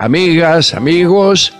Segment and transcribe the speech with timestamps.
[0.00, 1.54] amigas, amigos.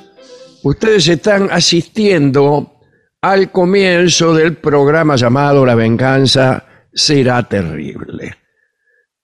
[0.63, 2.81] Ustedes están asistiendo
[3.21, 8.35] al comienzo del programa llamado La venganza será terrible.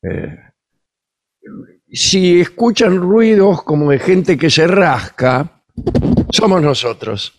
[0.02, 0.36] Eh,
[1.90, 5.62] si escuchan ruidos como de gente que se rasca,
[6.30, 7.32] somos nosotros.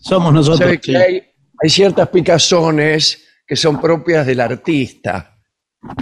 [0.00, 0.78] Somos nosotros.
[0.82, 0.96] Sí.
[0.96, 1.22] hay,
[1.60, 5.38] hay ciertas picazones que son propias del artista,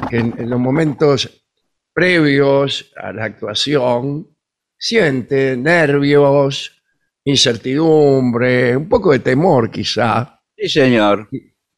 [0.09, 1.45] que en, en los momentos
[1.93, 4.27] previos a la actuación
[4.81, 6.83] siente nervios,
[7.25, 11.29] incertidumbre, un poco de temor quizá, Sí, señor.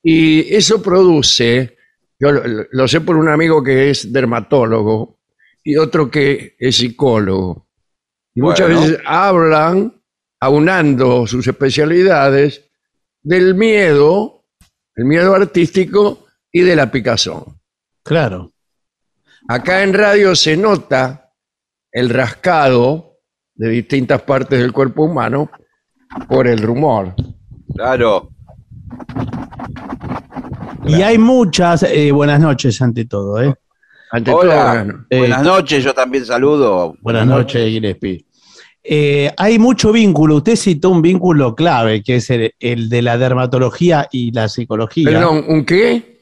[0.03, 1.77] y eso produce,
[2.19, 5.19] yo lo, sé por un amigo que es dermatólogo
[5.65, 7.67] y otro que es psicólogo.
[8.35, 10.01] Y muchas veces hablan,
[10.41, 12.71] aunando sus especialidades,
[13.21, 14.45] del miedo,
[14.95, 17.61] el miedo artístico y de la picazón.
[18.03, 18.53] Claro.
[19.49, 21.22] Acá en radio se nota
[21.93, 23.19] el rascado
[23.55, 25.51] de distintas partes del cuerpo humano
[26.29, 27.15] por el rumor.
[27.75, 28.31] Claro.
[30.87, 31.83] Y hay muchas.
[31.85, 33.41] eh, buenas noches, ante todo.
[33.43, 33.55] ¿eh?
[34.11, 34.85] Ante Hola.
[34.87, 36.95] todo, Eh, Buenas noches, yo también saludo.
[37.01, 38.25] Buenas noches, Gillespie.
[38.85, 40.37] Eh, hay mucho vínculo.
[40.37, 45.09] Usted citó un vínculo clave, que es el, el de la dermatología y la psicología.
[45.09, 46.21] Perdón, ¿un qué?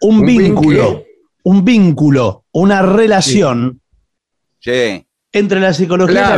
[0.00, 1.04] un ¿un vínculo, vínculo?
[1.42, 3.79] un vínculo, una relación
[4.60, 5.06] Sí.
[5.32, 6.36] entre la psicología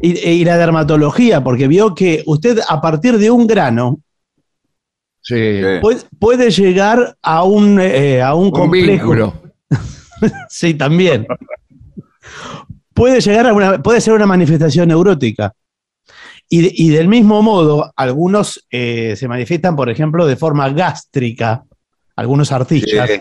[0.00, 4.00] y, y la dermatología, porque vio que usted a partir de un grano
[5.22, 5.60] Sí.
[5.82, 9.34] puede, puede llegar a un, eh, a un Un complejo.
[10.48, 11.26] Sí, también.
[12.94, 15.52] puede llegar a una, puede ser una manifestación neurótica.
[16.48, 21.64] Y, de- y del mismo modo, algunos eh, se manifiestan, por ejemplo, de forma gástrica,
[22.16, 23.08] algunos artistas.
[23.10, 23.20] Sí.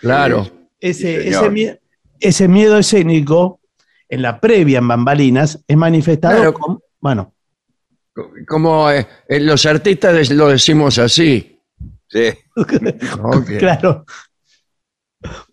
[0.00, 0.48] Claro.
[0.78, 1.52] Ese, Sí, ese, señor.
[1.52, 1.80] mie-
[2.20, 3.59] ese miedo escénico,
[4.10, 6.52] en la previa en bambalinas, es manifestado Claro.
[6.54, 7.32] con- bueno,
[8.46, 11.58] Como eh, eh, los artistas lo decimos así.
[12.08, 12.30] Sí.
[13.58, 14.04] claro.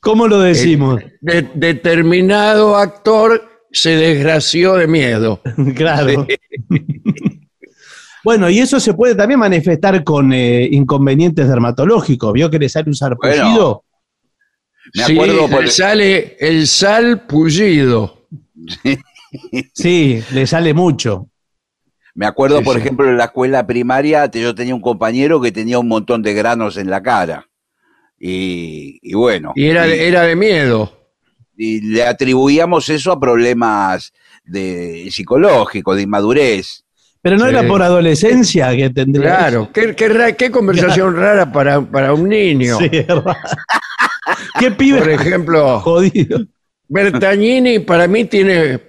[0.01, 1.01] ¿Cómo lo decimos?
[1.21, 5.41] de- determinado actor se desgració de miedo.
[5.75, 6.25] claro.
[8.23, 12.33] Bueno, y eso se puede también manifestar con eh, inconvenientes dermatológicos.
[12.33, 13.85] ¿Vio que le sale un sarpullido?
[14.93, 18.16] Me Sí, acuerdo por le sale el sal pullido.
[19.73, 21.27] Sí, le sale mucho.
[22.15, 22.79] Me acuerdo, Sí, por sí.
[22.81, 26.77] ejemplo, en la escuela primaria, yo tenía un compañero que tenía un montón de granos
[26.77, 27.47] en la cara.
[28.19, 30.91] Y, y bueno, Y era, de- era de miedo.
[31.55, 34.13] y le atribuíamos eso a problemas
[34.45, 36.83] de psicológicos, de inmadurez.
[37.21, 37.49] Pero no Sí.
[37.49, 39.37] era por adolescencia que tendría.
[39.37, 42.77] Claro, qué, qué ra- qué conversación rara para, para un niño.
[42.79, 42.89] Sí.
[44.59, 46.39] ¿Qué Por pibe ejemplo, jodido?
[46.89, 48.81] Bertagnini para mí tiene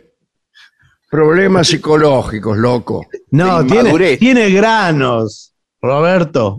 [1.10, 3.06] problemas psicológicos, loco.
[3.30, 6.58] No, tiene, tiene granos, Roberto.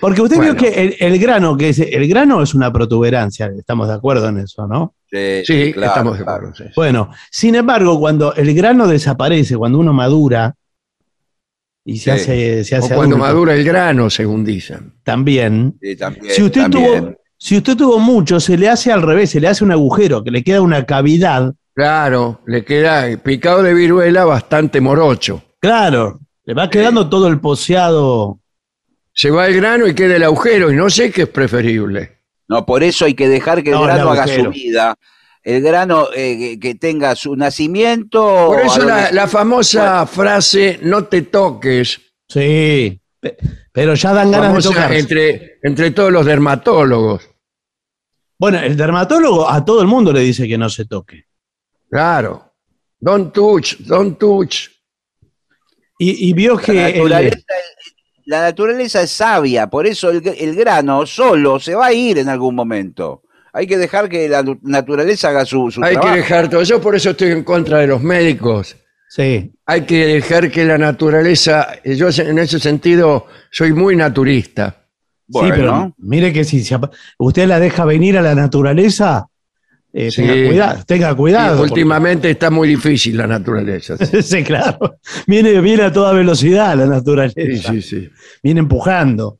[0.00, 0.54] Porque usted Bueno.
[0.54, 4.28] vio que el, el grano, que es, el grano es una protuberancia, estamos de acuerdo
[4.28, 4.94] en eso, ¿no?
[5.10, 6.48] Sí, Sí, claro, estamos de claro.
[6.48, 6.54] acuerdo.
[6.56, 6.72] sí.
[6.74, 10.54] Bueno, sin embargo, cuando el grano desaparece, cuando uno madura
[11.84, 12.10] y se Sí.
[12.10, 14.94] hace, se O hace cuando adulto, madura el grano, según dicen.
[15.02, 15.76] también.
[15.82, 17.04] Sí, también, Si usted, también.
[17.04, 20.22] tuvo, si usted tuvo mucho, se le hace al revés, se le hace un agujero,
[20.22, 21.54] que le queda una cavidad.
[21.74, 25.42] Claro, le queda picado de viruela bastante morocho.
[25.58, 28.40] Claro, le va quedando todo el poseado.
[29.14, 32.18] Se va el grano y queda el agujero, y no sé qué es preferible.
[32.46, 34.94] No, por eso hay que dejar que el No, el grano haga su vida.
[35.42, 38.48] El grano eh, que, que tenga su nacimiento.
[38.48, 41.98] Por eso la, famosa frase no te toques,
[42.28, 43.36] Sí, pe-
[43.72, 44.92] pero ya dan ganas de famosa tocar.
[44.92, 47.29] entre, entre todos los dermatólogos.
[48.40, 51.24] Bueno, el dermatólogo a todo el mundo le dice que no se toque.
[51.90, 52.54] Claro.
[52.98, 54.68] Don't touch, don't touch.
[55.98, 56.72] Y, y vio que.
[56.72, 57.38] La el- naturaleza,
[58.24, 62.30] la naturaleza es sabia, por eso el, el grano solo se va a ir en
[62.30, 63.22] algún momento.
[63.52, 66.62] Hay que dejar que la naturaleza haga su, su Hay que dejar todo.
[66.62, 68.74] Yo por eso estoy en contra de los médicos.
[69.10, 74.79] sí, Hay que dejar que la naturaleza, yo en ese sentido soy muy naturista.
[75.32, 76.64] Bueno, sí, pero mire que si
[77.18, 79.26] usted la deja venir a la naturaleza,
[79.92, 80.22] eh, Sí.
[80.22, 81.52] tenga cuidado.
[81.54, 83.96] Tenga últimamente está muy difícil la naturaleza.
[83.96, 84.98] Sí, sí, claro.
[85.26, 87.72] Viene, viene a toda velocidad la naturaleza.
[87.72, 88.08] sí, sí.
[88.42, 89.38] Viene empujando.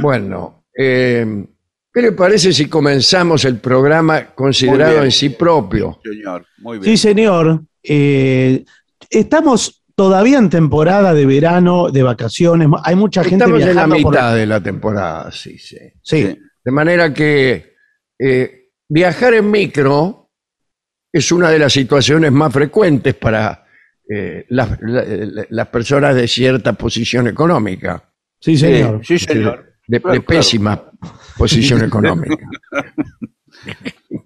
[0.00, 1.44] Bueno, eh,
[1.92, 5.98] ¿qué le parece si comenzamos el programa considerado en sí propio?
[6.04, 6.84] señor, muy bien.
[6.84, 7.62] Sí, señor.
[7.82, 8.64] Eh,
[9.10, 12.68] estamos todavía en temporada de verano, de vacaciones.
[12.84, 15.76] Hay mucha gente Estamos en la viajando por- mitad de la temporada, sí, sí.
[16.02, 16.38] Sí, Sí.
[16.64, 17.74] De manera que
[18.18, 20.30] eh, viajar en micro
[21.12, 23.66] es una de las situaciones más frecuentes para
[24.08, 29.00] eh, las, la- la- las personas de cierta posición económica, sí, señor.
[29.04, 29.74] Sí, sí, señor.
[29.88, 30.24] de, de Claro, claro.
[30.24, 30.90] pésima
[31.36, 32.36] posición económica.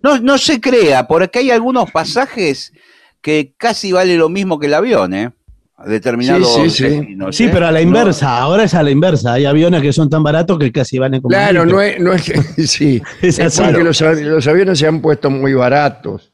[0.03, 2.73] No, no se crea, porque hay algunos pasajes
[3.21, 5.33] que casi vale lo mismo que el avión, ¿eh?
[5.79, 6.85] A determinados Sí, sí, sí.
[6.89, 7.51] destinos, Sí, ¿eh?
[7.53, 9.35] pero a la No, inversa, ahora es a la inversa.
[9.35, 11.31] Hay aviones que son tan baratos que casi valen como.
[11.31, 13.63] Claro, no es, no es que sí, Es es así.
[13.63, 16.33] porque los, los aviones se han puesto muy baratos.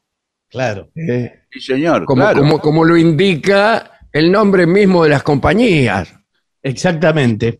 [0.49, 0.89] Claro.
[0.95, 2.39] eh, Sí, señor, como, claro.
[2.39, 6.13] como, como lo indica el nombre mismo de las compañías.
[6.61, 7.59] Exactamente.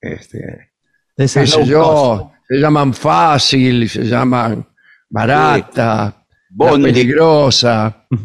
[0.00, 0.68] Este, De
[1.16, 2.22] qué esas sé low cost.
[2.22, 4.66] yo, se llaman fácil, se llaman
[5.10, 6.84] barata, Bondi.
[6.92, 8.06] peligrosa.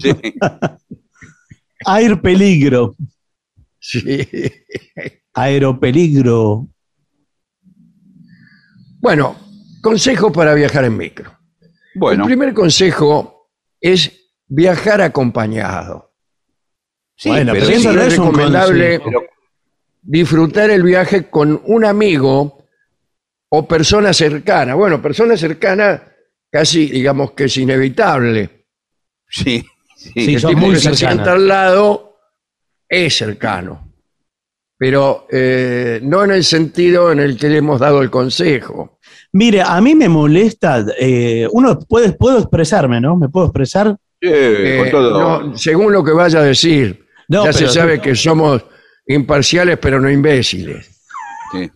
[0.00, 0.12] Sí.
[1.86, 2.94] Air peligro.
[3.78, 4.28] Sí.
[5.32, 6.68] Aeropeligro.
[9.00, 9.36] Bueno,
[9.82, 11.38] consejo para viajar en micro.
[11.94, 13.50] Bueno, El primer consejo
[13.80, 14.12] es
[14.46, 16.12] viajar acompañado.
[17.16, 19.22] sí, bueno, pero sí, no es recomendable pero-
[20.02, 22.66] disfrutar el viaje con un amigo
[23.48, 24.74] o persona cercana.
[24.74, 26.02] Bueno, persona cercana
[26.50, 28.66] casi digamos que es inevitable.
[29.28, 29.64] sí,
[30.00, 30.12] sí.
[30.14, 32.16] Sí, el tipo muy que se sienta al lado
[32.88, 33.86] es cercano.
[34.78, 38.98] Pero eh, no en el sentido en el que le hemos dado el consejo.
[39.32, 40.84] Mire, a mí me molesta.
[40.98, 43.14] eh, uno puede, puedo expresarme, ¿no?
[43.16, 43.94] ¿Me puedo expresar?
[44.22, 45.42] Sí, Eh, con todo.
[45.42, 47.06] no, según lo que vaya a decir.
[47.28, 48.64] No, ya se sabe que somos
[49.06, 50.90] imparciales, pero no imbéciles.
[51.52, 51.70] Sí.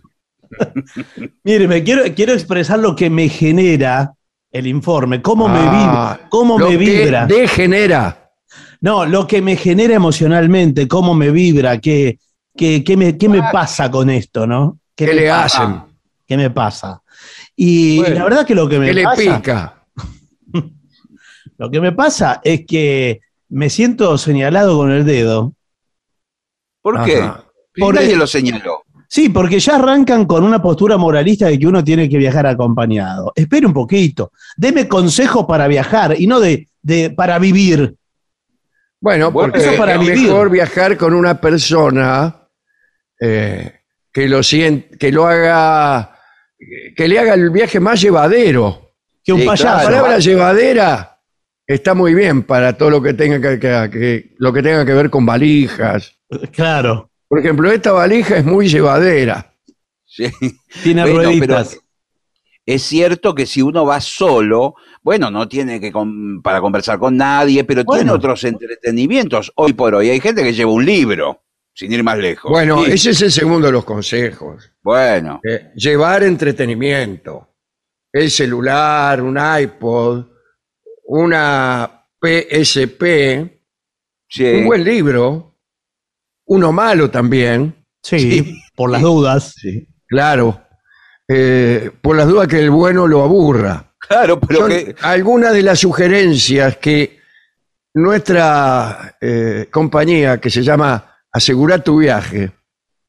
[1.45, 4.14] Mire, me quiero, quiero expresar lo que me genera
[4.55, 5.71] el informe, cómo me Ah,
[6.17, 7.27] vibra, cómo lo me que vibra.
[7.27, 8.31] degenera.
[8.81, 12.19] No, lo que me genera emocionalmente, cómo me vibra, qué,
[12.57, 14.79] qué, qué me, qué me pasa con esto, ¿no?
[14.95, 15.65] ¿Qué le pasa?
[15.65, 15.83] hacen?
[16.25, 17.03] ¿Qué me pasa?
[17.57, 19.85] Y Bueno, la verdad que lo que me ¿Qué le pica?
[21.59, 25.53] lo que me pasa es que me siento señalado con el dedo.
[26.81, 27.29] ¿Por qué?
[27.77, 28.83] Nadie el- lo señaló.
[29.15, 33.33] Sí, porque ya arrancan con una postura moralista de que uno tiene que viajar acompañado.
[33.37, 34.33] Espere un poquito.
[34.57, 37.95] Deme consejos para viajar y no de, de para vivir.
[39.01, 40.23] Bueno, porque eso para es vivir.
[40.27, 42.49] mejor viajar con una persona
[43.21, 43.73] eh,
[44.13, 46.19] que lo sien- que lo haga,
[46.97, 48.95] que le haga el viaje más llevadero.
[49.23, 49.77] Que un Sí, payaso.
[49.77, 51.21] La palabra llevadera
[51.65, 54.93] está muy bien para todo lo que tenga que, que- que- lo que tenga que
[54.95, 56.17] ver con valijas.
[56.51, 59.53] Claro, Por ejemplo, esta valija es muy llevadera.
[60.07, 60.31] Sí.
[60.83, 61.71] tiene Bueno, rueditas.
[61.71, 61.81] pero
[62.67, 67.17] es cierto que si uno va solo, bueno, no tiene que con- para conversar con
[67.17, 69.53] nadie, pero tiene otros entretenimientos.
[69.57, 71.43] Hoy por hoy hay gente que lleva un libro,
[71.75, 72.51] sin ir más lejos.
[72.51, 72.93] Bueno, Sí.
[72.93, 74.71] ese es el segundo de los consejos.
[74.83, 77.49] Bueno, Eh, llevar entretenimiento.
[78.13, 80.27] El celular, un iPod,
[81.07, 83.61] una PSP,
[84.29, 84.45] sí.
[84.45, 85.54] un buen libro,
[86.47, 88.63] uno malo también, Sí, Sí.
[88.77, 89.55] por las dudas.
[90.07, 90.61] claro,
[91.29, 93.93] eh, por las dudas que el bueno lo aburra.
[93.99, 97.19] claro, pero Son que algunas de las sugerencias que
[97.95, 102.53] nuestra eh, compañía, que se llama Asegura tu viaje,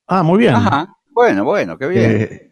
[0.07, 0.53] Ah, muy bien.
[0.53, 0.87] Ajá.
[1.11, 2.11] Bueno, bueno, qué bien.
[2.21, 2.44] eh,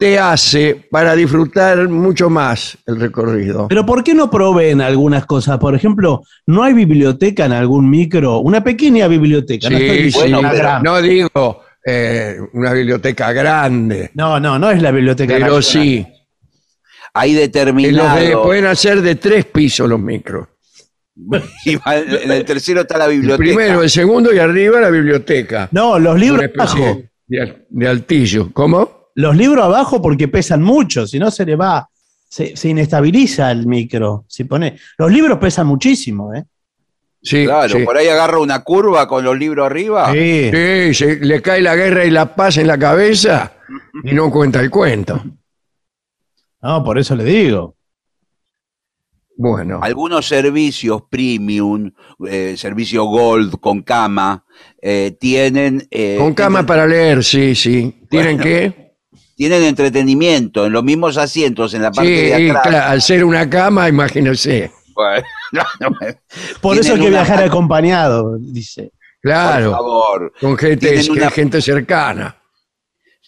[0.00, 3.68] te hace para disfrutar mucho más el recorrido.
[3.68, 5.58] Pero ¿por qué no proveen algunas cosas?
[5.58, 8.38] Por ejemplo, ¿no hay biblioteca en algún micro?
[8.38, 9.68] Una pequeña biblioteca.
[9.68, 14.70] no, estoy Sí, sí, pero- gran- no digo eh, una biblioteca grande, no, no, no
[14.70, 15.62] es la biblioteca pero nacional.
[15.62, 16.06] sí.
[17.12, 18.18] Hay eh, los determinado.
[18.18, 20.48] de- pueden hacer de tres pisos los micros.
[21.66, 23.44] Y va- en el tercero está la El biblioteca.
[23.46, 25.68] primero, el segundo y arriba la biblioteca.
[25.72, 27.02] No, los libros Una especie abajo.
[27.26, 28.50] de, al- de altillo.
[28.54, 28.99] ¿Cómo?
[29.20, 31.88] Los libros abajo porque pesan mucho, si no se le va,
[32.28, 34.24] se, se inestabiliza el micro.
[34.28, 36.44] Si pone, los libros pesan muchísimo, ¿eh?
[37.22, 37.84] Sí, Claro, sí.
[37.84, 40.10] por ahí agarra una curva con los libros arriba.
[40.12, 40.50] Sí.
[40.50, 43.52] Sí, se- le cae la guerra y la paz en la cabeza
[44.04, 45.22] y no cuenta el cuento.
[46.62, 47.76] No, por eso le digo.
[49.36, 51.90] Bueno, Algunos servicios premium,
[52.28, 54.44] eh, servicio gold con cama,
[54.82, 58.02] eh, tienen, eh, con cama tienen, para leer, sí, sí.
[58.10, 58.89] ¿Tienen Bueno, que?
[59.40, 62.68] Tienen entretenimiento en los mismos asientos en la parte Sí, de atrás.
[62.68, 64.70] claro, al ser una cama, imagínese.
[64.94, 66.18] Bueno, no, no me-
[66.60, 68.90] Por eso hay que viajar acompañado, dice.
[68.92, 70.32] por Claro, favor.
[70.38, 72.36] con gente, una- gente cercana.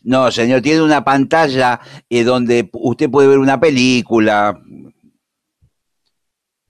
[0.05, 4.61] No, señor, tiene una pantalla eh, donde usted puede ver una película.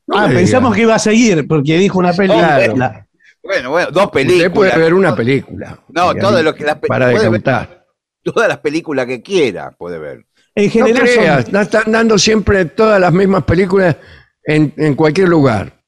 [0.06, 2.61] No ah, pensamos que iba a seguir porque dijo una película.
[2.72, 3.06] Claro.
[3.42, 4.46] Bueno, bueno, dos películas.
[4.46, 5.80] Usted puede ver una película.
[5.88, 7.82] No, todo lo que las Para decantar.
[8.23, 10.26] Todas las películas que quiera puede ver.
[10.55, 13.97] En general creas, no están dando siempre todas las mismas películas
[14.45, 15.83] en, en cualquier lugar.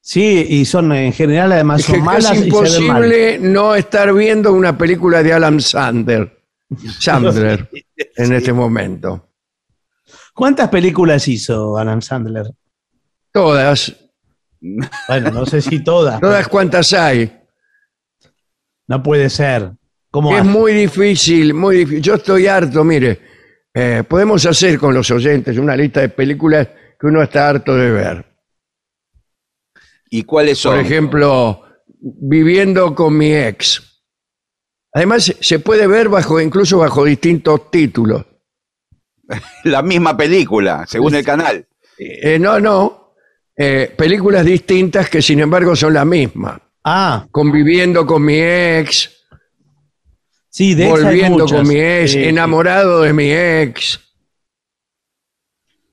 [0.00, 3.04] sí, y son en general además Es, que son malas es y se ven mal.
[3.04, 6.38] imposible no estar viendo una película de Alan Sander,
[7.00, 7.68] Sandler
[8.16, 8.34] en Sí.
[8.34, 9.26] este momento.
[10.34, 12.46] ¿Cuántas películas hizo Adam Sandler?
[13.32, 13.94] Todas,
[15.08, 16.20] Bueno, no sé si todas.
[16.20, 17.38] todas cuantas hay.
[18.86, 19.72] No puede ser.
[20.10, 20.48] ¿Cómo Es hace?
[20.50, 22.02] muy difícil, muy difícil.
[22.02, 23.20] Yo estoy harto, mire.
[23.72, 26.66] eh, podemos hacer con los oyentes una lista de películas
[26.98, 28.24] que uno está harto de ver.
[30.10, 30.76] ¿Y cuáles son?
[30.76, 31.62] Por ejemplo,
[32.02, 34.02] Viviendo con mi ex.
[34.94, 38.24] Además, se- puede ver bajo, incluso bajo distintos títulos.
[39.64, 41.66] La misma película, según el canal.
[41.98, 43.12] Eh, no, no.
[43.54, 46.60] eh, películas distintas que sin embargo son la misma.
[46.82, 49.19] Ah, Conviviendo con mi ex,
[50.50, 52.28] sí, de volviendo con mi ex, Sí, sí.
[52.28, 53.98] enamorado de mi ex.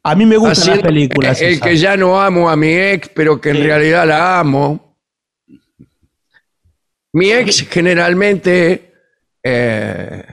[0.04, 1.42] A mí me gustan las películas.
[1.42, 1.68] El esas.
[1.68, 3.64] que ya no amo a mi ex, pero que en Sí.
[3.64, 4.98] realidad la amo.
[7.14, 8.94] Mi ex generalmente
[9.44, 10.24] eh,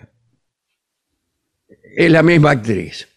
[1.97, 3.09] es la misma actriz.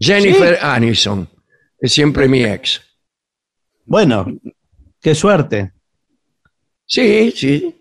[0.00, 1.28] Jennifer Aniston
[1.80, 2.80] es siempre mi ex.
[3.84, 4.26] Bueno,
[5.00, 5.72] qué suerte.
[6.86, 7.77] Sí, sí.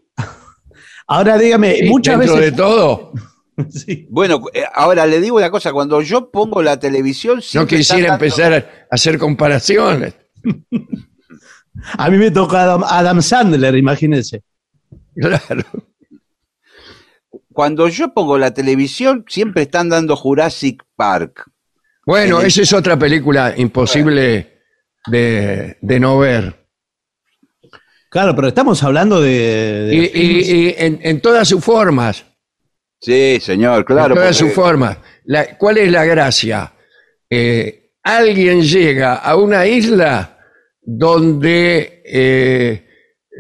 [1.08, 2.52] Ahora dígame, sí, muchas dentro veces.
[2.52, 3.14] de todo,
[3.70, 4.08] Sí.
[4.12, 7.42] Bueno, eh, ahora le digo una cosa, cuando yo pongo la televisión...
[7.56, 10.14] no quisiera dando- empezar a hacer comparaciones.
[11.98, 14.44] A mí me toca Adam, Adam Sandler, imagínense.
[15.16, 15.64] Claro.
[17.52, 21.50] Cuando yo pongo la televisión, siempre están dando Jurassic Park.
[22.06, 24.60] Bueno, esa es otra película imposible
[25.08, 26.67] de, de no ver.
[28.10, 29.30] Claro, pero estamos hablando de.
[29.88, 32.26] de Y, y- films- y en, en todas sus formas.
[33.00, 34.14] Sí, señor, claro.
[34.16, 34.98] en todas porque- sus formas.
[35.26, 36.74] La- ¿Cuál es la gracia?
[37.30, 40.40] Eh, alguien llega a una isla
[40.82, 42.88] donde eh,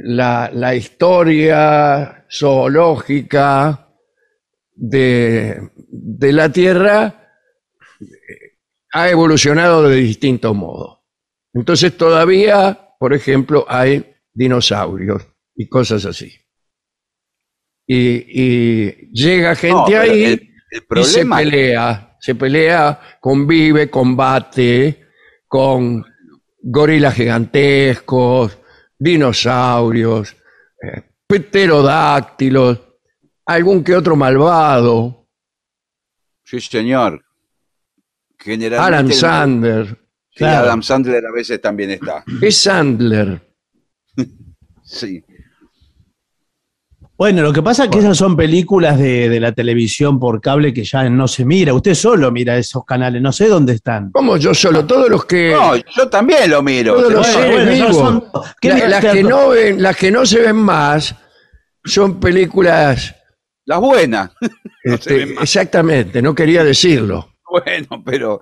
[0.04, 3.88] la, la historia zoológica
[4.74, 7.32] de, de la Tierra
[8.02, 8.06] eh,
[8.92, 11.00] ha evolucionado de distintos modos.
[11.54, 16.32] Entonces todavía, por ejemplo, hay dinosaurios y cosas así.
[17.88, 25.08] Y, y llega gente No, ahí el, el y se pelea, se pelea, convive, combate
[25.48, 26.06] con
[26.62, 28.58] gorilas gigantescos,
[29.00, 30.36] dinosaurios,
[30.84, 32.79] eh, pterodáctilos,
[33.46, 35.13] algún que otro malvado,
[36.44, 37.25] Sí, señor.
[38.39, 39.86] Generalmente Alan el- Sandler,
[40.29, 40.65] Sí, Claro.
[40.67, 42.24] Adam Sandler a veces también está.
[42.41, 43.41] es Sandler.
[44.88, 45.24] Sí.
[47.17, 50.72] Bueno, lo que pasa es que esas son películas de, de la televisión por cable
[50.72, 51.74] que ya no se mira.
[51.74, 54.12] Usted solo mira esos canales, no sé dónde están.
[54.12, 56.94] Como yo solo, todos los que No, yo también lo miro.
[56.96, 57.27] Todos los
[57.96, 58.24] son-
[58.62, 61.15] ¿qué la- las que no ven, las que no se ven más
[61.84, 63.15] son películas
[63.65, 64.32] Las buenas.
[64.84, 68.41] Este, exactamente, no quería decirlo, Bueno, pero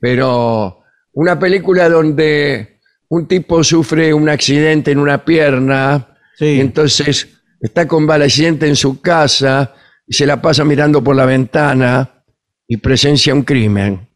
[0.00, 0.80] pero
[1.12, 2.73] una película donde
[3.14, 6.46] un tipo sufre un accidente en una pierna Sí.
[6.56, 7.28] y entonces
[7.60, 9.72] está convaleciente en su casa
[10.06, 12.24] y se la pasa mirando por la ventana
[12.66, 14.08] y presencia un crimen.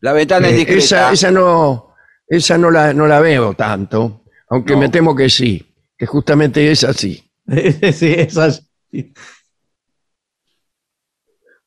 [0.00, 0.78] la ventana es Eh, discreta.
[0.84, 1.94] esa, esa no,
[2.28, 4.78] esa no la, no la veo tanto, aunque No.
[4.80, 7.22] me temo que sí, que justamente es así.
[7.92, 8.62] sí, esas-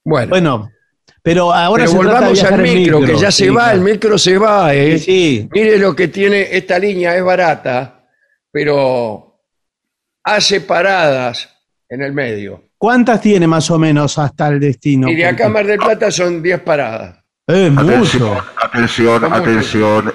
[0.03, 0.71] Bueno, Bueno,
[1.21, 3.77] pero ahora pero se trata de volvamos al micro, que ya se sí, va, claro.
[3.77, 4.73] el micro se va.
[4.73, 4.97] eh.
[4.99, 5.49] Sí, sí.
[5.51, 8.05] Mire lo que tiene esta línea, es barata,
[8.51, 9.41] pero
[10.23, 11.49] hace paradas
[11.89, 12.63] en el medio.
[12.77, 15.09] ¿Cuántas tiene más o menos hasta el destino?
[15.09, 17.17] y de acá a Mar del Plata son 10 paradas.
[17.47, 18.43] Eh, Atención, mucho.
[18.63, 20.13] atención, Son atención.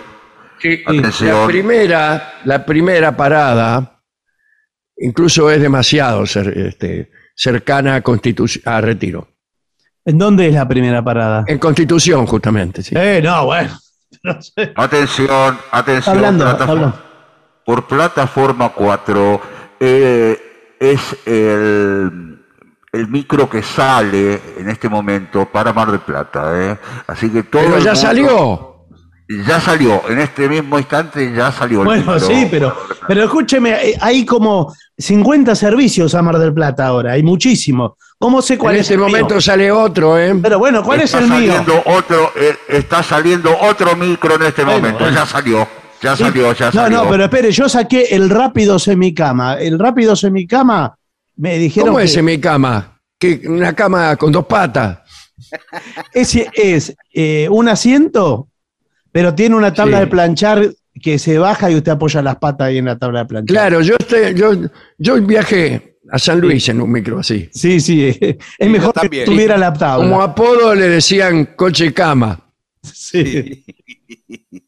[0.61, 1.41] Sí, Atención.
[1.43, 4.01] La primera, la primera parada,
[4.97, 9.29] incluso es demasiado este, cercana a, Constitu- a Retiro.
[10.05, 11.45] ¿En dónde es la primera parada?
[11.47, 12.83] En Constitución, justamente.
[12.83, 12.95] sí.
[12.97, 13.71] Eh, no, bueno.
[14.23, 14.73] No sé.
[14.77, 16.17] Atención, atención.
[16.17, 17.03] hablando, plataforma- hablando.
[17.67, 19.41] Por plataforma 4
[19.81, 22.39] eh, es el,
[22.93, 26.53] el micro que sale en este momento para Mar del Plata.
[26.55, 26.79] ¿eh?
[27.07, 28.74] Así que todo Pero ya mundo- salió.
[29.29, 32.77] Ya salió, en este mismo instante ya salió el Bueno, sí, pero,
[33.09, 37.93] pero escúcheme, eh, hay como 50 servicios a Mar del Plata ahora, hay muchísimos.
[38.19, 39.09] ¿Cómo sé cuál En es este el mío?
[39.09, 40.35] momento sale otro, ¿eh?
[40.43, 41.53] Pero bueno, ¿cuál está es el mío?
[41.55, 45.01] saliendo otro, eh, está saliendo otro micro en este Bueno, momento.
[45.05, 45.17] bueno.
[45.17, 45.69] Ya salió,
[46.03, 47.05] ya salió, ya No, salió.
[47.05, 49.55] no, pero espere, yo saqué el rápido semicama.
[49.55, 50.95] El rápido semicama
[51.37, 52.99] me dijeron ¿Cómo que es en mi cama?
[53.19, 54.99] Que una cama con dos patas.
[56.13, 58.49] ese es eh, un asiento,
[59.15, 60.05] pero tiene una tabla Sí.
[60.05, 60.69] de planchar
[61.01, 63.55] que se baja y usted apoya las patas ahí en la tabla de planchar.
[63.55, 64.51] Claro, yo, estoy- yo,
[64.99, 67.49] yo viajé a San Luis en un micro así.
[67.53, 68.19] Sí, sí,
[68.59, 70.05] es mejor que tuviera la tabla.
[70.09, 72.41] Como apodo le decían coche cama.
[72.83, 73.65] Sí.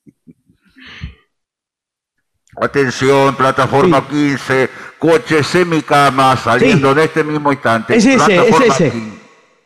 [2.59, 7.97] Atención, plataforma 15, coche semicama saliendo en este mismo instante.
[7.97, 8.91] Es ese, plataforma es ese.
[8.93, 9.19] 15,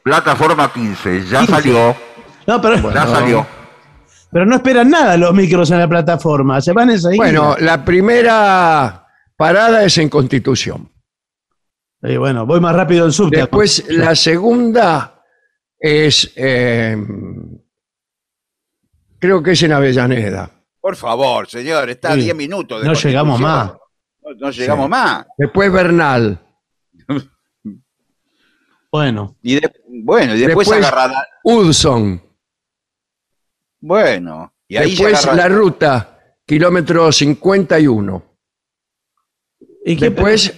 [0.03, 1.53] plataforma 15, ya 15.
[1.53, 1.97] salió,
[2.47, 3.07] No, pero, ya Bueno.
[3.15, 3.60] salió.
[4.33, 7.23] Pero no esperan nada los micros en la plataforma, se van enseguida.
[7.25, 10.91] Bueno, la primera parada es en Constitución.
[12.01, 13.37] Bueno, voy más rápido en subte.
[13.39, 15.23] Después la segunda
[15.79, 16.97] es, eh,
[19.19, 20.51] creo que es en Avellaneda.
[20.81, 22.23] Por favor, señor, está a Sí.
[22.23, 22.81] 10 minutos.
[22.81, 23.67] de No llegamos Constitución.
[23.69, 23.77] más.
[24.23, 25.27] No, no llegamos más.
[25.37, 26.41] Después Bernal.
[28.93, 31.25] Bueno, Y de- bueno, y después, Después- agarrada.
[31.45, 32.21] Hudson.
[33.81, 38.23] Bueno, y ahí Después la ruta, kilómetro 51.
[39.85, 40.55] ¿y qué- Después,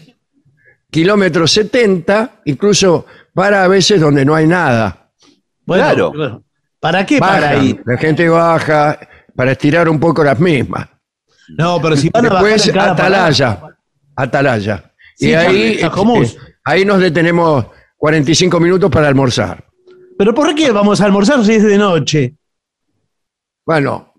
[0.91, 5.11] kilómetro 70, incluso para a veces donde no hay nada.
[5.65, 6.43] bueno, claro.
[6.81, 7.79] ¿Para qué para ahí?
[7.85, 8.99] La gente baja
[9.37, 10.89] para estirar un poco las mismas.
[11.57, 13.63] No, pero si van a bajar Después, en cada Atalaya.
[14.17, 14.93] Atalaya.
[15.15, 19.65] Sí, y ahí, este, ahí nos detenemos 45 minutos para almorzar.
[20.19, 22.35] ¿Pero por qué vamos a almorzar si es de noche?
[23.65, 24.15] Bueno,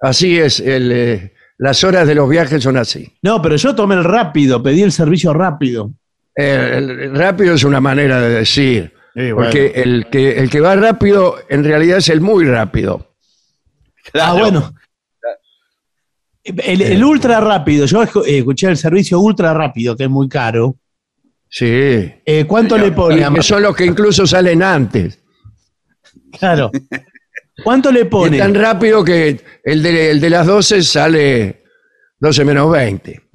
[0.00, 0.60] así es.
[0.60, 3.12] el, eh, las horas de los viajes son así.
[3.22, 5.92] No, pero yo tomé el rápido, pedí el servicio rápido.
[6.36, 8.92] Eh, el rápido es una manera de decir.
[9.14, 13.14] Sí, Porque el que, el que va rápido en realidad es el muy rápido.
[14.12, 14.30] Claro.
[14.30, 14.74] Ah, bueno.
[16.44, 20.76] El, el ultra rápido, yo eh, escuché el servicio ultra rápido, que es muy caro.
[21.48, 21.66] Sí.
[22.24, 23.24] Eh, ¿Cuánto le pone?
[23.24, 25.18] a Que son los que incluso salen antes.
[26.38, 26.70] Claro.
[27.64, 28.38] ¿Cuánto le Y es pone?
[28.38, 31.64] tan rápido que el de, el de las 12 sale
[32.18, 33.22] 12 menos 20.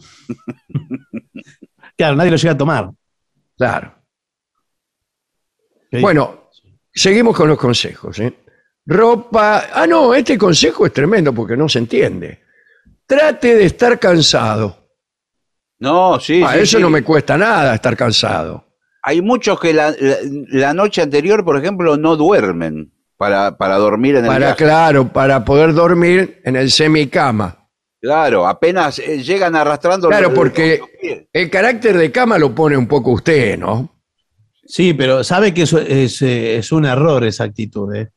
[1.97, 2.89] Claro, nadie lo llega a tomar.
[3.55, 3.93] Claro.
[5.99, 6.49] Bueno,
[6.91, 8.17] seguimos con los consejos.
[8.19, 8.33] ¿eh?
[8.87, 9.65] Ropa.
[9.71, 12.41] Ah, no, este consejo es tremendo porque no se entiende.
[13.05, 14.89] Trate de estar cansado.
[15.79, 16.81] No, sí, Ah, sí, eso sí.
[16.81, 18.67] no me cuesta nada estar cansado.
[19.03, 22.93] Hay muchos que la, la- la noche anterior, por ejemplo, no duermen.
[23.21, 24.63] Para, para dormir en el para, viaje.
[24.65, 27.69] claro, para poder dormir en el semicama.
[28.01, 31.23] Claro, apenas eh, llegan arrastrando Claro, los- porque los pies.
[31.31, 33.95] el carácter de cama lo pone un poco usted, ¿no?
[34.65, 38.09] Sí, pero sabe que eso es, eh, es un error esa actitud, ¿eh?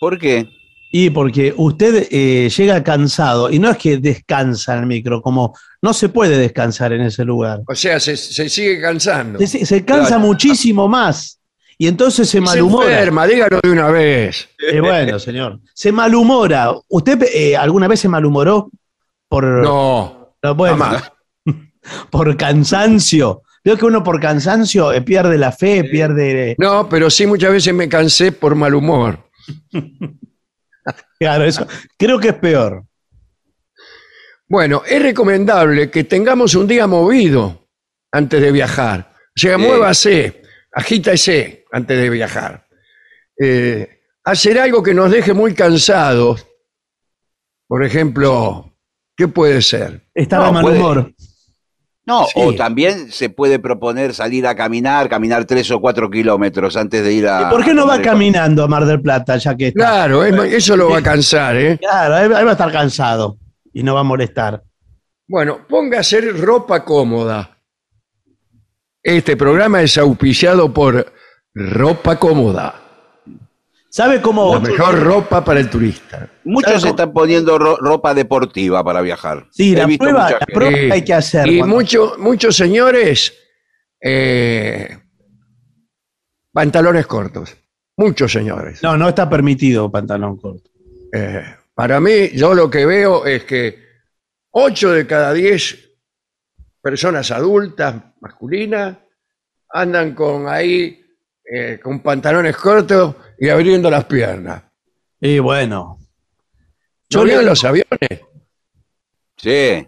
[0.00, 0.48] ¿Por qué?
[0.92, 5.54] Y porque usted eh, llega cansado y no es que descansa en el micro, como
[5.82, 7.60] no se puede descansar en ese lugar.
[7.68, 9.38] O sea, se, se sigue cansando.
[9.40, 10.22] Se, se cansa Claro.
[10.22, 11.38] muchísimo más
[11.78, 12.90] y entonces se Se malhumora.
[12.90, 14.48] enferma, dígalo de una vez.
[14.58, 15.60] Eh, bueno, señor.
[15.74, 16.72] Se malhumora.
[16.88, 18.70] ¿Usted eh, alguna vez se malhumoró
[19.28, 21.12] por, No, no, bueno, jamás.
[22.10, 23.42] por cansancio?
[23.64, 26.54] Veo que uno por cansancio eh, pierde la fe, pierde...
[26.58, 29.18] No, pero sí muchas veces me cansé por mal humor.
[31.18, 31.66] Claro, eso
[31.98, 32.84] creo que es peor.
[34.48, 37.66] Bueno, es recomendable que tengamos un día movido
[38.12, 39.10] antes de viajar.
[39.12, 39.62] O sea, Sí.
[39.62, 40.42] muévase,
[40.76, 42.66] agítese antes de viajar.
[43.40, 46.46] Eh, hacer algo que nos deje muy cansados.
[47.66, 48.72] Por ejemplo,
[49.16, 50.06] ¿qué puede ser?
[50.14, 51.12] Estar No, de mal puede- humor.
[52.08, 52.32] No, Sí.
[52.36, 57.12] o también se puede proponer salir a caminar, caminar tres o cuatro kilómetros antes de
[57.12, 57.42] ir a.
[57.48, 59.80] ¿Y por qué no va caminando a Mar del Plata ya que está?
[59.80, 61.78] Claro, es- eso lo va a cansar, ¿eh?
[61.78, 63.38] Claro, ahí va a estar cansado
[63.72, 64.62] y no va a molestar.
[65.26, 67.55] Bueno, póngase ropa cómoda.
[69.08, 71.12] Este programa es auspiciado por
[71.54, 72.82] Ropa Cómoda,
[73.88, 74.52] ¿Sabe cómo?
[74.54, 76.28] la mejor ropa para el turista.
[76.42, 79.46] Muchos están poniendo ro- ropa deportiva para viajar.
[79.52, 81.46] Sí, He la visto prueba, mucha la prueba Eh, hay que hacer.
[81.46, 83.32] Y cuando- mucho- muchos señores,
[84.02, 84.98] eh,
[86.52, 87.56] pantalones cortos.
[87.96, 88.82] Muchos señores.
[88.82, 90.68] No, no está permitido pantalón corto.
[91.14, 93.78] Eh, para mí, yo lo que veo es que
[94.50, 95.85] 8 de cada 10
[96.86, 98.96] personas adultas, masculinas,
[99.70, 101.02] andan con ahí,
[101.44, 104.62] eh, con pantalones cortos y abriendo las piernas.
[105.20, 105.98] Y bueno.
[107.08, 108.20] ¿Yo veo en los aviones?
[109.36, 109.86] Sí.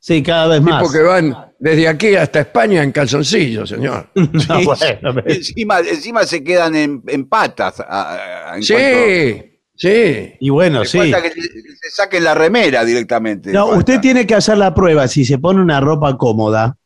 [0.00, 0.80] Sí, cada vez más.
[0.82, 4.08] Tipo que van desde aquí hasta España en calzoncillos, señor.
[4.14, 7.78] No, Sí, bueno, pero- Encima, encima se quedan en, en patas.
[7.80, 9.49] a- a- en Sí, cuanto-
[9.80, 10.34] sí.
[10.38, 10.98] y bueno, le sí.
[10.98, 13.50] falta que se, se saquen la remera directamente.
[13.52, 13.78] No, Falta.
[13.78, 15.08] usted tiene que hacer la prueba.
[15.08, 16.76] Si se pone una ropa cómoda,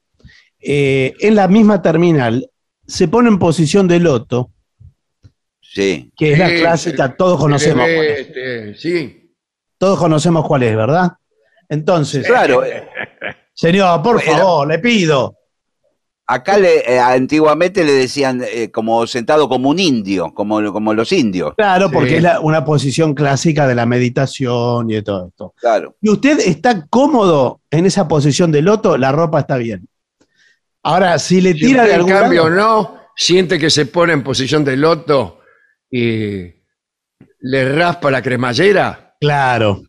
[0.60, 2.48] eh, en la misma terminal,
[2.86, 4.50] se pone en posición de loto,
[5.60, 6.12] Sí.
[6.16, 8.20] que es la Sí, clásica, todos conocemos, cuál es.
[8.20, 9.30] este, sí.
[9.76, 11.12] todos conocemos cuál es, ¿verdad?
[11.68, 12.88] Entonces, Claro, eh,
[13.52, 15.36] señor, por favor, le pido.
[16.26, 21.12] Acá le, eh, antiguamente le decían eh, como sentado como un indio, como, como los
[21.12, 21.54] indios.
[21.56, 22.14] Claro, porque Sí.
[22.16, 25.54] es la- una posición clásica de la meditación y de todo esto.
[25.60, 25.96] Claro.
[26.00, 29.86] Y usted está cómodo en esa posición de loto, la ropa está bien.
[30.82, 33.86] Ahora, si le Si tira usted, de en algún cambio lado- no, siente que se
[33.86, 35.40] pone en posición de loto
[35.90, 36.52] y
[37.40, 39.82] le raspa la cremallera, Claro.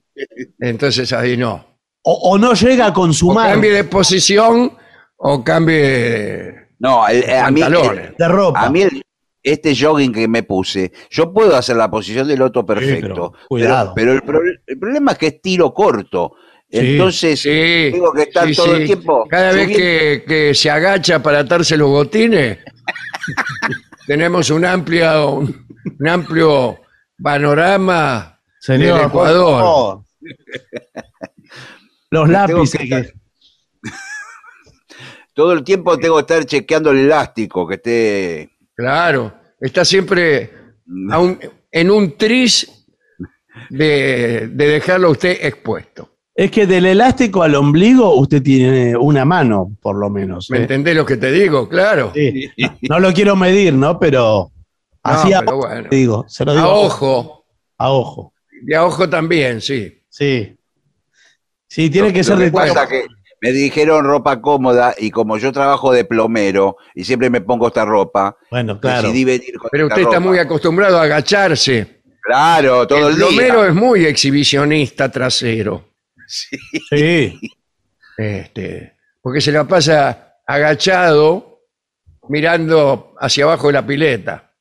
[0.60, 1.65] entonces ahí no.
[2.04, 4.74] O, o no llega a O consumar cambie de posición
[5.17, 8.17] o cambie No, el- eh, a mí, pantalones.
[8.17, 8.62] de ropa.
[8.62, 9.01] A mí el-
[9.43, 13.32] este jogging que me puse, yo puedo hacer la posición del loto perfecto.
[13.32, 13.93] pero cuidado.
[13.95, 16.34] Pero, el, pro- el problema es que es tiro corto.
[16.69, 16.80] Sí.
[16.80, 18.82] Entonces, Sí, tengo que estar sí, todo sí.
[18.82, 19.25] el tiempo.
[19.30, 22.58] Cada vez que, que se agacha para atarse los botines,
[24.08, 25.67] tenemos un amplio, un,
[25.99, 26.80] un amplio
[27.21, 29.62] panorama Señor, del por Ecuador.
[29.62, 30.06] favor.
[32.12, 33.13] Los lápices
[35.36, 38.50] todo el tiempo tengo que estar chequeando el elástico, que esté.
[38.74, 40.50] Claro, está siempre
[41.12, 41.38] a un-
[41.71, 42.86] en un tris
[43.69, 46.10] de, de dejarlo a usted expuesto.
[46.34, 50.50] es que del elástico al ombligo usted tiene una mano, por lo menos.
[50.50, 50.62] ¿Me ¿eh?
[50.62, 51.67] entendés lo que te digo?
[51.69, 52.12] Claro.
[52.13, 52.50] Sí.
[52.89, 53.98] No lo quiero medir, ¿no?
[54.00, 54.52] Pero
[55.04, 55.88] así a pero ojo, bueno.
[55.91, 57.45] digo, se lo digo A ojo,
[57.78, 58.34] A ojo.
[58.67, 60.02] y a ojo también, sí.
[60.10, 60.58] Sí.
[61.67, 63.06] Sí, tiene que Lo ser de pasa que
[63.41, 67.86] me dijeron ropa cómoda y como yo trabajo de plomero y siempre me pongo esta
[67.86, 69.04] ropa, Bueno, claro.
[69.08, 70.30] decidí venir con Pero esta usted está ropa.
[70.30, 72.02] muy acostumbrado a agacharse.
[72.21, 73.28] Claro, todo el, el día.
[73.28, 75.89] plomero es muy exhibicionista trasero.
[76.89, 77.39] Sí.
[78.17, 81.60] Este, porque se la pasa agachado
[82.30, 84.52] mirando hacia abajo de la pileta.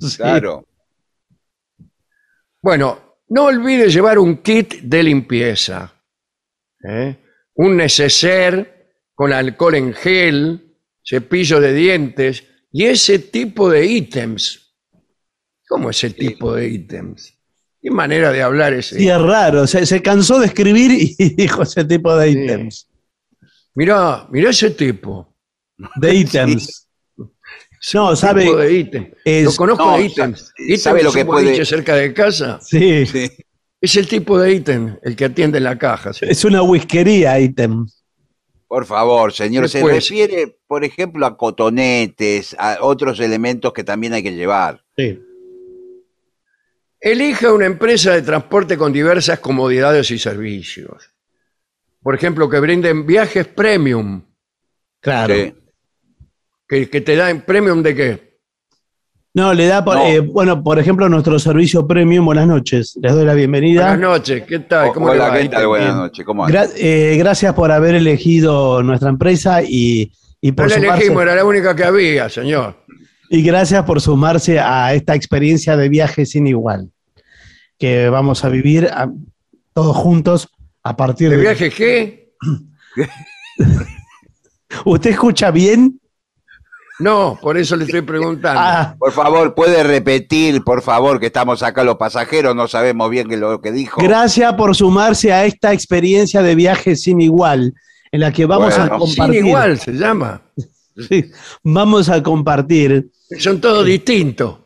[0.00, 0.16] sí.
[0.16, 0.64] Claro.
[2.60, 5.92] Bueno, no olvide llevar un kit de limpieza.
[6.82, 7.16] ¿eh?
[7.58, 14.74] Un neceser con alcohol en gel, cepillo de dientes y ese tipo de ítems.
[15.68, 17.34] ¿Cómo ese tipo de ítems?
[17.82, 18.96] ¿Qué manera de hablar ese?
[18.96, 19.66] Sí, es raro.
[19.66, 22.38] Se, se cansó de escribir y dijo ese tipo de Sí.
[22.38, 22.88] ítems.
[23.74, 25.34] Mirá, mirá ese tipo.
[25.96, 26.84] De ítems.
[27.94, 28.42] No, sabe.
[28.42, 29.12] tipo de ítem.
[29.24, 30.34] es- Lo conozco no, de ítem.
[30.34, 32.58] sa- Ítem sabe lo es que puede- boliche cerca de casa.
[32.60, 33.30] Sí, Sí.
[33.80, 36.10] Es el tipo de ítem, el que atiende en la caja.
[36.20, 37.86] es una whiskería, ítem.
[38.66, 39.94] Por favor, señor, se Después.
[39.94, 44.84] refiere, por ejemplo, a cotonetes, a otros elementos que también hay que llevar.
[44.96, 45.22] Sí.
[47.00, 51.10] Elija una empresa de transporte con diversas comodidades y servicios.
[52.02, 54.22] Por ejemplo, que brinden viajes premium.
[55.00, 55.34] Claro.
[55.34, 55.54] Sí.
[56.68, 58.27] Que, que te dan premium de qué?
[59.38, 60.04] No, le da, por, No.
[60.04, 62.24] eh, bueno, por ejemplo, nuestro servicio premium.
[62.24, 62.98] Buenas noches.
[63.00, 63.82] Les doy la bienvenida.
[63.90, 64.92] Buenas noches, ¿qué tal?
[64.92, 65.38] ¿Cómo le Hola, va?
[65.38, 65.66] ¿qué tal?
[65.68, 66.24] Buenas noches.
[66.26, 66.44] ¿Cómo?
[66.48, 71.22] Gra- eh, gracias por haber elegido nuestra empresa y, y No por la sumarse- elegimos,
[71.22, 72.82] era la única que había, señor.
[73.30, 76.90] y gracias por sumarse a esta experiencia de viaje sin igual
[77.78, 79.08] que vamos a vivir a-
[79.72, 80.48] todos juntos
[80.82, 81.42] a partir ¿De de.
[81.42, 82.32] viaje qué?
[84.84, 86.00] ¿Usted escucha bien?
[87.00, 88.60] No, por eso le estoy preguntando.
[88.60, 93.28] Ah, Por favor, puede repetir, por favor, que estamos acá los pasajeros, no sabemos bien
[93.28, 94.00] qué es lo que dijo.
[94.02, 97.72] gracias por sumarse a esta experiencia de viaje sin igual
[98.10, 98.82] en la que vamos Bueno.
[98.94, 99.46] a Sin compartir.
[99.46, 100.42] igual se llama.
[101.08, 101.30] Sí,
[101.62, 103.10] vamos a compartir.
[103.38, 104.56] Son todos distintos.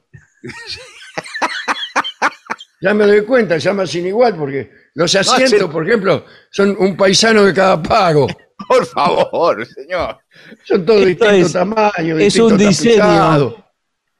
[2.81, 5.67] Ya me doy cuenta, se llama sin igual porque los asientos, sí.
[5.71, 8.27] por ejemplo, son un paisano de cada pago.
[8.69, 10.19] Por favor, señor.
[10.65, 13.55] Son todos distintos es- tamaños, es un diseño.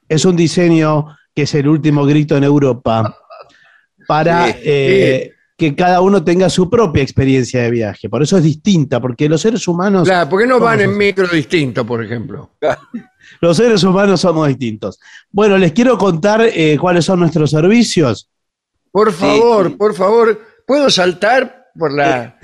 [0.07, 3.17] Es un diseño que es el último grito en Europa
[4.07, 8.09] para Sí, eh, que cada uno tenga su propia experiencia de viaje.
[8.09, 11.27] Por eso es distinta, porque los seres humanos, Claro, ¿por qué no van en micro
[11.27, 12.51] distinto, por ejemplo?
[13.41, 14.99] los seres humanos somos distintos.
[15.31, 18.29] Bueno, les quiero contar eh, cuáles son nuestros servicios.
[18.91, 19.75] Por favor, sí.
[19.75, 22.37] por favor, ¿puedo saltar por la...?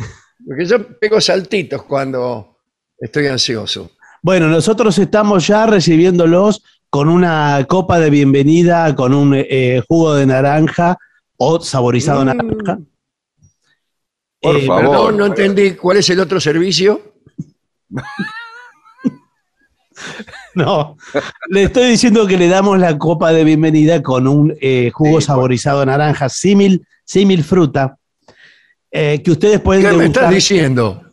[0.48, 2.59] Porque yo pego saltitos cuando
[3.00, 3.92] estoy ansioso.
[4.22, 10.26] Bueno, nosotros estamos ya recibiéndolos con una copa de bienvenida, con un eh, jugo de
[10.26, 10.98] naranja
[11.38, 12.26] o saborizado Mm.
[12.26, 12.80] naranja.
[14.42, 14.82] Por Eh, favor.
[14.90, 17.14] Perdón, no entendí cuál es el otro servicio.
[20.56, 20.96] No,
[21.50, 25.28] le estoy diciendo que le damos la copa de bienvenida con un eh, jugo Sí,
[25.28, 27.98] saborizado de naranja, símil, símil fruta,
[28.92, 31.04] que ustedes pueden ¿Qué me estás diciendo?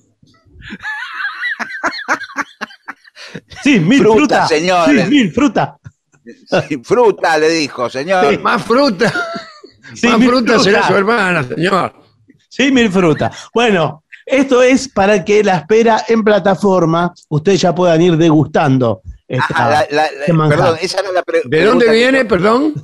[3.62, 5.04] Sí, mil Fruta, fruta, señores.
[5.04, 5.78] Sí, mil fruta.
[6.68, 8.40] Sí, fruta, le dijo, señor.
[8.40, 9.12] Más fruta.
[9.94, 10.88] Sí, Más mil fruta será fruta.
[10.88, 11.92] su hermana, señor.
[12.48, 13.30] Sí, mil fruta.
[13.52, 19.02] Bueno, esto es para que la espera en plataforma ustedes ya puedan ir degustando.
[19.28, 21.92] esta- Ah, la- la- la- este perdón, esa era la pre- ¿De pregunta dónde que-
[21.92, 22.74] viene, perdón?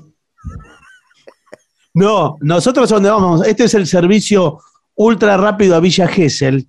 [1.94, 4.58] No, nosotros donde vamos, este es el servicio
[4.94, 6.68] ultra rápido a Villa Gesell.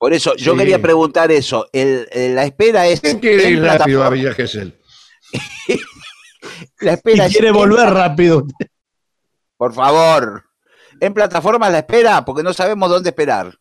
[0.00, 0.58] Por eso, yo Sí.
[0.58, 1.68] quería preguntar eso.
[1.74, 3.02] El- el- la espera es.
[3.02, 4.74] ¿Quién quiere ir rápido a Villa Gesell?
[6.80, 8.46] La Y espera es quiere volver rápido.
[9.58, 10.42] Por favor.
[11.00, 13.54] En plataforma la espera, porque no sabemos dónde esperar.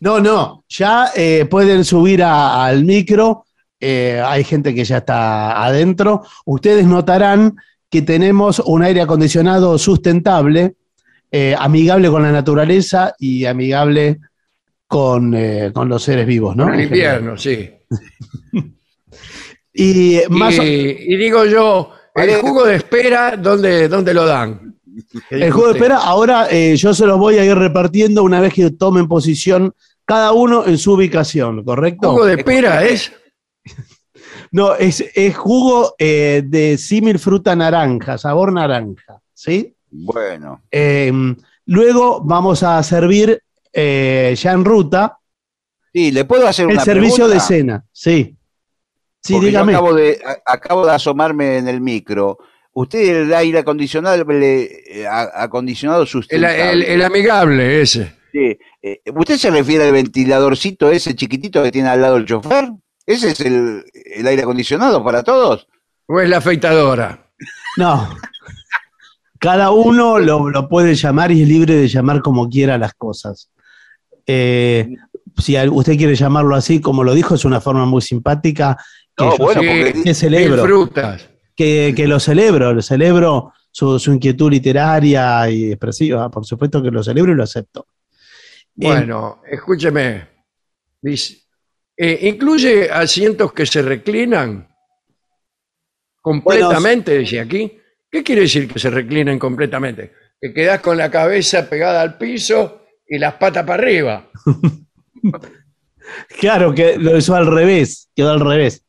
[0.00, 3.44] No, no, ya eh, pueden subir a- al micro,
[3.78, 6.22] eh, hay gente que ya está adentro.
[6.46, 7.54] Ustedes notarán
[7.90, 10.74] que tenemos un aire acondicionado sustentable,
[11.30, 14.20] eh, amigable con la naturaleza y amigable
[14.92, 16.64] con, eh, con los seres vivos, ¿no?
[16.70, 17.16] El En general.
[17.22, 17.70] invierno, sí.
[19.74, 22.40] Y eh, o- Y, digo yo, el Vale.
[22.42, 24.76] jugo de espera, ¿dónde, dónde lo dan?
[25.30, 28.52] el juego de espera, ahora eh, yo se los voy a ir repartiendo una vez
[28.52, 29.72] que tomen posición
[30.04, 32.10] cada uno en su ubicación, ¿correcto?
[32.10, 33.10] ¿Jugo de espera es?
[34.54, 39.74] No, es, es jugo eh, de símil fruta naranja, sabor naranja, ¿sí?
[39.90, 40.60] Bueno.
[40.70, 41.10] Eh,
[41.64, 43.40] luego vamos a servir
[43.72, 45.18] eh, ya en ruta
[45.94, 48.36] Sí, ¿le puedo hacer el una servicio de cena, sí.
[49.22, 49.72] Sí, Porque yo dígame.
[49.74, 52.38] acabo de, a- acabo de asomarme en el micro.
[52.72, 56.70] ¿Usted el aire acondicionado, le- eh, a- acondicionado El, sustentable?
[56.72, 58.14] el- el amigable ese.
[58.32, 58.58] Sí.
[58.82, 62.70] Eh, ¿Usted se refiere al ventiladorcito ese chiquitito que tiene al lado el chofer?
[63.04, 65.68] ¿Ese es el, el aire acondicionado para todos?
[66.06, 67.30] ¿O es la afeitadora?
[67.76, 68.08] No.
[69.38, 73.50] Cada uno lo, lo puede llamar y es libre de llamar como quiera las cosas.
[74.26, 74.94] Eh,
[75.38, 78.76] si usted quiere llamarlo así, como lo dijo, es una forma muy simpática
[79.16, 80.62] que, No, yo bueno, Sí, porque que celebro.
[80.64, 81.28] frutas.
[81.56, 86.90] que, que lo celebro, lo celebro su, su inquietud literaria y expresiva, por supuesto que
[86.90, 87.86] lo celebro y lo acepto.
[87.90, 90.28] Eh, Bueno, escúcheme.
[91.02, 94.68] Eh, incluye asientos que se reclinan
[96.20, 97.78] completamente, dice aquí.
[98.10, 100.12] ¿Qué quiere decir que se reclinen completamente?
[100.40, 102.81] Que quedas con la cabeza pegada al piso
[103.14, 104.30] y las patas para arriba.
[106.40, 108.84] claro que lo hizo al revés, quedó al revés.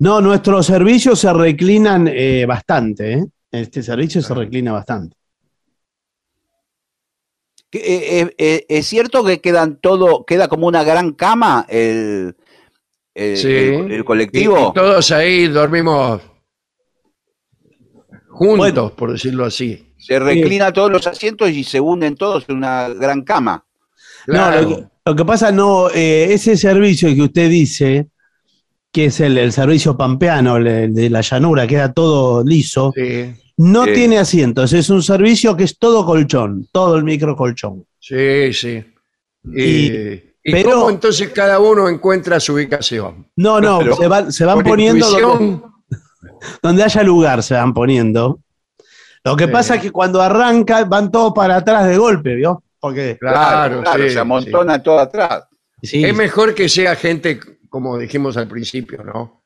[0.00, 3.12] No, nuestros servicios se reclinan eh, bastante.
[3.14, 3.24] ¿eh?
[3.50, 5.16] Este servicio se reclina bastante.
[7.72, 7.80] Eh,
[8.20, 12.34] eh, eh, ¿Es cierto que quedan todo, queda como una gran cama el,
[13.14, 13.48] el, Sí.
[13.48, 14.70] el- el Y, colectivo?
[14.70, 16.22] y todos ahí dormimos
[18.28, 18.96] juntos, Bueno.
[18.96, 19.87] por decirlo así.
[19.98, 23.64] Se reclina todos los asientos y se unen todos en una gran cama.
[24.24, 24.62] Claro.
[24.62, 28.06] No, lo que, lo que pasa, no, eh, ese servicio que usted dice,
[28.92, 33.84] que es el, el servicio pampeano, el, de la llanura, queda todo liso, Sí, no
[33.86, 33.92] Sí.
[33.94, 34.72] tiene asientos.
[34.72, 37.84] Es un servicio que es todo colchón, todo el micro colchón.
[37.98, 38.84] sí, sí.
[39.54, 43.26] Y, Y- y pero- cómo entonces cada uno encuentra su ubicación?
[43.36, 45.06] No, no, se van, se van poniendo
[46.62, 48.40] donde haya lugar, se van poniendo.
[49.30, 49.50] Lo que Sí.
[49.52, 52.62] pasa es que cuando arranca van todos para atrás de golpe, ¿vio?
[52.80, 55.44] Porque Claro, sí, se amontona todo atrás.
[55.82, 57.38] sí, Es mejor que sea gente,
[57.68, 59.42] como dijimos al principio, ¿no?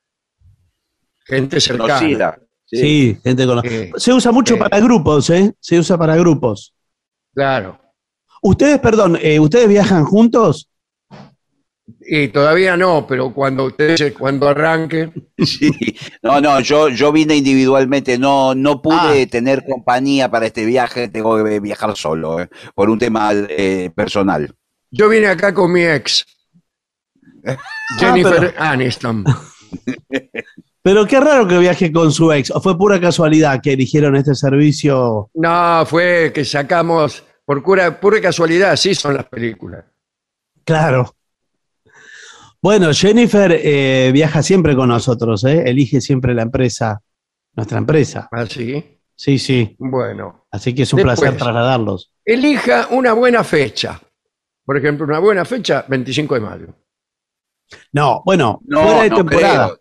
[1.25, 1.95] Gente cercana.
[1.99, 2.38] Conocida.
[2.64, 2.77] Sí.
[2.79, 4.61] sí, gente con Sí, Se usa mucho Sí.
[4.61, 5.53] para grupos, ¿eh?
[5.61, 6.75] Se usa para grupos.
[7.35, 7.79] claro.
[8.45, 10.68] Ustedes, perdón, eh, ¿ustedes viajan juntos?
[12.01, 15.71] Y todavía no, pero cuando ustedes, cuando arranque, Sí.
[16.23, 19.27] No, no, yo, yo vine individualmente, no, no pude Ah.
[19.31, 24.55] tener compañía para este viaje, tengo que viajar solo, eh, por un tema eh, personal.
[24.90, 26.25] yo vine acá con mi ex,
[27.99, 29.25] Jennifer Aniston.
[30.83, 32.51] Pero qué raro que viaje con su ex.
[32.51, 35.31] ¿O fue pura casualidad que eligieron este servicio?
[35.35, 39.85] No, fue que sacamos, por pura, pura casualidad, así son las películas.
[40.64, 41.14] Claro.
[42.62, 45.64] Bueno, Jennifer eh, viaja siempre con nosotros, ¿eh?
[45.66, 47.01] Elige siempre la empresa,
[47.55, 48.29] nuestra empresa.
[48.31, 49.75] Así, Sí, sí.
[49.79, 50.46] bueno.
[50.51, 51.20] Así que es un Después.
[51.20, 52.12] placer trasladarlos.
[52.25, 54.01] Elija una buena fecha.
[54.64, 56.66] Por ejemplo, una buena fecha, 25 de mayo.
[57.92, 59.66] No, bueno, No, fuera de no temporada.
[59.66, 59.79] creo.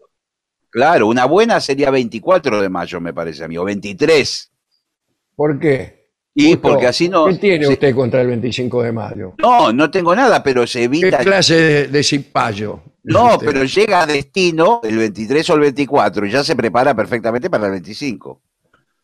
[0.69, 4.51] Claro, una buena sería 24 de mayo, me parece a mí, o 23.
[5.35, 6.00] ¿Por qué?
[6.33, 7.25] Y Justo, porque así no.
[7.25, 9.33] ¿Qué tiene se- usted contra el 25 de mayo?
[9.37, 11.17] No, no tengo nada, pero se ¿Qué evita.
[11.19, 12.81] clase de, de cipayo?
[13.03, 13.47] No, Usted.
[13.47, 17.65] pero llega a destino el 23 o el 24 y ya se prepara perfectamente para
[17.65, 18.41] el 25.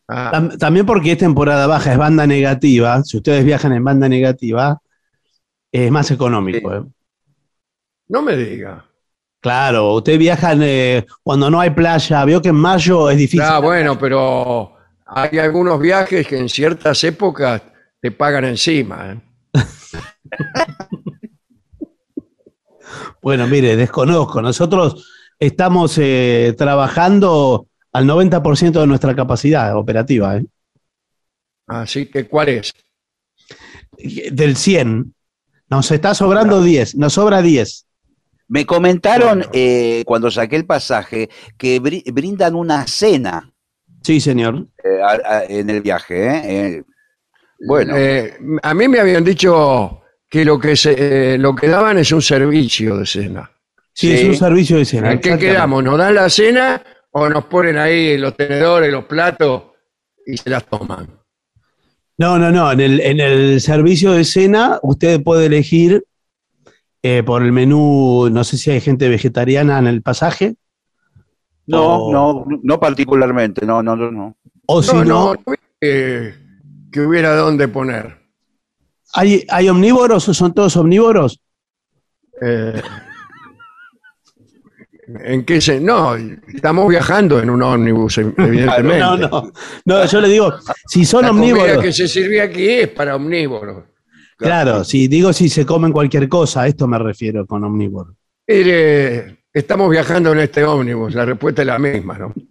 [0.08, 3.02] Ah, Tam- También porque es temporada baja, es banda negativa.
[3.04, 4.80] Si ustedes viajan en banda negativa,
[5.70, 6.74] es más económico.
[6.74, 6.82] ¿eh?
[8.08, 8.86] no me diga.
[9.40, 12.24] Claro, ustedes viajan eh, cuando no hay playa.
[12.24, 13.42] Veo que en mayo es difícil.
[13.42, 14.72] Ah, bueno, pero
[15.08, 17.62] hay algunos viajes que en ciertas épocas
[18.00, 19.12] te pagan encima.
[19.12, 19.20] ¿eh?
[23.20, 24.40] Bueno, mire, desconozco.
[24.40, 30.36] Nosotros estamos eh, trabajando al 90% de nuestra capacidad operativa.
[30.36, 30.46] ¿eh?
[31.66, 32.72] Así que, ¿cuál es?
[34.32, 35.14] Del 100.
[35.68, 36.94] Nos está sobrando 10.
[36.96, 37.86] Nos sobra 10.
[38.48, 39.50] Me comentaron Bueno.
[39.52, 43.52] eh, cuando saqué el pasaje que bri- brindan una cena
[44.08, 44.66] Sí, señor.
[44.82, 46.14] eh, a- a- en el viaje.
[46.26, 46.42] ¿eh?
[46.78, 46.82] Eh,
[47.66, 51.98] bueno, Eh, a mí me habían dicho que lo que, se, eh, lo que daban
[51.98, 53.50] es un servicio de cena.
[53.92, 54.12] Sí, Sí.
[54.14, 55.12] es un servicio de cena.
[55.12, 55.84] ¿En qué quedamos?
[55.84, 59.64] ¿Nos dan la cena o nos ponen ahí los tenedores, los platos
[60.24, 61.06] y se las toman?
[62.16, 62.72] No, no, no.
[62.72, 66.02] En el, en el servicio de cena, usted puede elegir
[67.02, 68.30] eh, por el menú.
[68.30, 70.54] No sé si hay gente vegetariana en el pasaje.
[71.68, 74.10] No, o- no, no particularmente, no, no, no.
[74.10, 74.36] no.
[74.66, 75.34] O si no, no,
[75.80, 76.34] que,
[76.96, 78.18] hubiera dónde poner.
[79.14, 81.40] ¿hay, ¿hay omnívoros o son todos omnívoros?
[82.42, 82.82] Eh,
[85.24, 85.80] ¿En qué se.?
[85.80, 88.98] No, estamos viajando en un ómnibus, evidentemente.
[88.98, 89.52] No, no.
[89.86, 90.52] No, yo le digo,
[90.86, 91.82] si son La comida omnívoros.
[91.82, 93.84] que se sirve aquí es para omnívoros.
[94.36, 98.14] Claro, si digo si se comen cualquier cosa, a esto me refiero con omnívoro.
[98.46, 102.34] Mire, estamos viajando en este ómnibus, la respuesta es la misma, ¿no?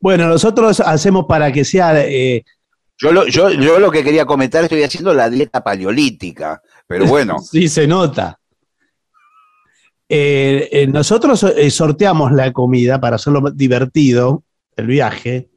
[0.00, 2.04] Bueno, nosotros hacemos para que sea.
[2.04, 2.42] eh,
[2.98, 7.38] Yo lo, yo, yo lo que quería comentar, estoy haciendo la dieta paleolítica, pero bueno,
[7.50, 8.36] sí, se nota.
[10.08, 14.42] Eh, eh, nosotros eh, sorteamos la comida para hacerlo divertido,
[14.76, 15.48] el viaje,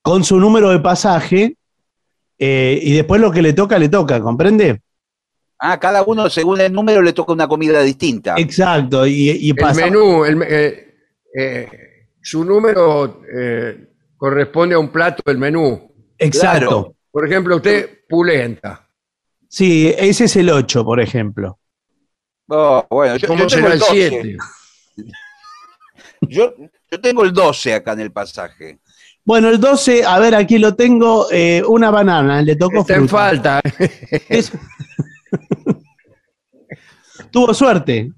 [0.00, 1.56] con su número de pasaje,
[2.38, 4.80] eh, y después lo que le toca, le toca, ¿comprende?
[5.72, 8.34] Ah, cada uno según el número le toca una comida distinta.
[8.36, 10.94] Exacto, y, y El pasa- menú, el me- eh,
[11.36, 11.68] eh,
[12.20, 15.90] su número eh, corresponde a un plato del menú.
[16.18, 16.58] Exacto.
[16.68, 16.94] Claro.
[17.10, 18.88] Por ejemplo, usted, pulenta.
[19.48, 21.58] Sí, ese es el 8, por ejemplo.
[22.48, 24.08] Oh, bueno, yo, ¿Cómo yo tengo será el el 12.
[24.10, 24.36] 7?
[26.28, 26.54] Yo,
[26.90, 28.78] yo tengo el 12 acá en el pasaje.
[29.24, 33.08] Bueno, el 12, a ver, aquí lo tengo, eh, una banana, le tocó Está en
[33.08, 33.28] fruta.
[33.28, 33.60] falta.
[34.28, 34.52] Es-
[37.30, 38.12] Tuvo suerte.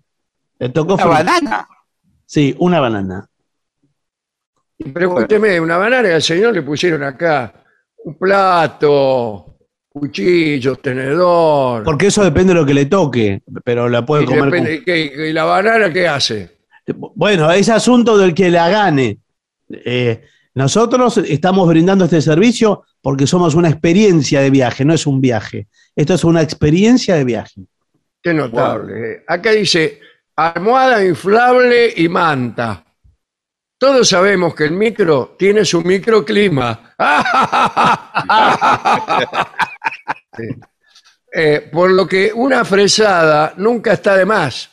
[0.58, 1.18] Le tocó Una fruta.
[1.22, 1.68] banana.
[2.24, 3.28] Sí, una banana.
[4.92, 7.52] Pero escúcheme, una banana y al señor le pusieron acá
[8.04, 9.56] un plato,
[9.88, 11.82] cuchillo, tenedor.
[11.84, 14.44] Porque eso depende de lo que le toque, pero la puede y, comer.
[14.44, 16.58] depende- ¿y qué- y la banana qué hace?
[17.14, 19.18] Bueno, es asunto del que la gane.
[19.68, 20.22] Eh,
[20.56, 25.68] nosotros estamos brindando este servicio porque somos una experiencia de viaje, no es un viaje.
[25.94, 27.60] Esto es una experiencia de viaje.
[28.22, 29.22] Qué notable.
[29.28, 30.00] Acá dice
[30.34, 32.82] almohada inflable y manta.
[33.78, 36.94] Todos sabemos que el micro tiene su microclima.
[40.36, 40.44] Sí.
[41.32, 44.70] Eh, por lo que una fresada nunca está de más.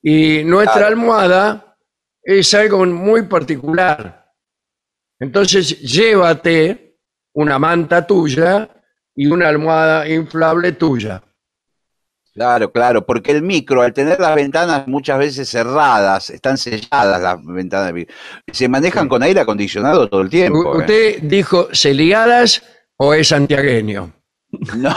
[0.00, 0.86] Y nuestra Claro.
[0.88, 1.76] almohada
[2.22, 4.21] es algo muy particular.
[5.22, 6.96] Entonces, llévate
[7.34, 8.68] una manta tuya
[9.14, 11.22] y una almohada inflable tuya.
[12.34, 17.38] Claro, claro, porque el micro, al tener las ventanas muchas veces cerradas, están selladas las
[17.44, 18.14] ventanas, del micro,
[18.50, 20.74] se manejan con aire acondicionado todo el tiempo.
[20.74, 20.78] ¿eh?
[20.78, 22.62] ¿Usted dijo celiadas
[22.96, 24.12] o es santiagueño?
[24.76, 24.94] No,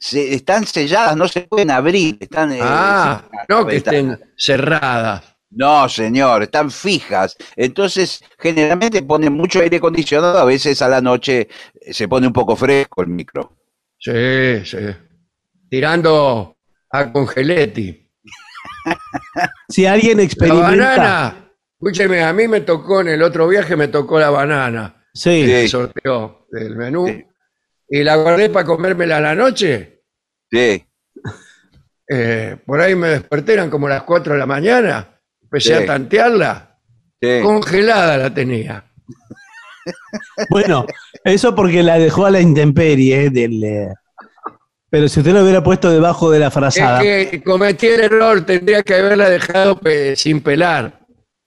[0.00, 2.18] se- están selladas, no se pueden abrir.
[2.20, 5.31] Están, eh, ah, no que estén cerradas.
[5.54, 7.36] No, señor, están fijas.
[7.56, 11.48] Entonces, generalmente ponen mucho aire acondicionado, a veces a la noche
[11.80, 13.58] eh, se pone un poco fresco el micro.
[13.98, 14.78] Sí, sí.
[15.68, 16.56] Tirando
[16.90, 18.10] a Congeletti.
[19.68, 20.66] Si alguien La experimenta.
[20.70, 21.48] banana.
[21.80, 25.04] Escúcheme, a mí me tocó en el otro viaje, me tocó la banana.
[25.14, 25.52] Sí, Sí.
[25.52, 27.06] El sorteo del menú.
[27.06, 27.24] Sí.
[27.90, 30.02] Y la guardé para comérmela a la noche.
[30.50, 30.84] Sí,
[32.08, 35.11] Eh, por ahí me desperté, eran como las 4 de la mañana.
[35.52, 35.82] Empecé Sí.
[35.82, 36.78] a tantearla.
[37.20, 37.40] sí.
[37.42, 38.84] Congelada la tenía.
[40.50, 40.86] Bueno,
[41.24, 43.28] eso porque la dejó a la intemperie.
[43.30, 43.88] Del, eh,
[44.88, 47.02] pero si usted lo hubiera puesto debajo de la frazada.
[47.02, 51.00] Es que cometí el error, tendría que haberla dejado pe- sin pelar.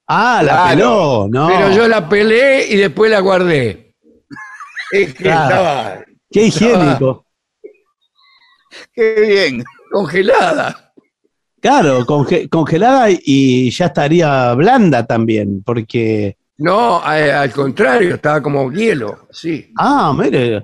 [0.08, 0.70] Ah, la Claro.
[0.70, 1.48] peló, no.
[1.48, 3.96] Pero yo la pelé y después la guardé.
[4.92, 5.56] Es que Claro.
[5.56, 7.26] estaba Qué higiénico.
[8.94, 9.64] Qué bien.
[9.92, 10.85] congelada.
[11.68, 16.38] Claro, conge- congelada y ya estaría blanda también, porque.
[16.58, 19.28] No, a- al contrario, estaba como hielo.
[19.32, 20.62] Sí, Ah, mire.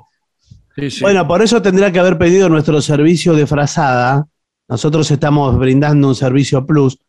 [0.75, 1.01] sí, sí.
[1.01, 4.27] Bueno, por eso tendría que haber pedido nuestro servicio de frazada.
[4.69, 6.99] Nosotros estamos brindando un servicio plus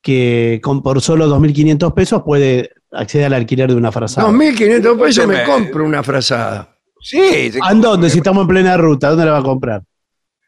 [0.00, 4.26] que con, por solo 2.500 pesos puede acceder al alquiler de una frazada.
[4.28, 6.74] 2.500 pesos me compro una frazada.
[7.02, 8.08] Sí, ¿A dónde?
[8.08, 9.82] Si estamos en plena ruta, ¿dónde la va a comprar?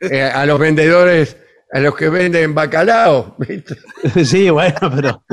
[0.01, 1.37] Eh, a los vendedores,
[1.73, 3.77] a los que venden bacalao, ¿viste?
[4.25, 5.25] sí, bueno, pero.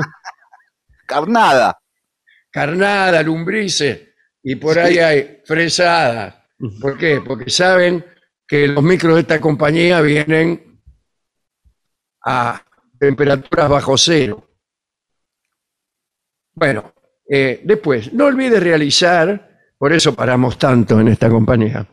[1.06, 1.78] carnada.
[2.50, 4.08] carnada, lumbrices,
[4.42, 6.34] y por ahí hay fresadas.
[6.80, 7.22] ¿Por qué?
[7.24, 8.04] Porque saben
[8.46, 10.82] que los micros de esta compañía vienen
[12.24, 12.62] a
[12.98, 14.46] temperaturas bajo cero.
[16.54, 16.92] Bueno,
[17.28, 21.86] eh, después, no olvide realizar, por eso paramos tanto en esta compañía,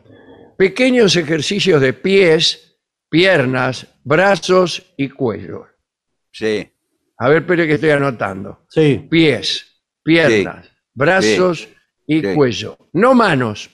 [0.58, 2.67] pequeños ejercicios de pies,
[3.08, 5.66] piernas, brazos y cuello.
[6.32, 6.70] Sí,
[7.20, 9.06] A ver, espere que estoy anotando Sí.
[9.10, 11.68] pies, piernas, brazos
[12.06, 12.34] y Sí.
[12.34, 12.78] cuello.
[12.92, 13.70] No manos.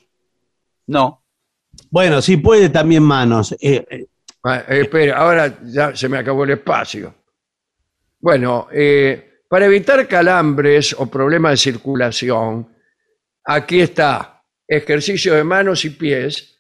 [0.86, 1.20] no.
[1.90, 3.52] Bueno, sí puede también manos.
[3.60, 4.06] Eh, eh,
[4.44, 7.14] Ah, eh, espere, ahora ya se me acabó el espacio.
[8.20, 12.68] Bueno, eh, para evitar calambres o problemas de circulación,
[13.44, 16.53] aquí está ejercicio de manos y pies.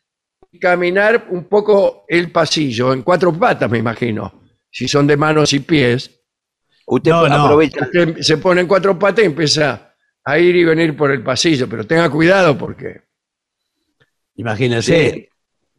[0.60, 4.42] Caminar un poco el pasillo, en cuatro patas, me imagino.
[4.70, 6.10] Si son de manos y pies,
[6.86, 7.44] Usted No, no.
[7.44, 7.82] aprovecha.
[7.82, 11.66] usted se pone en cuatro patas y empieza a ir y venir por el pasillo,
[11.66, 13.00] pero tenga cuidado porque
[14.36, 15.10] imagínese.
[15.10, 15.28] Sí.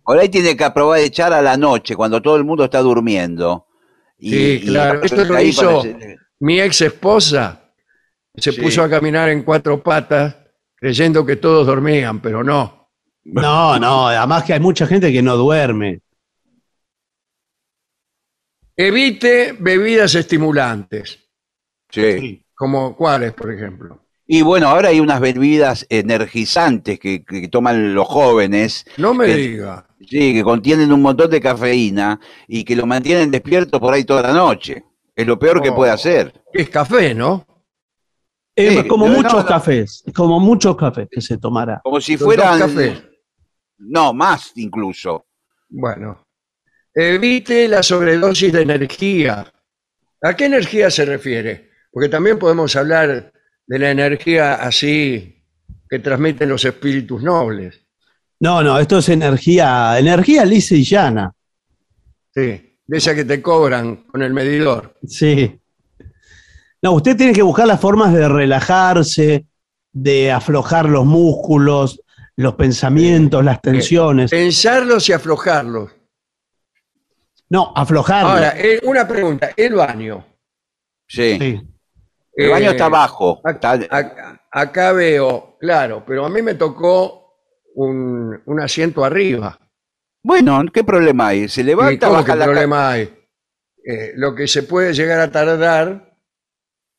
[0.03, 2.79] Por ahí tiene que aprobar de echar a la noche, cuando todo el mundo está
[2.79, 3.67] durmiendo.
[4.19, 5.01] Sí, claro.
[5.03, 7.71] Esto lo hizo- parece- Mi ex esposa
[8.35, 8.61] se Sí.
[8.61, 10.35] puso a caminar en cuatro patas
[10.75, 12.84] creyendo que todos dormían, pero no.
[13.25, 15.99] No, no, además que hay mucha gente que no duerme.
[18.77, 21.19] Evite bebidas estimulantes,
[21.89, 22.45] Sí.
[22.53, 24.01] como cuáles, por ejemplo.
[24.27, 29.87] Y bueno, ahora hay unas bebidas energizantes que, que toman los jóvenes, No me diga.
[30.01, 34.23] sí, que contienen un montón de cafeína y que lo mantienen despierto por ahí toda
[34.23, 34.83] la noche.
[35.15, 35.75] Es lo peor que Oh.
[35.75, 36.33] puede hacer.
[36.51, 37.45] que Es café, ¿no?
[38.55, 39.45] Es Sí, como no, muchos no, no.
[39.45, 41.79] cafés, como muchos cafés que se tomará.
[41.83, 42.59] Como si Los fueran...
[43.77, 45.25] No, más incluso.
[45.69, 46.25] Bueno.
[46.93, 49.51] Evite la sobredosis de energía.
[50.21, 51.71] ¿A qué energía se refiere?
[51.91, 53.33] Porque también podemos hablar
[53.67, 55.43] de la energía así
[55.89, 57.81] que transmiten los espíritus nobles.
[58.39, 61.33] No, no, esto es energía, energía lisa y llana.
[62.33, 62.77] Sí.
[62.87, 64.97] de esa que te cobran con el medidor.
[65.07, 65.59] Sí.
[66.81, 69.45] No, usted tiene que buscar las formas de relajarse,
[69.91, 72.01] de aflojar los músculos,
[72.37, 74.31] los pensamientos, las tensiones.
[74.31, 75.91] Pensarlos y aflojarlos.
[77.49, 78.31] No, aflojarlos.
[78.31, 80.25] Ahora, eh, una pregunta, el baño.
[81.07, 81.37] Sí.
[81.39, 81.61] Sí.
[82.33, 83.41] El baño Eh, está abajo.
[84.51, 87.37] acá veo, claro, pero a mí me tocó
[87.75, 89.59] un, un asiento arriba.
[90.23, 91.47] Bueno, ¿qué problema hay?
[91.47, 93.13] Se ¿Y levanta, baja qué la problema hay?
[93.85, 96.17] Eh, lo que se puede llegar a tardar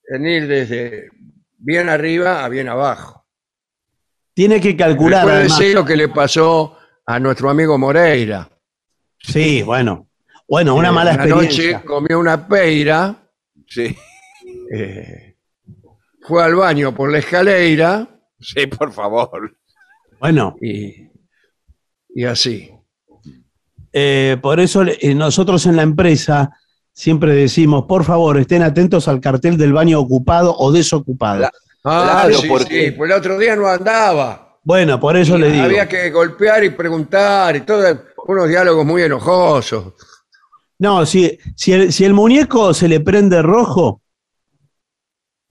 [0.08, 1.10] en ir desde
[1.58, 3.25] bien arriba a bien abajo.
[4.36, 5.22] Tiene que calcular.
[5.24, 6.76] Puede ser lo que le pasó
[7.06, 8.46] a nuestro amigo Moreira.
[9.18, 10.08] Sí, bueno.
[10.46, 11.72] Bueno, una Eh, mala una experiencia.
[11.78, 13.16] noche comió una peira,
[13.66, 13.96] Sí,
[14.74, 15.36] eh,
[16.20, 18.06] fue al baño por la escalera
[18.38, 19.56] sí, por favor.
[20.20, 21.08] Bueno, y,
[22.14, 22.70] y así.
[23.92, 24.84] eh, por eso
[25.14, 26.50] nosotros en la empresa
[26.92, 31.40] siempre decimos, por favor, estén atentos al cartel del baño ocupado o desocupado.
[31.40, 31.52] La-
[31.88, 34.58] Ah, Claro, sí, porque- sí, pues el otro día no andaba.
[34.64, 35.64] Bueno, por eso le digo.
[35.64, 37.84] Había que golpear y preguntar y todo,
[38.26, 39.94] unos diálogos muy enojosos.
[40.80, 44.02] No, si, si, el, si el muñeco se le prende rojo,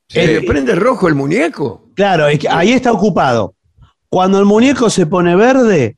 [0.07, 1.89] ¿Se Eh, le prende rojo el muñeco?
[1.95, 3.55] claro, es que ahí está ocupado.
[4.09, 5.97] Cuando el muñeco se pone verde,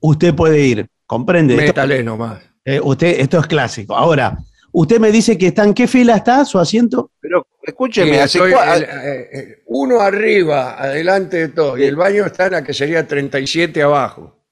[0.00, 0.88] usted puede ir.
[1.06, 1.54] ¿Comprende?
[1.54, 2.40] Esto, Métale nomás.
[2.64, 3.94] eh, usted, esto es clásico.
[3.94, 4.38] Ahora,
[4.72, 7.10] usted me dice que está en qué fila está su asiento.
[7.20, 11.96] Pero escúcheme, hace estoy, cua- el- eh, eh, uno arriba, adelante de todo, y el
[11.96, 14.44] baño está en la que sería 37 abajo.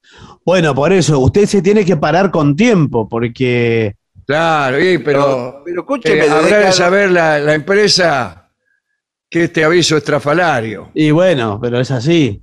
[0.45, 3.95] Bueno, por eso, usted se tiene que parar con tiempo, porque
[4.25, 8.49] Claro, y, pero, pero, pero escúcheme, eh, desde habrá que- de saber la, la empresa
[9.29, 10.91] que este aviso es trafalario.
[10.93, 12.41] Y bueno, pero es así.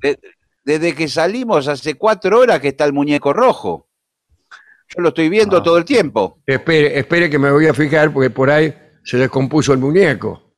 [0.64, 3.88] desde que salimos hace cuatro horas que está el muñeco rojo.
[4.88, 5.62] Yo lo estoy viendo Ah.
[5.62, 6.38] todo el tiempo.
[6.46, 10.49] Espere, espere que me voy a fijar porque por ahí se descompuso el muñeco.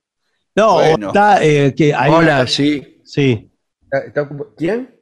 [0.55, 1.09] No, Bueno.
[1.09, 3.01] está eh, que hay Hola, sí.
[3.05, 3.51] Sí.
[3.91, 4.95] ¿Está- ¿Quién?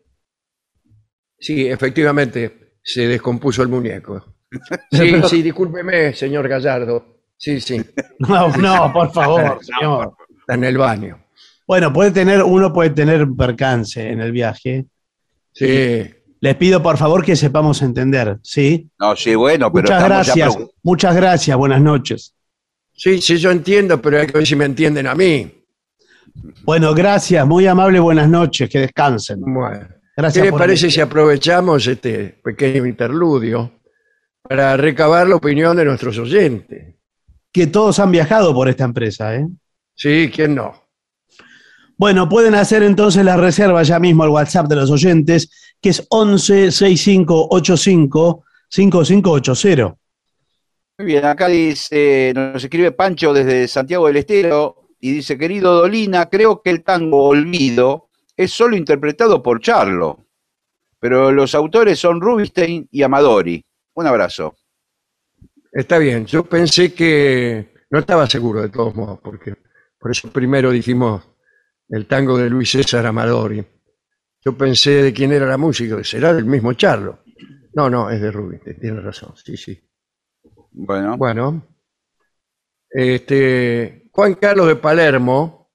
[1.39, 4.35] Sí, efectivamente, se descompuso el muñeco.
[4.91, 7.19] Sí, sí, discúlpeme, señor Gallardo.
[7.37, 7.81] Sí, sí,
[8.19, 10.15] No, no, por favor, señor.
[10.41, 11.25] está en el baño.
[11.67, 14.87] Bueno, puede tener, uno puede tener percance en el viaje.
[15.53, 16.05] Sí,
[16.41, 18.91] Les pido por favor que sepamos entender, ¿sí?
[18.99, 22.35] No, sí, bueno, pero Muchas ya gracias, preocup- muchas gracias, buenas noches.
[23.01, 25.51] Sí, sí, yo entiendo, pero hay que ver si me entienden a mí.
[26.63, 29.41] Bueno, gracias, muy amable, buenas noches, que descansen.
[29.41, 30.95] Bueno, Gracias ¿qué les parece venir.
[30.95, 33.73] si aprovechamos este pequeño interludio
[34.43, 36.95] para recabar la opinión de nuestros oyentes?
[37.53, 39.49] que todos han viajado por esta empresa, ¿eh?
[39.95, 40.73] Sí, ¿quién no?
[41.97, 46.07] Bueno, pueden hacer entonces la reserva ya mismo al WhatsApp de los oyentes, que es
[46.09, 49.97] 11 65 85 5580.
[51.01, 56.29] Muy bien, acá dice, nos escribe Pancho desde Santiago del Estero y dice, querido Dolina,
[56.29, 60.27] creo que el tango Olvido es solo interpretado por Charlo,
[60.99, 63.65] pero los autores son Rubinstein y Amadori.
[63.95, 64.57] Un abrazo.
[65.73, 69.55] Está bien, yo pensé que no estaba seguro de todos modos, porque
[69.99, 71.27] por eso primero dijimos
[71.89, 73.65] el tango de Luis César Amadori.
[74.45, 77.21] Yo pensé de quién era la música, será del mismo Charlo.
[77.73, 79.81] No, no, es de Rubinstein, tiene razón, sí, sí.
[80.73, 81.67] Bueno, Bueno,
[82.91, 85.71] este, Juan Carlos de Palermo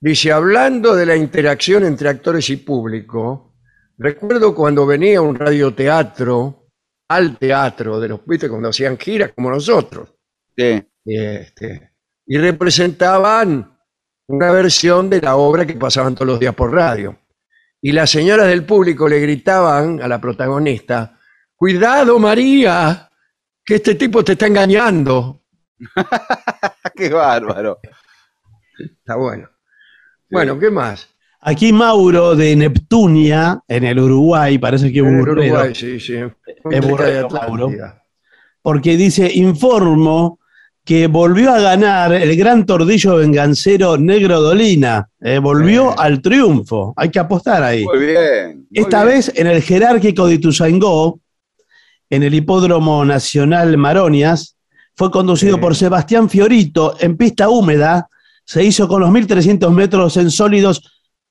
[0.00, 3.54] dice, hablando de la interacción entre actores y público,
[3.96, 6.68] recuerdo cuando venía un radioteatro
[7.08, 10.14] al teatro de los, viste, cuando hacían giras como nosotros,
[10.56, 10.82] sí.
[11.04, 11.92] este,
[12.26, 13.78] y representaban
[14.28, 17.18] una versión de la obra que pasaban todos los días por radio.
[17.80, 21.18] Y las señoras del público le gritaban a la protagonista,
[21.54, 23.07] cuidado María,
[23.68, 25.42] que este tipo te está engañando.
[26.96, 27.80] qué bárbaro.
[28.78, 29.46] Está bueno.
[30.30, 31.06] Bueno, ¿qué más?
[31.42, 36.14] Aquí Mauro de Neptunia, en el Uruguay, parece que En el burrero, Uruguay, sí, sí.
[36.70, 38.02] Es burrero, Atlántida.
[38.62, 40.40] porque dice, informo
[40.82, 45.96] que volvió a ganar el gran tordillo vengancero Negro Dolina, eh, volvió Sí.
[45.98, 47.84] al triunfo, hay que apostar ahí.
[47.84, 48.66] Muy bien.
[48.70, 49.16] muy Esta bien.
[49.16, 51.20] vez en el jerárquico de Ituzaingó,
[52.10, 54.56] en el Hipódromo Nacional Maronias,
[54.94, 55.60] fue conducido Sí.
[55.60, 58.08] por Sebastián Fiorito en pista húmeda,
[58.44, 60.82] se hizo con los 1300 metros en sólidos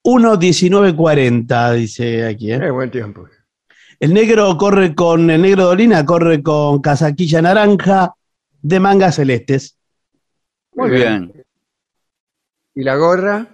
[0.03, 2.51] 1.19.40, dice aquí.
[2.51, 2.59] ¿eh?
[2.63, 3.27] Eh, buen tiempo.
[3.99, 8.13] El negro corre con, el negro Dolina corre con casaquilla naranja
[8.61, 9.77] de mangas celestes.
[10.73, 11.33] Muy bien.
[12.75, 13.47] ¿Y la gorra?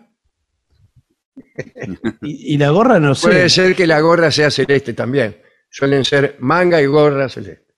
[2.21, 3.27] Y, y la gorra no sé.
[3.27, 5.35] Puede ser que la gorra sea celeste también.
[5.73, 7.73] Suelen ser manga y gorra celeste.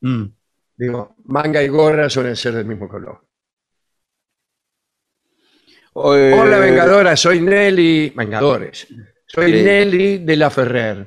[0.00, 0.24] Mm.
[0.76, 3.24] Digo, manga y gorra suelen ser del mismo color.
[5.94, 8.10] Eh, Hola, Vengadora, soy Nelly.
[8.10, 8.88] Vengadores.
[9.24, 9.52] Soy.
[9.52, 11.06] Nelly de la Ferrer.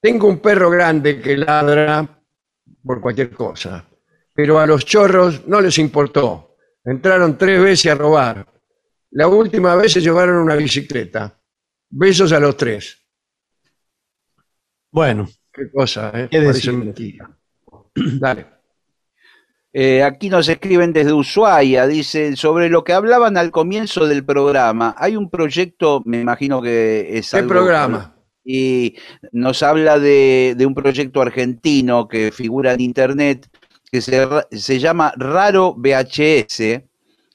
[0.00, 2.24] Tengo un perro grande que ladra
[2.84, 3.88] por cualquier cosa,
[4.34, 6.56] pero a los chorros no les importó.
[6.84, 8.44] Entraron tres veces a robar.
[9.12, 11.40] La última vez se llevaron una bicicleta.
[11.90, 12.98] Besos a los tres.
[14.90, 16.28] Bueno, Qué cosa, ¿eh?
[16.30, 17.30] ¿Qué Parece mentira.
[17.94, 18.46] Dale.
[19.72, 24.94] Eh, aquí nos escriben desde Ushuaia, dice, sobre lo que hablaban al comienzo del programa.
[24.98, 28.14] Hay un proyecto, me imagino que es ¿Qué algo- programa?
[28.44, 28.96] Y
[29.30, 33.46] nos habla de, de un proyecto argentino que figura en internet
[33.92, 36.80] que se, se llama Raro VHS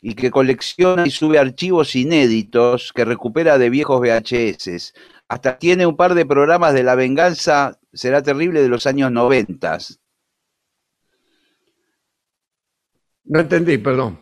[0.02, 4.94] y que colecciona y sube archivos inéditos que recupera de viejos VHS.
[5.34, 9.80] Hasta tiene un par de programas de La Venganza Será Terrible de los años 90.
[13.26, 14.20] No entendí, perdón.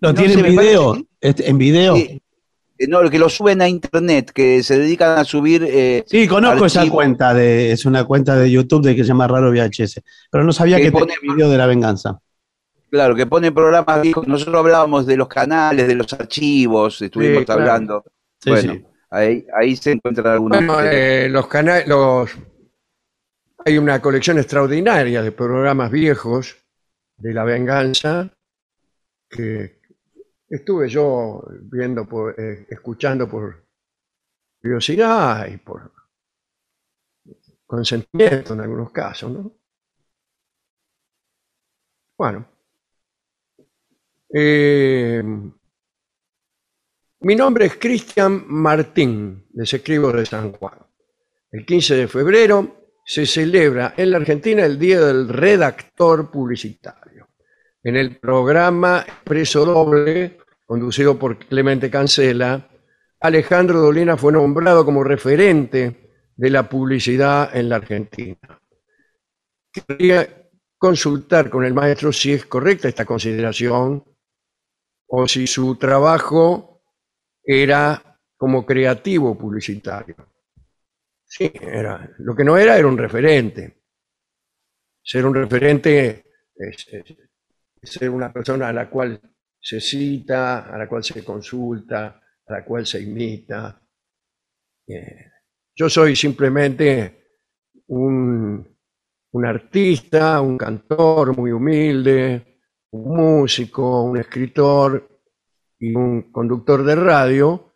[0.00, 0.96] ¿lo No tiene en parece video?
[1.20, 1.96] Este, ¿En video?
[1.96, 2.22] Sí, Sí,
[2.78, 5.66] eh, no, que lo suben a internet, que se dedican a subir.
[5.68, 9.50] eh, conozco esa cuenta, de, es una cuenta de YouTube de que se llama Raro
[9.50, 12.18] VHS, pero no sabía Que que pone- tenía video de la venganza.
[12.90, 14.26] claro, que ponen programas viejos.
[14.26, 17.60] Nosotros hablábamos de los canales, de los archivos, estuvimos Sí, claro.
[17.60, 18.04] hablando.
[18.42, 18.84] Sí, bueno, sí.
[19.10, 20.58] Ahí, ahí se encuentran algunos.
[20.58, 22.30] Bueno, eh, los canales, los
[23.64, 26.56] hay una colección extraordinaria de programas viejos
[27.16, 28.30] de la venganza
[29.28, 29.80] que
[30.48, 33.66] estuve yo viendo por, eh, escuchando por
[34.60, 35.92] curiosidad y por
[37.66, 39.52] consentimiento en algunos casos, ¿no?
[42.16, 42.46] Bueno.
[44.32, 45.22] Eh,
[47.22, 50.78] mi nombre es Cristian Martín, les escribo de San Juan.
[51.50, 57.28] El 15 de febrero se celebra en la Argentina el Día del Redactor Publicitario.
[57.82, 62.68] En el programa Expreso Doble, conducido por Clemente Cancela,
[63.20, 68.62] Alejandro Dolina fue nombrado como referente de la publicidad en la Argentina.
[69.70, 70.48] Quería
[70.78, 74.04] consultar con el maestro si es correcta esta consideración
[75.06, 76.69] o si su trabajo
[77.42, 80.16] era como creativo publicitario.
[81.24, 82.10] Sí, era.
[82.18, 83.82] Lo que no era era un referente.
[85.02, 86.24] Ser un referente
[86.54, 86.88] es,
[87.82, 89.20] ser una persona a la cual
[89.58, 93.80] se cita, a la cual se consulta, a la cual se imita.
[94.86, 95.30] Eh,
[95.74, 97.38] yo soy simplemente
[97.88, 98.76] un,
[99.32, 105.09] un artista, un cantor muy humilde, un músico, un escritor
[105.80, 107.74] y un conductor de radio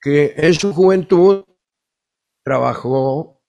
[0.00, 1.44] que en su juventud
[2.42, 3.40] trabajó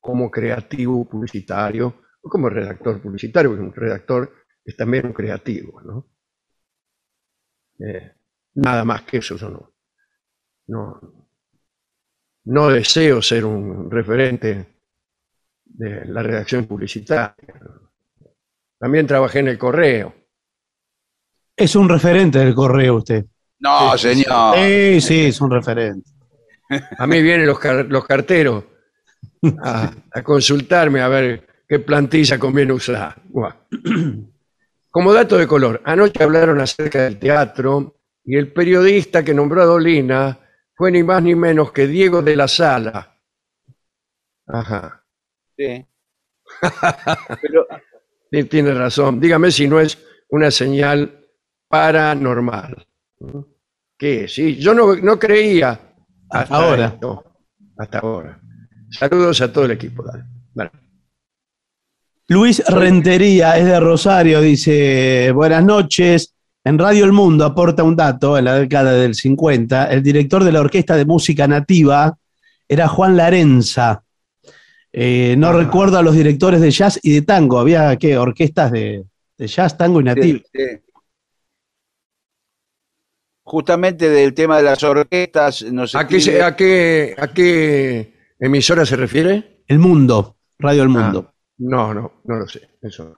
[0.00, 4.32] como creativo publicitario o como redactor publicitario, porque un redactor
[4.64, 6.08] es también un creativo, ¿no?
[7.80, 8.14] Eh,
[8.54, 9.74] nada más que eso yo no,
[10.68, 11.28] no,
[12.44, 14.78] no deseo ser un referente
[15.64, 17.54] de la redacción publicitaria.
[18.78, 20.14] También trabajé en el correo.
[21.58, 23.24] Es un referente del correo usted.
[23.60, 24.56] No, Sí, señor.
[24.56, 26.10] Sí, sí, es un referente.
[26.98, 28.64] A mí vienen los, car- los carteros
[29.62, 33.16] a, a consultarme a ver qué plantilla conviene usar.
[33.24, 33.54] Buah.
[34.90, 39.66] Como dato de color, anoche hablaron acerca del teatro y el periodista que nombró a
[39.66, 40.38] Dolina
[40.74, 43.16] fue ni más ni menos que Diego de la Sala.
[44.46, 45.04] Ajá.
[45.56, 45.84] Sí.
[47.42, 47.66] Pero,
[48.30, 49.18] Sí, Tiene razón.
[49.20, 49.98] Dígame si no es
[50.28, 51.26] una señal
[51.68, 52.86] paranormal.
[53.96, 54.26] ¿Qué?
[54.28, 55.78] Sí, yo no, no creía
[56.30, 56.86] hasta ahora.
[56.86, 57.24] esto.
[57.76, 58.40] Hasta ahora.
[58.90, 60.04] Saludos a todo el equipo.
[62.28, 66.34] Luis Rentería es de Rosario, dice, buenas noches.
[66.64, 70.52] En Radio El Mundo aporta un dato, en la década del 50, el director de
[70.52, 72.18] la Orquesta de Música Nativa
[72.68, 74.02] era Juan Larenza.
[74.92, 75.52] Eh, no Ah.
[75.52, 78.18] recuerdo a los directores de jazz y de tango, había ¿qué?
[78.18, 79.04] orquestas de,
[79.38, 80.40] de jazz, tango y nativo.
[80.52, 80.80] sí, sí.
[83.50, 88.12] Justamente del tema de las orquestas, nos ¿A qué, se- escribe- a, qué, ¿A qué
[88.38, 89.62] emisora se refiere?
[89.66, 91.24] El Mundo, Radio El Mundo.
[91.30, 92.68] Ah, no, no, no lo sé.
[92.82, 93.16] Eso.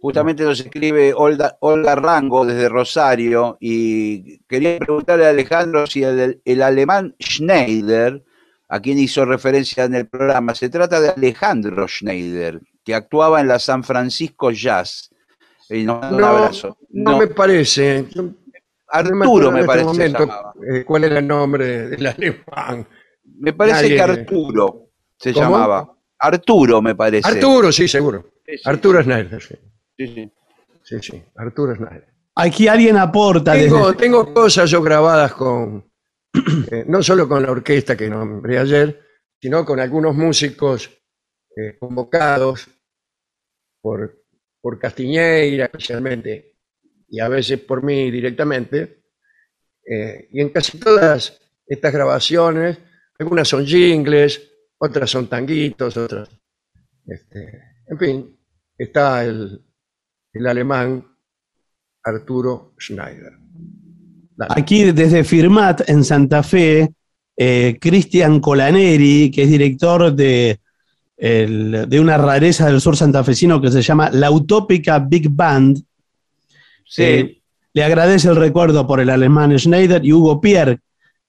[0.00, 6.40] Justamente nos escribe Olga, Olga Rango desde Rosario y quería preguntarle a Alejandro si el,
[6.42, 8.24] el alemán Schneider,
[8.70, 13.48] a quien hizo referencia en el programa, se trata de Alejandro Schneider, que actuaba en
[13.48, 15.10] la San Francisco Jazz.
[15.68, 16.78] Y nos manda un No, abrazo.
[16.90, 18.06] no, No, me parece.
[18.14, 18.34] Yo no
[18.96, 20.06] Arturo me este parece se
[20.78, 22.86] eh, ¿Cuál era el nombre del alemán?
[23.38, 25.44] Me parece nadie- que Arturo se ¿Cómo?
[25.44, 25.92] llamaba.
[26.18, 27.28] Arturo, me parece.
[27.28, 28.30] Arturo, sí, seguro.
[28.46, 29.54] Sí, sí, Arturo Schneider, sí.
[29.98, 30.32] sí, sí.
[30.82, 32.06] Sí, sí, Arturo Schneider.
[32.36, 33.52] Aquí alguien aporta.
[33.52, 35.90] Tengo, desde- tengo cosas yo grabadas con,
[36.70, 39.00] eh, no solo con la orquesta que nombré ayer,
[39.40, 40.90] sino con algunos músicos
[41.56, 42.68] eh, convocados
[43.80, 44.22] por,
[44.60, 46.55] por Castiñeira especialmente,
[47.08, 49.02] y a veces por mí directamente.
[49.88, 52.78] Eh, y en casi todas estas grabaciones,
[53.18, 54.42] algunas son jingles,
[54.78, 56.28] otras son tanguitos, otras...
[57.06, 58.38] este, en fin,
[58.76, 59.62] está el,
[60.32, 61.04] el alemán
[62.02, 63.32] Arturo Schneider.
[64.50, 66.92] Aquí desde Firmat en Santa Fe,
[67.36, 70.60] eh, Cristian Colaneri, que es director de,
[71.16, 75.78] el- de una rareza del sur santafesino que se llama La Utópica Big Band,
[76.86, 77.42] Sí, Eh,
[77.74, 80.78] le agradece el recuerdo por el alemán Schneider y Hugo Pierre,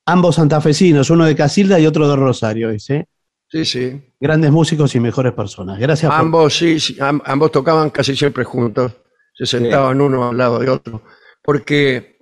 [0.06, 3.08] ambos santafesinos, uno de Casilda y otro de Rosario, dice.
[3.50, 4.02] Sí, sí.
[4.20, 5.80] Grandes músicos y mejores personas.
[5.80, 6.20] Gracias por...
[6.20, 8.94] Ambos, sí, sí, am- ambos tocaban casi siempre juntos.
[9.34, 11.02] Se sentaban uno al lado de otro.
[11.42, 12.18] Porque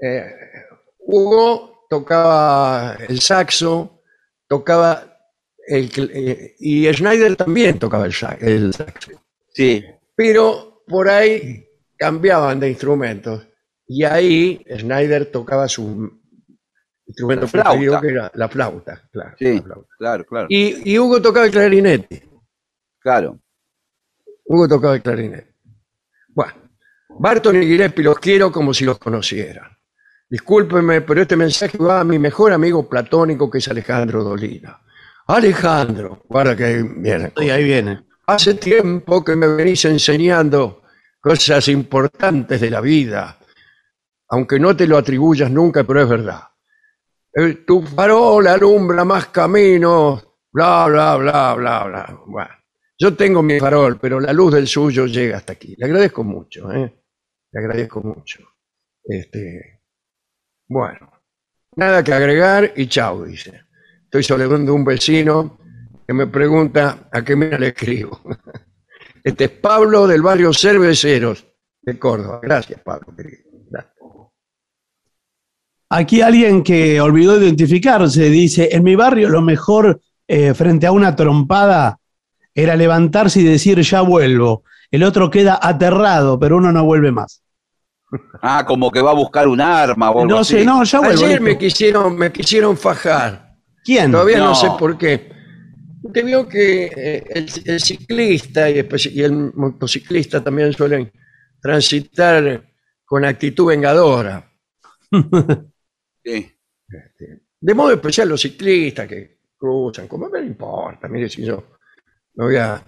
[0.00, 0.24] eh,
[0.98, 4.02] Hugo tocaba el saxo,
[4.48, 5.18] tocaba
[5.68, 9.10] el, eh, y Schneider también tocaba el, el saxo.
[9.52, 9.84] sí.
[10.14, 11.65] Pero por ahí
[11.96, 13.46] cambiaban de instrumentos.
[13.86, 16.20] Y ahí Schneider tocaba su
[17.06, 19.08] instrumento preferido, que era la flauta.
[19.12, 19.54] Claro, Sí.
[19.56, 19.88] la flauta.
[19.98, 20.46] Claro, claro.
[20.50, 22.28] Y, y Hugo tocaba el clarinete.
[22.98, 23.38] Claro.
[24.44, 25.54] Hugo tocaba el clarinete.
[26.28, 26.54] Bueno,
[27.18, 29.70] Barton y Gillespie los quiero como si los conocieran.
[30.28, 34.80] Discúlpenme, pero este mensaje va a mi mejor amigo platónico que es Alejandro Dolina.
[35.28, 37.32] Alejandro, guarda que ahí viene.
[37.36, 38.04] Y ahí viene.
[38.26, 40.82] Hace tiempo que me venís enseñando
[41.26, 43.36] cosas importantes de la vida,
[44.28, 46.42] aunque no te lo atribuyas nunca, pero es verdad.
[47.34, 52.20] Eh, Tu farol alumbra más caminos, bla, bla, bla, bla, bla.
[52.26, 52.50] Bueno,
[52.96, 55.74] yo tengo mi farol, pero la luz del suyo llega hasta aquí.
[55.76, 56.94] Le agradezco mucho, ¿eh?
[57.50, 58.46] Le agradezco mucho.
[59.02, 59.80] Este,
[60.68, 61.10] bueno,
[61.74, 63.62] nada que agregar y chao, dice.
[64.04, 65.58] Estoy saludando a un vecino
[66.06, 68.20] que me pregunta a qué me le escribo.
[69.26, 71.44] Este es Pablo del barrio Cerveceros
[71.82, 72.38] de Córdoba.
[72.40, 73.08] Gracias, Pablo.
[73.16, 73.92] Gracias.
[75.90, 81.16] Aquí alguien que olvidó identificarse dice, en mi barrio lo mejor eh, frente a una
[81.16, 81.98] trompada
[82.54, 84.62] era levantarse y decir ya vuelvo.
[84.92, 87.42] El otro queda aterrado, pero uno no vuelve más.
[88.40, 90.58] Ah, como que va a buscar un arma o algo No así.
[90.58, 91.24] sé, no, ya vuelvo.
[91.24, 93.56] Ayer me quisieron, me quisieron fajar.
[93.84, 94.12] ¿Quién?
[94.12, 94.50] Todavía no.
[94.50, 94.54] No.
[94.54, 95.35] sé por qué.
[96.06, 101.10] Usted vio que eh, el, el ciclista y, el motociclista también suelen
[101.60, 102.64] transitar
[103.04, 104.50] con actitud vengadora.
[106.24, 106.44] Sí.
[107.60, 111.78] De modo especial los ciclistas que cruzan, como me importa, mire si yo
[112.34, 112.84] me voy a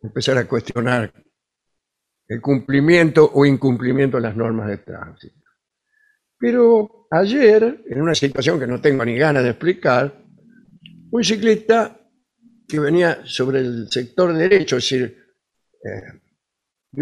[0.00, 1.12] empezar a cuestionar
[2.26, 5.50] el cumplimiento o incumplimiento de las normas de tránsito.
[6.38, 10.24] Pero ayer, en una situación que no tengo ni ganas de explicar,
[11.10, 11.98] un ciclista
[12.68, 15.26] que venía sobre el sector derecho, es decir,
[15.82, 16.20] eh,
[16.94, 17.00] que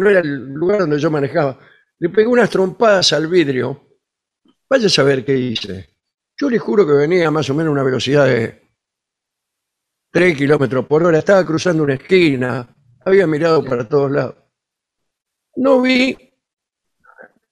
[0.00, 1.58] no era el lugar donde yo manejaba,
[1.98, 3.98] le pegó unas trompadas al vidrio.
[4.70, 5.96] Vaya a saber qué hice.
[6.36, 8.62] Yo le juro que venía más o menos a una velocidad de
[10.12, 11.18] 3 kilómetros por hora.
[11.18, 12.68] Estaba cruzando una esquina.
[13.04, 14.36] Había mirado para todos lados.
[15.56, 16.16] No vi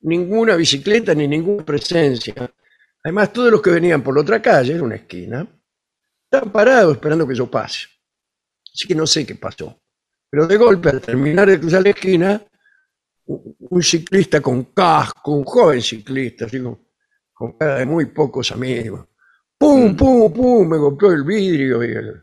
[0.02, 2.34] ninguna bicicleta ni ninguna presencia.
[3.02, 5.46] Además, todos los que venían por la otra calle, era una esquina,
[6.30, 7.86] estaban parados esperando que yo pase.
[8.72, 9.80] Así que no sé qué pasó.
[10.30, 12.42] Pero de golpe, al terminar de cruzar la esquina,
[13.26, 16.78] un ciclista con casco, un joven ciclista, así con,
[17.32, 19.06] con cara de muy pocos amigos.
[19.58, 20.68] ¡Pum, pum, pum!
[20.68, 22.22] Me golpeó el vidrio y el.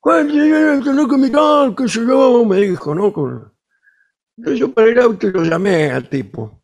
[0.00, 1.74] ¿Cuál tenés que mirar?
[1.74, 2.44] ¿Qué sé yo?
[2.44, 3.12] Me dijo, ¿no?
[3.12, 3.52] Con-
[4.36, 6.62] Entonces yo paré el auto y lo llamé al tipo.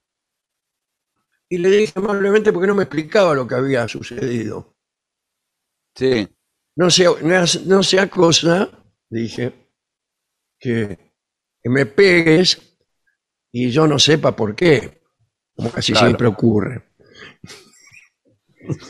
[1.48, 4.76] Y le dije amablemente porque no me explicaba lo que había sucedido.
[5.94, 6.28] Sí.
[6.76, 7.10] No sea,
[7.66, 8.70] no cosa,
[9.08, 9.52] dije,
[10.58, 11.12] que,
[11.62, 12.78] que me pegues
[13.52, 15.02] y yo no sepa por qué,
[15.54, 16.06] como casi Claro.
[16.06, 16.84] siempre ocurre.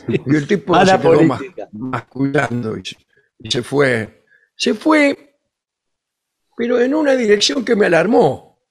[0.07, 1.69] Y el tipo se quedó mas- política.
[1.71, 2.95] mascullando y se,
[3.39, 4.25] y se fue.
[4.55, 5.37] Se fue,
[6.55, 8.61] pero en una dirección que me alarmó,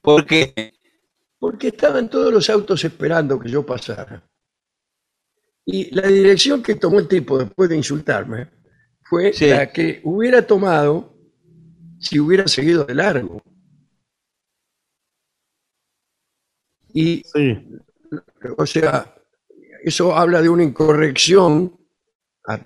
[0.00, 0.72] Porque
[1.38, 4.28] porque estaban todos los autos esperando que yo pasara.
[5.64, 8.50] Y la dirección que tomó el tipo después de insultarme
[9.04, 9.48] fue Sí.
[9.48, 11.16] la que hubiera tomado
[12.00, 13.42] si hubiera seguido de largo.
[16.94, 17.80] Y, Sí.
[18.58, 19.14] o sea,
[19.84, 21.78] eso habla de una incorrección
[22.46, 22.60] a,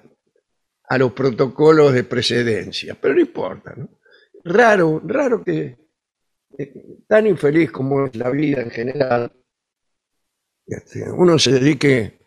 [0.88, 3.74] a los protocolos de precedencia, pero no importa.
[3.76, 3.88] ¿no?
[4.44, 5.76] Raro, raro que
[6.59, 6.72] eh,
[7.07, 9.32] tan infeliz como es la vida en general,
[10.66, 12.18] este, uno se dedique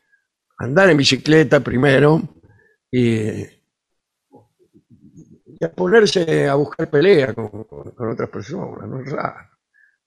[0.59, 2.21] andar en bicicleta primero
[2.91, 3.45] y,
[5.75, 7.65] ponerse a buscar pelea con,
[7.97, 8.87] otras personas.
[8.87, 9.01] ¿no?
[9.01, 9.49] Es raro,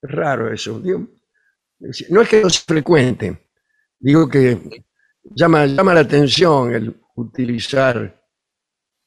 [0.01, 0.81] es raro eso.
[0.81, 3.51] No es que no se frecuente,
[3.99, 4.85] digo que
[5.25, 8.23] llama, llama la atención el utilizar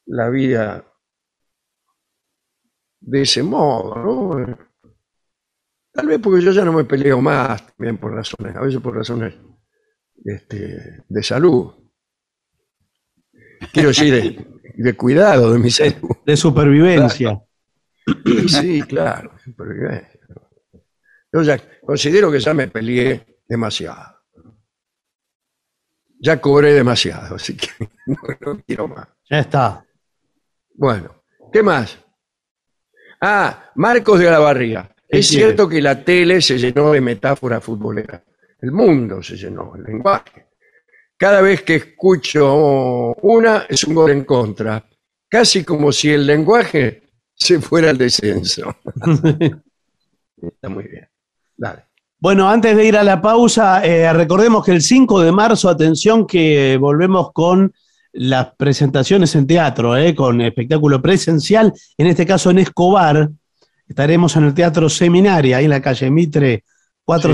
[0.08, 0.86] la vida
[3.00, 4.58] de ese modo, ¿no?
[5.92, 8.96] Tal vez porque yo ya no me peleo más, también por razones, a veces por
[8.96, 9.34] razones
[10.26, 11.74] este, de salud.
[13.72, 16.10] Quiero decir, de, de cuidado de mi salud.
[16.26, 17.42] De supervivencia.
[18.26, 19.32] Sí, sí, claro.
[19.44, 20.20] supervivencia.
[21.32, 24.16] Yo ya considero que ya me peleé demasiado.
[26.20, 27.70] Ya cobré demasiado, así que
[28.06, 29.08] no, no quiero más.
[29.30, 29.86] Ya está.
[30.74, 31.98] Bueno, ¿qué más?
[33.22, 34.96] Ah, Marcos de la Barriga.
[35.10, 38.22] ¿Qué Es cierto que la tele se llenó de metáforas futboleras.
[38.66, 40.48] El mundo se llenó, el lenguaje.
[41.16, 44.84] Cada vez que escucho una es un gol en contra.
[45.30, 48.76] Casi como si el lenguaje se fuera al descenso.
[50.42, 51.08] Está muy bien.
[51.56, 51.84] Dale.
[52.18, 56.26] Bueno, antes de ir a la pausa, eh, recordemos que el 5 de marzo, atención,
[56.26, 57.72] que volvemos con
[58.14, 63.30] las presentaciones en teatro, eh, con espectáculo presencial, en este caso en Escobar.
[63.88, 66.64] Estaremos en el Teatro Seminaria, ahí en la calle Mitre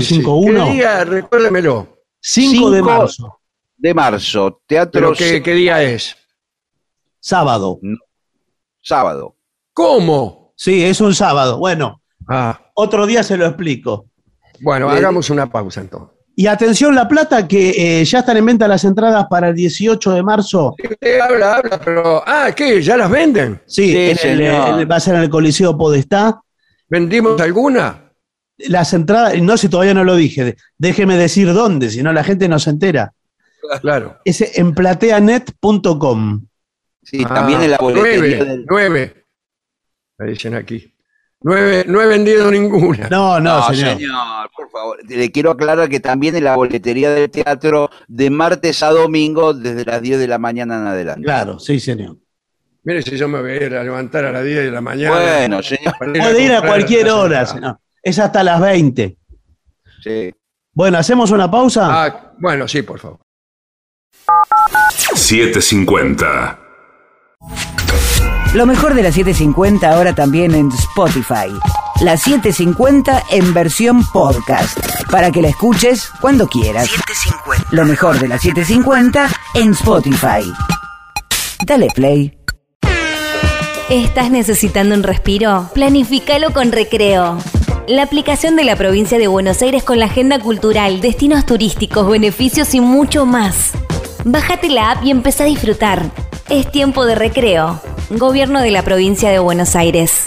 [0.16, 0.22] sí.
[0.22, 0.64] 451.
[0.66, 1.04] ¿Qué día?
[1.04, 1.98] Recuérdemelo.
[2.20, 3.38] 5 de Cinco- marzo,
[3.76, 6.16] De marzo, ¿Pero teatro qué, qué día es?
[7.18, 7.80] sábado.
[8.80, 9.36] sábado.
[9.72, 10.52] ¿Cómo?
[10.56, 11.58] Sí, es un sábado.
[11.58, 14.06] Bueno, Ah, otro día se lo explico.
[14.60, 16.16] bueno, Le- hagamos una pausa entonces.
[16.36, 20.12] Y atención, La Plata, que eh, ya están en venta las entradas para el 18
[20.12, 20.74] de marzo.
[21.22, 22.22] Habla, habla, pero.
[22.26, 22.80] Ah, ¿qué?
[22.80, 23.60] ¿Ya las venden?
[23.66, 26.40] Sí, Sí, en el- va a ser en el Coliseo Podestá.
[26.88, 28.11] ¿Vendimos alguna?
[28.68, 30.56] Las entradas, no sé, todavía no lo dije.
[30.78, 33.12] Déjeme decir dónde, si no la gente no se entera.
[33.80, 34.18] Claro.
[34.24, 36.46] Es en plateanet.com.
[37.02, 39.24] Sí, Ah, también en la boletería nueve, del- nueve.
[40.18, 40.88] Me dicen aquí.
[41.44, 43.08] Nueve, no he vendido ninguna.
[43.10, 43.96] No, no, No, señor.
[43.98, 44.50] señor.
[44.56, 44.98] por favor.
[45.08, 49.84] Le quiero aclarar que también en la boletería del teatro de martes a domingo desde
[49.84, 51.22] las 10 de la mañana en adelante.
[51.24, 52.16] Claro, sí, señor.
[52.84, 55.10] Mire si yo me voy a ir a levantar a las 10 de la mañana.
[55.16, 55.94] Bueno, señor.
[55.98, 57.78] Puede ir a comprar cualquier las hora, señor.
[58.02, 59.16] Es hasta las 20.
[60.02, 60.34] Sí.
[60.74, 62.04] Bueno, ¿hacemos una pausa?
[62.04, 63.20] Ah, bueno, sí, por favor.
[65.14, 66.58] 750.
[68.54, 71.48] Lo mejor de la 750 ahora también en Spotify.
[72.00, 74.78] La 750 en versión podcast.
[75.10, 76.90] Para que la escuches cuando quieras.
[77.70, 80.52] Lo mejor de la 750 en Spotify.
[81.64, 82.38] Dale play.
[83.88, 85.70] ¿Estás necesitando un respiro?
[85.74, 87.38] Planifícalo con Recreo.
[87.88, 92.74] La aplicación de la provincia de Buenos Aires con la agenda cultural, destinos turísticos, beneficios
[92.74, 93.72] y mucho más.
[94.24, 96.08] Bájate la app y empezá a disfrutar.
[96.48, 97.82] Es tiempo de recreo.
[98.10, 100.26] Gobierno de la provincia de Buenos Aires.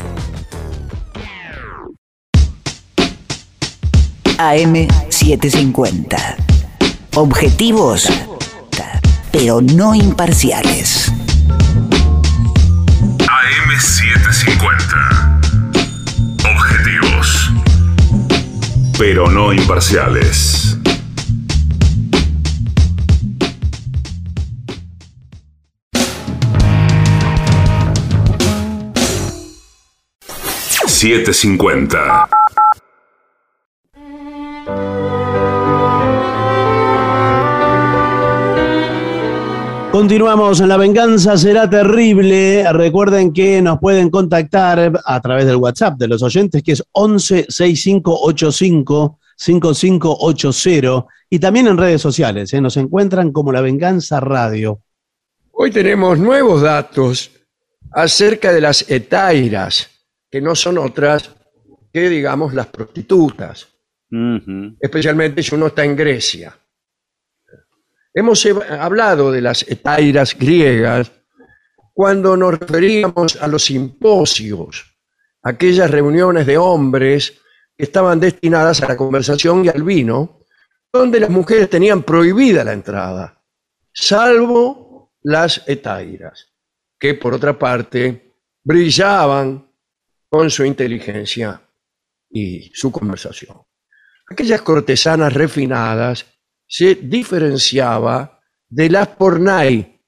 [4.38, 6.36] AM750.
[7.16, 8.10] Objetivos,
[9.32, 11.10] pero no imparciales.
[13.20, 15.15] AM750.
[18.98, 20.78] Pero no imparciales.
[30.88, 32.30] Siete cincuenta.
[39.96, 42.70] Continuamos en La Venganza Será Terrible.
[42.74, 47.46] Recuerden que nos pueden contactar a través del WhatsApp de los oyentes, que es 11
[47.48, 52.54] 6585 5580 y también en redes sociales.
[52.54, 52.60] ¿eh?
[52.60, 54.82] Nos encuentran como La Venganza Radio.
[55.52, 57.32] Hoy tenemos nuevos datos
[57.94, 59.90] acerca de las etairas,
[60.30, 61.34] que no son otras
[61.94, 63.70] que, digamos, las prostitutas,
[64.78, 66.54] especialmente si uno está en Grecia.
[68.18, 71.12] Hemos he- hablado de las etairas griegas
[71.94, 74.98] cuando nos referíamos a los simposios,
[75.44, 77.42] aquellas reuniones de hombres
[77.78, 80.40] que estaban destinadas a la conversación y al vino,
[80.92, 83.44] donde las mujeres tenían prohibida la entrada,
[83.94, 86.54] salvo las etairas,
[86.98, 89.70] que por otra parte brillaban
[90.30, 91.62] con su inteligencia
[92.30, 93.58] y su conversación.
[94.30, 96.26] Aquellas cortesanas refinadas
[96.76, 100.04] se diferenciaba de las pornai,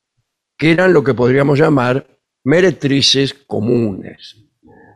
[0.58, 2.06] que eran lo que podríamos llamar
[2.44, 4.36] meretrices comunes.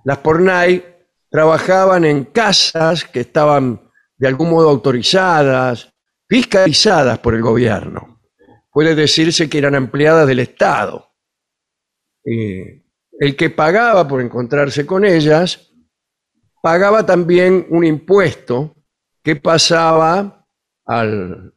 [0.04, 0.84] Las pornay
[1.30, 5.94] trabajaban en casas que estaban de algún modo autorizadas,
[6.28, 8.20] fiscalizadas por el gobierno.
[8.70, 11.08] Puede decirse que eran empleadas del Estado.
[12.26, 12.84] Eh,
[13.18, 15.72] el que pagaba por encontrarse con ellas,
[16.62, 18.76] pagaba también un impuesto
[19.24, 20.46] que pasaba
[20.86, 21.54] al,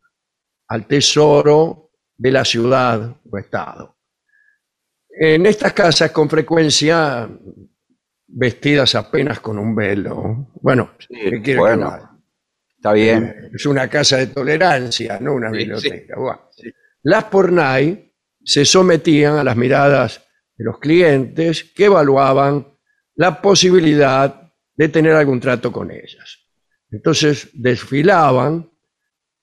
[0.69, 3.97] al tesoro de la ciudad o estado.
[5.09, 7.29] En estas casas con frecuencia
[8.27, 10.49] vestidas apenas con un velo.
[10.61, 12.21] Bueno, Sí, ¿qué que bueno?
[12.77, 13.25] Está bien.
[13.25, 16.17] Eh, Es una casa de tolerancia, no una Sí, biblioteca.
[16.19, 16.51] Bueno,
[17.03, 18.13] Las pornay
[18.43, 20.25] se sometían a las miradas
[20.57, 22.67] de los clientes que evaluaban
[23.15, 26.39] la posibilidad de tener algún trato con ellas.
[26.91, 28.71] Entonces desfilaban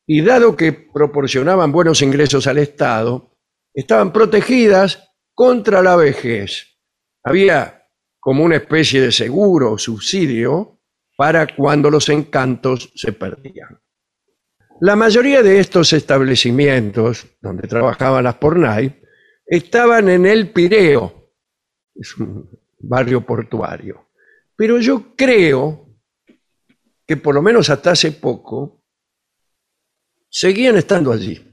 [0.05, 3.37] y dado que proporcionaban buenos ingresos al Estado,
[3.73, 6.77] estaban protegidas contra la vejez.
[7.23, 7.87] Había
[8.19, 10.79] como una especie de seguro o subsidio
[11.17, 13.79] para cuando los encantos se perdían.
[14.79, 19.01] La mayoría de estos establecimientos donde trabajaban las pornay
[19.45, 21.33] estaban en el Pireo,
[21.93, 22.49] es un
[22.79, 24.07] barrio portuario.
[24.55, 25.87] Pero yo creo
[27.05, 28.80] que por lo menos hasta hace poco
[30.31, 31.45] seguían estando allí.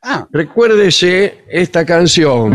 [0.00, 2.52] Ah, Recuérdese esta canción.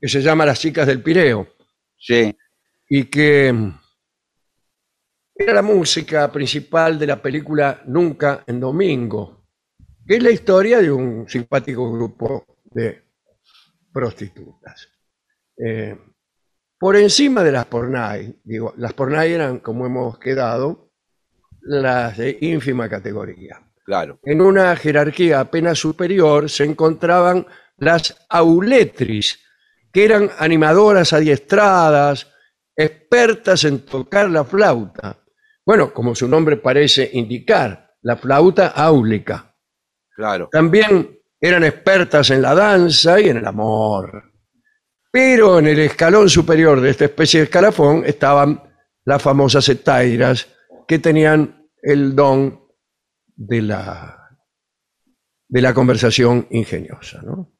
[0.00, 1.46] que se llama Las chicas del Pireo
[1.96, 2.36] sí.
[2.90, 3.54] y que
[5.34, 9.43] era la música principal de la película Nunca en Domingo,
[10.06, 13.02] que es la historia de un simpático grupo de
[13.92, 14.88] prostitutas.
[15.56, 15.96] Eh,
[16.78, 20.90] por encima de las pornay, digo, las pornay eran, como hemos quedado,
[21.62, 23.60] las de ínfima categoría.
[23.84, 24.18] Claro.
[24.22, 27.46] En una jerarquía apenas superior se encontraban
[27.78, 29.40] las auletris,
[29.92, 32.30] que eran animadoras adiestradas,
[32.76, 35.22] expertas en tocar la flauta.
[35.64, 39.53] Bueno, como su nombre parece indicar, la flauta áulica.
[40.14, 40.48] Claro.
[40.50, 44.32] También eran expertas en la danza y en el amor.
[45.10, 48.62] Pero en el escalón superior de esta especie de escalafón estaban
[49.04, 50.48] las famosas etairas
[50.88, 52.60] que tenían el don
[53.36, 54.38] de la,
[55.48, 57.20] de la conversación ingeniosa.
[57.22, 57.52] ¿no?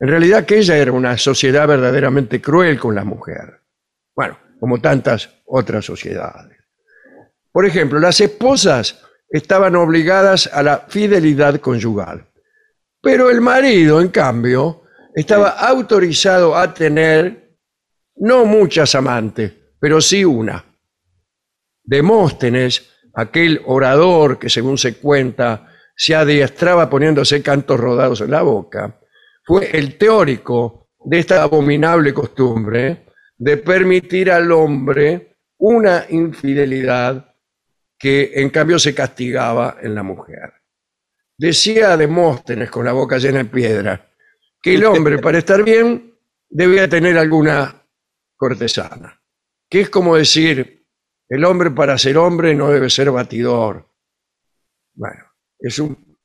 [0.00, 3.62] En realidad aquella era una sociedad verdaderamente cruel con la mujer.
[4.14, 6.58] Bueno, como tantas otras sociedades.
[7.50, 12.26] Por ejemplo, las esposas estaban obligadas a la fidelidad conyugal.
[13.00, 14.82] Pero el marido, en cambio,
[15.14, 17.58] estaba autorizado a tener
[18.16, 20.64] no muchas amantes, pero sí una.
[21.82, 29.00] Demóstenes, aquel orador que según se cuenta se adiestraba poniéndose cantos rodados en la boca,
[29.44, 33.06] fue el teórico de esta abominable costumbre
[33.36, 37.33] de permitir al hombre una infidelidad
[38.04, 40.52] que en cambio se castigaba en la mujer.
[41.38, 44.10] Decía Demóstenes con la boca llena de piedra
[44.60, 46.14] que el hombre para estar bien
[46.50, 47.82] debía tener alguna
[48.36, 49.18] cortesana,
[49.70, 50.86] que es como decir,
[51.30, 53.88] el hombre para ser hombre no debe ser batidor.
[54.92, 55.24] Bueno,
[55.58, 56.18] es un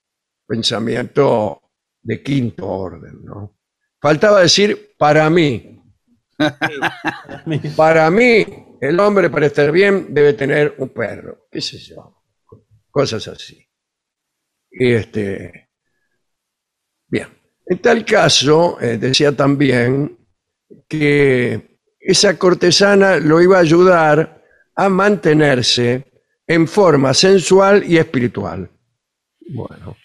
[0.45, 1.61] pensamiento
[2.01, 3.57] de quinto orden, ¿no?
[4.01, 5.81] Faltaba decir para mí.
[7.77, 8.45] Para mí,
[8.81, 12.23] el hombre para estar bien debe tener un perro, qué sé yo,
[12.89, 13.65] cosas así.
[14.71, 15.69] Y este,
[17.07, 17.27] bien,
[17.65, 20.17] en tal caso, eh, decía también
[20.87, 24.43] que esa cortesana lo iba a ayudar
[24.75, 26.05] a mantenerse
[26.47, 28.69] en forma sensual y espiritual.
[29.51, 29.97] Bueno,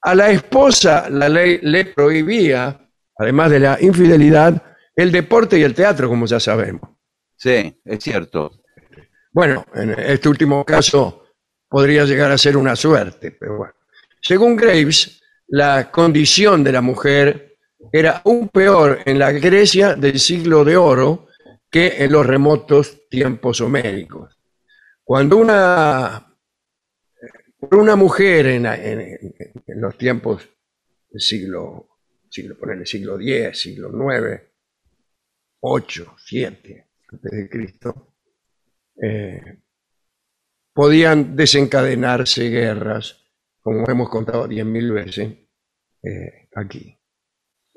[0.00, 4.62] a la esposa la ley le prohibía, además de la infidelidad,
[4.96, 6.99] el deporte y el teatro, como ya sabemos.
[7.40, 8.60] Sí, es cierto.
[9.32, 11.24] Bueno, en este último caso
[11.70, 13.72] podría llegar a ser una suerte, pero bueno.
[14.20, 17.56] Según Graves, la condición de la mujer
[17.90, 21.28] era aún peor en la Grecia del siglo de oro
[21.70, 24.38] que en los remotos tiempos homéricos.
[25.02, 26.36] Cuando una,
[27.70, 29.34] una mujer en, en-
[29.80, 30.46] los tiempos
[31.08, 31.88] del siglo,
[32.28, 34.42] siglo, ponele siglo X, siglo IX,
[35.60, 38.14] 8, 7 antes de Cristo,
[39.02, 39.58] eh,
[40.72, 43.18] podían desencadenarse guerras,
[43.60, 45.38] como hemos contado diez mil veces
[46.02, 46.98] eh, aquí.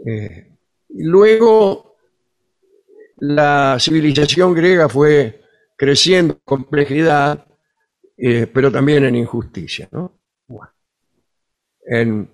[0.06, 0.58] Eh,
[0.90, 1.98] y luego
[3.18, 5.42] la civilización griega fue
[5.78, 7.48] creciendo en complejidad,
[8.54, 9.90] pero también en injusticia.
[9.92, 10.20] ¿no?
[11.86, 12.30] En,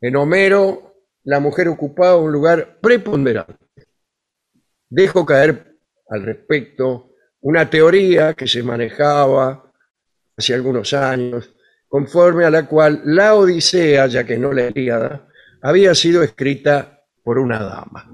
[0.00, 0.90] en Homero,
[1.24, 3.54] la mujer ocupaba un lugar preponderante.
[4.88, 5.69] Dejo caer
[6.10, 9.72] al respecto una teoría que se manejaba
[10.36, 11.54] hace algunos años,
[11.88, 15.28] conforme a la cual la Odisea, ya que no la Ilíada,
[15.62, 18.10] había sido escrita por una dama.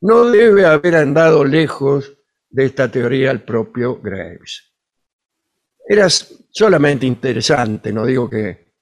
[0.00, 2.18] No debe haber andado lejos
[2.50, 4.72] de esta teoría el propio Graves.
[5.86, 8.74] Era solamente interesante, no digo que,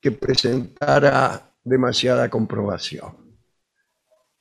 [0.00, 3.38] que presentara demasiada comprobación.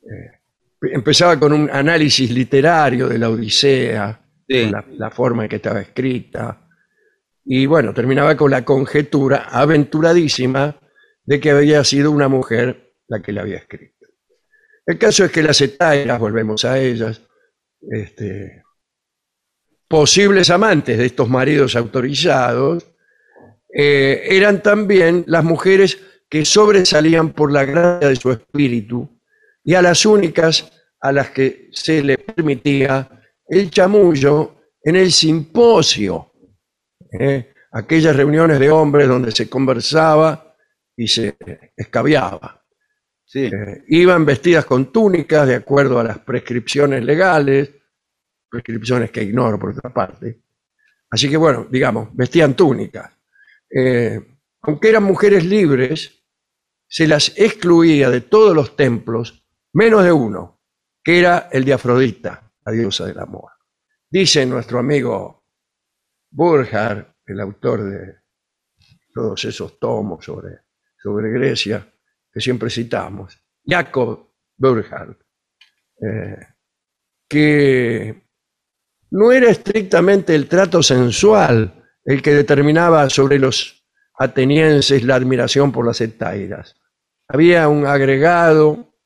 [0.01, 0.36] Eh,
[0.81, 4.63] empezaba con un análisis literario de la Odisea, Sí.
[4.63, 6.69] con la, la forma en que estaba escrita,
[7.43, 10.79] y bueno, terminaba con la conjetura aventuradísima
[11.25, 14.05] de que había sido una mujer la que la había escrito.
[14.85, 17.21] El caso es que las etairas, volvemos a ellas,
[17.81, 18.63] este,
[19.87, 22.85] posibles amantes de estos maridos autorizados,
[23.73, 25.99] eh, eran también las mujeres
[26.29, 29.16] que sobresalían por la gracia de su espíritu
[29.67, 33.09] y a las únicas a las que se le permitía
[33.45, 36.31] el chamullo en el simposio,
[37.11, 37.53] ¿eh?
[37.73, 40.55] aquellas reuniones de hombres donde se conversaba
[40.95, 41.35] y se
[41.75, 42.63] escabiaba.
[43.25, 43.47] Sí.
[43.47, 47.69] Eh, iban vestidas con túnicas de acuerdo a las prescripciones legales,
[48.49, 50.43] prescripciones que ignoro por otra parte.
[51.09, 53.11] Así que bueno, digamos, vestían túnicas.
[53.69, 54.17] Eh,
[54.61, 56.23] aunque eran mujeres libres,
[56.87, 59.43] se las excluía de todos los templos,
[59.77, 60.59] menos de uno,
[61.03, 63.51] que era el de Afrodita, la diosa del amor.
[64.09, 65.43] Dice nuestro amigo
[66.31, 68.15] Burkhard, el autor de
[69.13, 70.61] todos esos tomos sobre,
[70.97, 71.87] sobre Grecia,
[72.31, 75.15] que siempre citamos, Jacob Burkhard,
[76.01, 76.39] eh,
[77.29, 78.23] que
[79.11, 83.85] no era estrictamente el trato sensual el que determinaba sobre los
[84.17, 86.75] atenienses la admiración por las etairas.
[87.27, 88.96] Había un agregado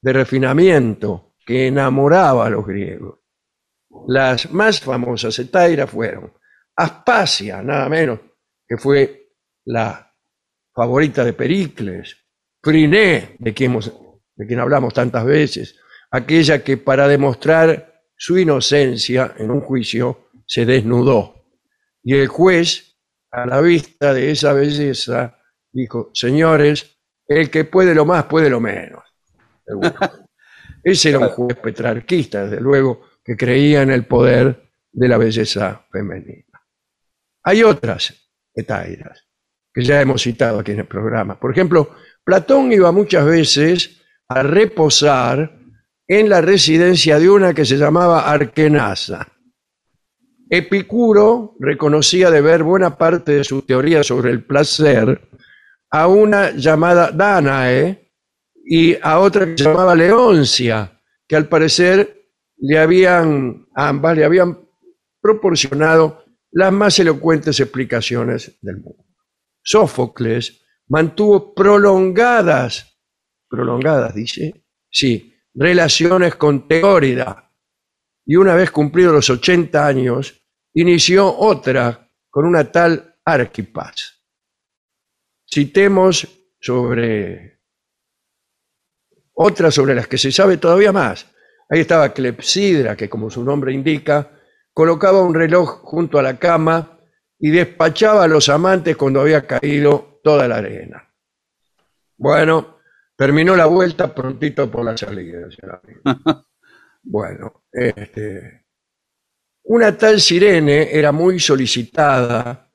[0.00, 3.20] de refinamiento que enamoraba a los griegos.
[4.06, 6.32] Las más famosas etairas fueron
[6.76, 8.20] Aspasia, nada menos,
[8.66, 9.32] que fue
[9.64, 10.14] la
[10.72, 12.16] favorita de Pericles,
[12.62, 13.78] Friné, de quien,
[14.36, 15.76] de quien hablamos tantas veces,
[16.10, 21.46] aquella que para demostrar su inocencia en un juicio se desnudó.
[22.02, 22.96] Y el juez,
[23.30, 25.38] a la vista de esa belleza,
[25.72, 29.02] dijo, señores, el que puede lo más, puede lo menos.
[30.82, 35.84] Ese era un juez petrarquista, desde luego, que creía en el poder de la belleza
[35.90, 36.62] femenina.
[37.42, 38.14] Hay otras
[38.54, 39.24] etairas
[39.72, 41.38] que ya hemos citado aquí en el programa.
[41.38, 41.90] Por ejemplo,
[42.24, 45.58] Platón iba muchas veces a reposar
[46.06, 49.28] en la residencia de una que se llamaba Arkenasa.
[50.50, 55.28] Epicuro reconocía deber buena parte de su teoría sobre el placer
[55.90, 58.07] a una llamada Danae
[58.70, 64.58] y a otra que se llamaba Leoncia, que al parecer le habían, ambas le habían
[65.22, 69.06] proporcionado las más elocuentes explicaciones del mundo.
[69.62, 73.00] Sófocles mantuvo prolongadas,
[73.48, 77.50] prolongadas, dice, sí, relaciones con Teórida,
[78.26, 84.26] y una vez cumplidos los 80 años, inició otra con una tal Arquipas.
[85.50, 86.28] Citemos
[86.60, 87.57] sobre
[89.40, 91.26] otras sobre las que se sabe todavía más.
[91.70, 94.32] Ahí estaba Clepsidra, que como su nombre indica,
[94.72, 96.98] colocaba un reloj junto a la cama
[97.38, 101.08] y despachaba a los amantes cuando había caído toda la arena.
[102.16, 102.78] Bueno,
[103.16, 105.48] terminó la vuelta prontito por la salida.
[105.50, 106.44] señor amigo.
[107.00, 108.66] Bueno, este,
[109.62, 112.70] una tal Sirene era muy solicitada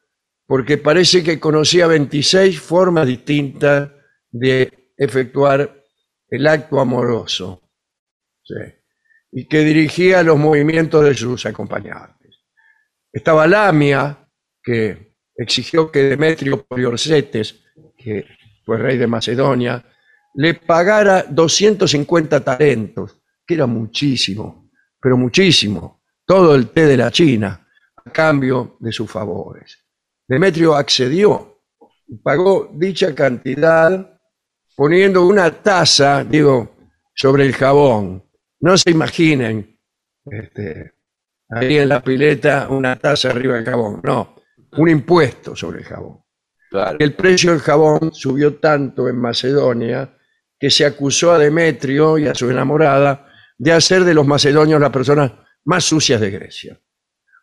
[0.47, 3.91] porque parece que conocía 26 formas distintas
[4.31, 5.82] de efectuar
[6.33, 7.61] el acto amoroso.
[9.31, 12.39] Y que dirigía los movimientos de sus acompañantes.
[13.11, 14.17] Estaba Lamia,
[14.61, 17.63] que exigió que Demetrio Poliorcetes,
[17.95, 18.25] que
[18.65, 19.85] fue rey de Macedonia,
[20.33, 27.67] le pagara 250 talentos, que era muchísimo, pero muchísimo, todo el té de la China,
[28.03, 29.77] a cambio de sus favores.
[30.27, 31.61] Demetrio accedió
[32.07, 34.12] y pagó dicha cantidad
[34.75, 36.75] poniendo una taza, digo,
[37.13, 38.23] sobre el jabón.
[38.59, 39.79] No se imaginen,
[40.25, 40.93] este,
[41.49, 44.35] ahí en la pileta una taza arriba del jabón, no,
[44.77, 46.23] un impuesto sobre el jabón.
[46.69, 46.97] Claro.
[46.99, 50.17] El precio del jabón subió tanto en Macedonia
[50.59, 53.27] que se acusó a Demetrio y a su enamorada
[53.57, 55.31] de hacer de los macedonios las personas
[55.65, 56.79] más sucias de Grecia.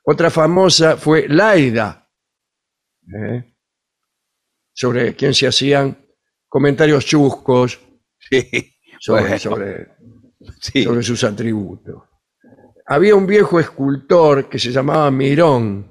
[0.05, 2.09] Otra famosa fue Laida,
[3.15, 3.55] ¿eh?
[4.73, 5.97] sobre quien se hacían
[6.51, 7.81] comentarios chuscos
[8.19, 8.75] Sí.
[9.01, 9.89] sobre, Bueno, sobre,
[10.61, 10.85] sí.
[10.85, 12.03] sobre sus atributos.
[12.87, 15.89] Había un viejo escultor que se llamaba Mirón,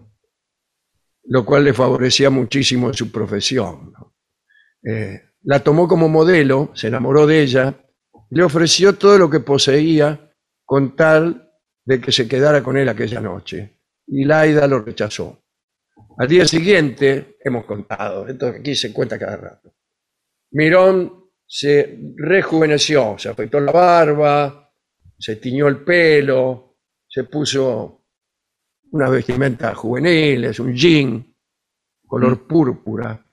[1.24, 3.94] lo cual le favorecía muchísimo en su profesión.
[3.94, 4.16] ¿no?
[4.84, 7.74] Eh, la tomó como modelo, se enamoró de ella,
[8.30, 10.34] le ofreció todo lo que poseía
[10.66, 11.52] con tal
[11.86, 13.80] de que se quedara con él aquella noche.
[14.06, 15.42] Y Laida lo rechazó.
[16.18, 19.74] Al día siguiente, hemos contado, esto aquí se cuenta cada rato,
[20.52, 24.72] Mirón se rejuveneció, se afeitó la barba,
[25.18, 26.78] se tiñó el pelo,
[27.08, 28.06] se puso
[28.92, 31.36] unas vestimentas juveniles, un jean,
[32.06, 33.26] color púrpura.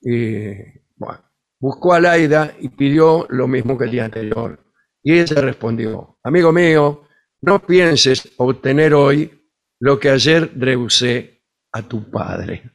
[0.00, 0.54] Y
[0.96, 1.24] bueno,
[1.58, 4.58] buscó a Laida y pidió lo mismo que el día anterior.
[5.02, 7.04] Y ella respondió, amigo mío,
[7.42, 9.48] no pienses obtener hoy
[9.78, 11.42] lo que ayer rehusé
[11.72, 12.70] a tu padre.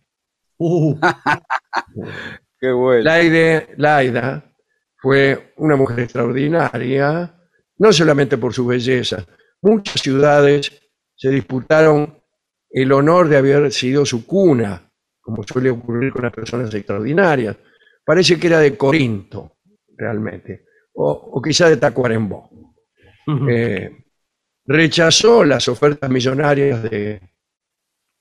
[0.57, 0.97] Uh,
[2.65, 3.03] Qué bueno.
[3.03, 4.43] Laide- Laida
[4.97, 7.31] fue una mujer extraordinaria,
[7.77, 9.23] no solamente por su belleza.
[9.61, 10.71] Muchas ciudades
[11.15, 12.17] se disputaron
[12.71, 17.55] el honor de haber sido su cuna, como suele ocurrir con las personas extraordinarias.
[18.03, 19.57] Parece que era de Corinto,
[19.95, 22.49] realmente, o, o quizá de Tacuarembó.
[23.49, 23.91] Eh,
[24.65, 27.21] rechazó las ofertas millonarias de,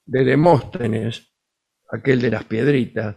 [0.05, 1.31] de Demóstenes,
[1.91, 3.17] aquel de las piedritas,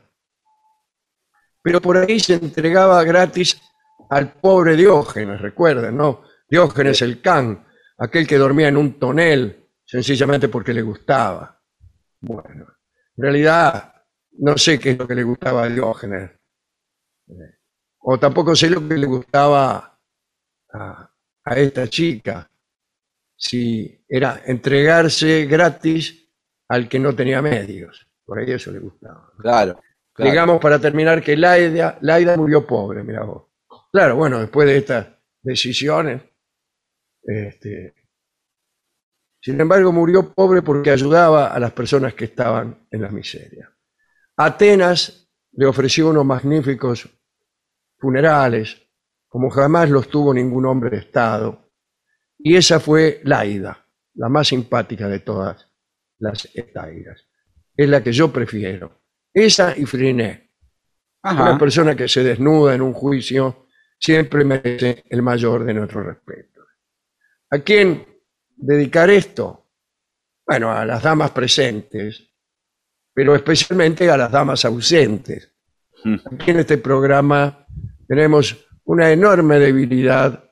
[1.67, 3.61] pero por ahí se entregaba gratis
[4.09, 6.23] al pobre Diógenes, recuerden, ¿no?
[6.49, 7.67] Diógenes el can,
[7.97, 11.61] aquel que dormía en un tonel sencillamente porque le gustaba.
[12.21, 12.67] Bueno,
[13.17, 13.95] en realidad
[14.37, 16.31] no sé qué es lo que le gustaba a Diógenes,
[17.99, 19.99] o tampoco sé lo que le gustaba
[20.71, 21.11] a,
[21.43, 22.49] a esta chica,
[23.35, 26.31] si era entregarse gratis
[26.69, 29.33] al que no tenía medios, por ahí eso le gustaba.
[29.37, 29.81] Claro.
[30.17, 33.43] Digamos para terminar que Laida, Laida murió pobre, mira vos.
[33.91, 35.07] Claro, bueno, después de estas
[35.41, 36.23] decisiones,
[37.23, 37.93] este,
[39.39, 43.71] sin embargo murió pobre porque ayudaba a las personas que estaban en la miseria.
[44.35, 47.07] Atenas le ofreció unos magníficos
[47.99, 48.81] funerales,
[49.27, 51.71] como jamás los tuvo ningún hombre de Estado,
[52.39, 53.85] y esa fue Laida,
[54.15, 55.67] la más simpática de todas
[56.19, 57.27] las etairas.
[57.75, 59.06] Es la que yo prefiero.
[59.37, 60.49] Esa y Friné.
[61.21, 61.43] Ajá.
[61.43, 63.67] Una persona que se desnuda en un juicio
[63.99, 66.65] siempre merece el mayor de nuestro respeto.
[67.51, 68.03] ¿A quién
[68.55, 69.67] dedicar esto?
[70.43, 72.31] Bueno, a las damas presentes,
[73.13, 75.53] pero especialmente a las damas ausentes.
[76.03, 76.15] Mm.
[76.33, 77.67] Aquí en este programa
[78.07, 80.51] tenemos una enorme debilidad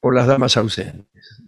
[0.00, 1.42] por las damas ausentes.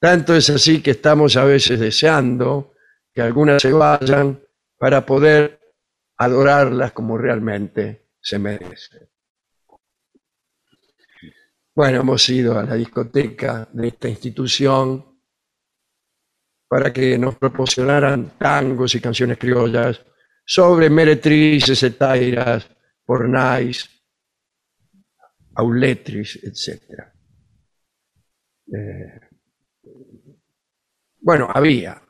[0.00, 2.74] Tanto es así que estamos a veces deseando
[3.12, 4.43] que algunas se vayan
[4.78, 5.60] para poder
[6.16, 9.08] adorarlas como realmente se merecen.
[11.74, 15.18] Bueno, hemos ido a la discoteca de esta institución
[16.68, 20.00] para que nos proporcionaran tangos y canciones criollas
[20.46, 22.68] sobre meretrices, etairas,
[23.04, 23.88] pornais,
[25.54, 26.80] auletris, etc.
[28.72, 29.20] Eh,
[31.20, 32.04] bueno, había,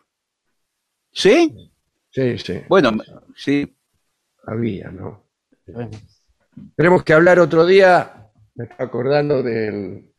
[1.14, 1.72] ¿Sí?
[2.14, 2.92] Sí, sí, Bueno,
[3.36, 3.76] sí.
[4.46, 5.24] había, ¿no?
[6.76, 10.12] Tenemos que hablar otro día, me estoy acordando del,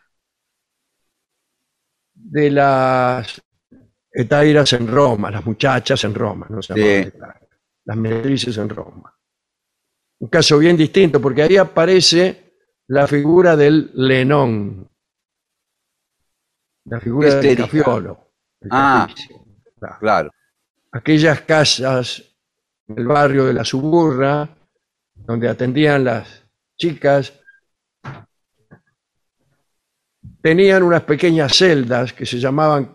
[2.14, 3.42] de las
[4.12, 6.80] etairas en Roma, las muchachas en Roma, no se Sí.
[6.82, 7.38] etairas,
[7.86, 9.14] las meretrices en Roma.
[10.20, 12.54] Un caso bien distinto, porque ahí aparece
[12.88, 14.90] la figura del Lenón,
[16.86, 18.32] la figura del cafiolo.
[18.62, 19.08] el Ah.
[20.00, 20.32] Claro.
[20.96, 22.24] Aquellas casas
[22.88, 24.48] del barrio de la suburra,
[25.14, 26.44] donde atendían las
[26.78, 27.34] chicas,
[30.42, 32.92] tenían unas pequeñas celdas que se llamaban,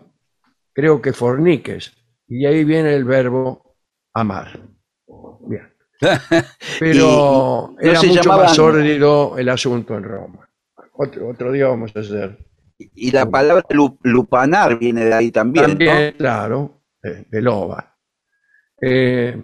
[0.73, 1.93] creo que forniques,
[2.27, 3.75] y ahí viene el verbo
[4.13, 4.59] amar.
[5.41, 5.71] Bien.
[6.79, 10.49] Pero no era mucho llamaban- más sórdido el asunto en Roma.
[10.93, 12.37] Otro, otro día vamos a hacer.
[12.77, 17.90] Y la palabra lu- lupanar viene de ahí también, También, claro, de, de loba.
[18.81, 19.43] Eh,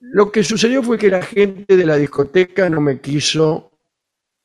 [0.00, 3.78] lo que sucedió fue que la gente de la discoteca no me quiso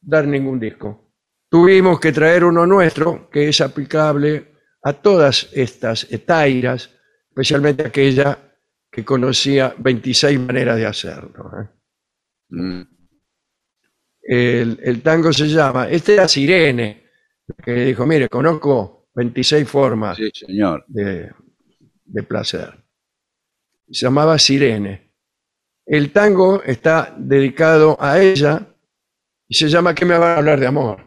[0.02, 1.12] dar ningún disco.
[1.50, 4.54] Tuvimos que traer uno nuestro que es aplicable
[4.84, 6.90] a todas estas etairas,
[7.30, 8.38] especialmente aquella
[8.92, 11.52] que conocía 26 maneras de hacerlo.
[11.62, 11.68] ¿eh?
[12.50, 12.82] Mm.
[14.22, 17.04] el, el tango se llama, este era Sirene,
[17.64, 20.86] que dijo, mire, conozco 26 formas Sí, señor.
[20.88, 21.32] de,
[22.06, 22.74] de placer.
[23.90, 25.14] Se llamaba Sirene.
[25.86, 28.68] El tango está dedicado a ella
[29.48, 31.06] y se llama ¿Qué me van a hablar de amor?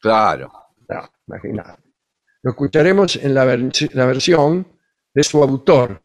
[0.00, 0.50] Claro.
[0.88, 1.82] No, imagínate.
[2.42, 4.66] Lo escucharemos en la, vers- la versión
[5.14, 6.02] de su autor,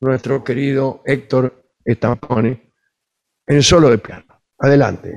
[0.00, 2.60] nuestro querido Héctor Estamponi,
[3.46, 4.42] en solo de piano.
[4.58, 5.12] Adelante.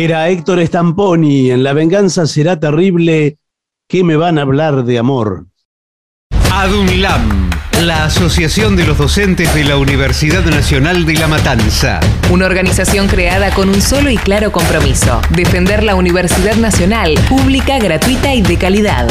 [0.00, 3.38] Era Héctor Stamponi, en La venganza será terrible,
[3.88, 5.46] que me van a hablar de amor.
[6.52, 7.50] ADUNLAM,
[7.80, 11.98] la Asociación de los Docentes de la Universidad Nacional de La Matanza.
[12.30, 18.32] Una organización creada con un solo y claro compromiso, defender la Universidad Nacional, pública, gratuita
[18.36, 19.08] y de calidad.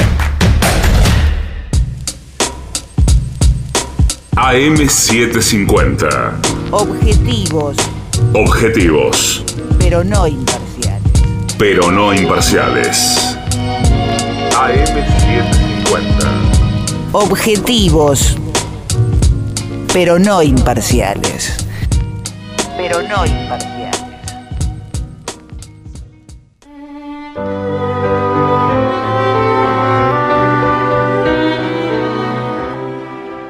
[4.38, 6.32] AM750.
[6.72, 7.76] Objetivos,
[8.34, 9.44] Objetivos,
[9.78, 10.26] pero no.
[11.58, 13.36] Pero no imparciales.
[14.52, 17.14] AM750.
[17.14, 18.38] Objetivos,
[19.92, 21.58] pero no imparciales.
[22.78, 23.98] Pero no imparciales.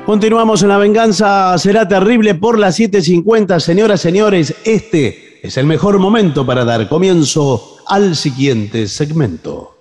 [0.06, 3.60] Continuamos en La venganza será terrible por las 7.50.
[3.60, 9.74] Señoras, señores, este es el mejor momento para dar comienzo al siguiente segmento.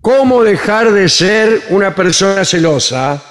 [0.00, 3.22] ¿Cómo dejar de ser una persona celosa?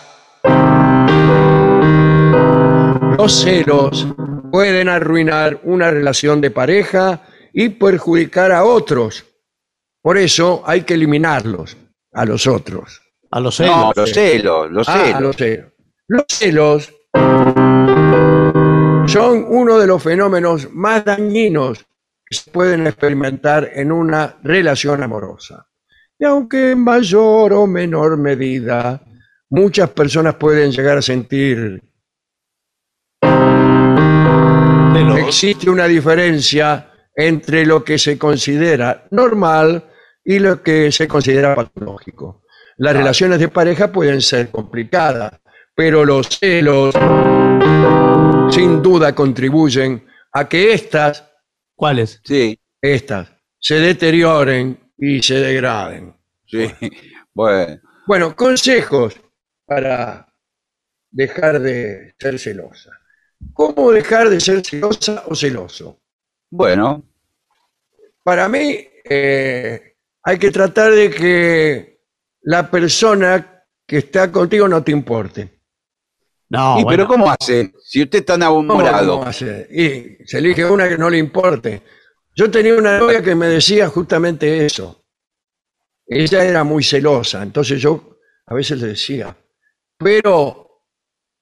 [3.18, 4.08] Los celos
[4.52, 7.22] pueden arruinar una relación de pareja
[7.54, 9.24] y perjudicar a otros.
[10.02, 11.78] Por eso hay que eliminarlos,
[12.12, 13.02] a los otros.
[13.32, 15.22] A los No, los celos, los Ah, celos.
[15.22, 15.66] los celos.
[16.08, 16.94] Los celos
[19.08, 21.86] son uno de los fenómenos más dañinos
[22.34, 25.68] se pueden experimentar en una relación amorosa.
[26.20, 29.02] Y aunque en mayor o menor medida,
[29.50, 31.82] muchas personas pueden llegar a sentir
[35.34, 39.84] existe una diferencia entre lo que se considera normal
[40.24, 42.44] y lo que se considera patológico.
[42.78, 45.32] Las relaciones de pareja pueden ser complicadas,
[45.76, 46.94] pero los celos
[48.52, 51.32] sin duda contribuyen a que éstas,
[51.76, 52.22] ¿Cuáles?
[52.24, 56.16] Sí, estas, se deterioren y se degraden.
[56.46, 56.68] sí.
[57.36, 59.20] Bueno, Bueno, consejos
[59.66, 60.32] para
[61.10, 62.92] dejar de ser celosa.
[63.54, 66.00] ¿Cómo dejar de ser celosa o celoso?
[66.52, 67.04] bueno,
[68.24, 72.00] Para mí, eh, hay que tratar de que
[72.44, 75.53] la persona que está contigo no te importe.
[76.54, 77.74] No, y, bueno, pero ¿cómo hace?
[77.84, 79.08] Si usted está ¿Cómo enamorado.
[79.14, 79.68] vamos a hacer?
[79.72, 81.82] Y se elige una que no le importe.
[82.36, 85.04] Yo tenía una novia que me decía justamente eso.
[86.06, 89.36] Ella era muy celosa, entonces yo a veces le decía,
[89.98, 90.84] pero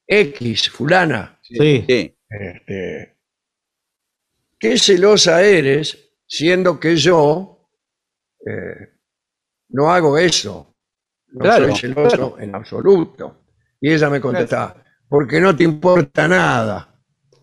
[0.08, 1.58] X, fulana, sí.
[1.86, 3.18] Sí, este,
[4.58, 7.68] qué celosa eres, siendo que yo
[8.46, 8.94] eh,
[9.70, 10.74] no hago eso.
[11.34, 12.40] No Claro, soy celoso claro.
[12.40, 13.44] en absoluto.
[13.82, 14.82] Y ella me contestaba,
[15.12, 16.88] porque no te importa nada.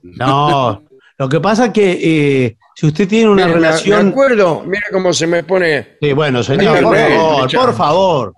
[0.03, 0.82] No,
[1.19, 1.99] lo que pasa es que
[2.47, 4.09] eh, si usted tiene una Mire, me- Me relación...
[4.09, 5.99] acuerdo, mira cómo se me pone.
[6.01, 8.35] Sí, bueno, señor, por favor, por favor.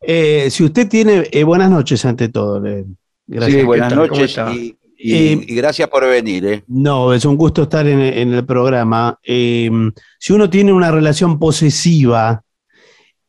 [0.00, 1.26] Eh, si usted tiene...
[1.32, 2.64] eh, buenas noches ante todo.
[2.66, 2.84] eh,
[3.26, 3.52] gracias.
[3.52, 4.52] sí, ¿qué buenas noches está?
[4.52, 6.44] y, y- Eh, y gracias por venir.
[6.46, 6.64] ¿eh?
[6.66, 9.18] No, es un gusto estar en, en el programa.
[9.22, 9.70] Eh,
[10.18, 12.42] si uno tiene una relación posesiva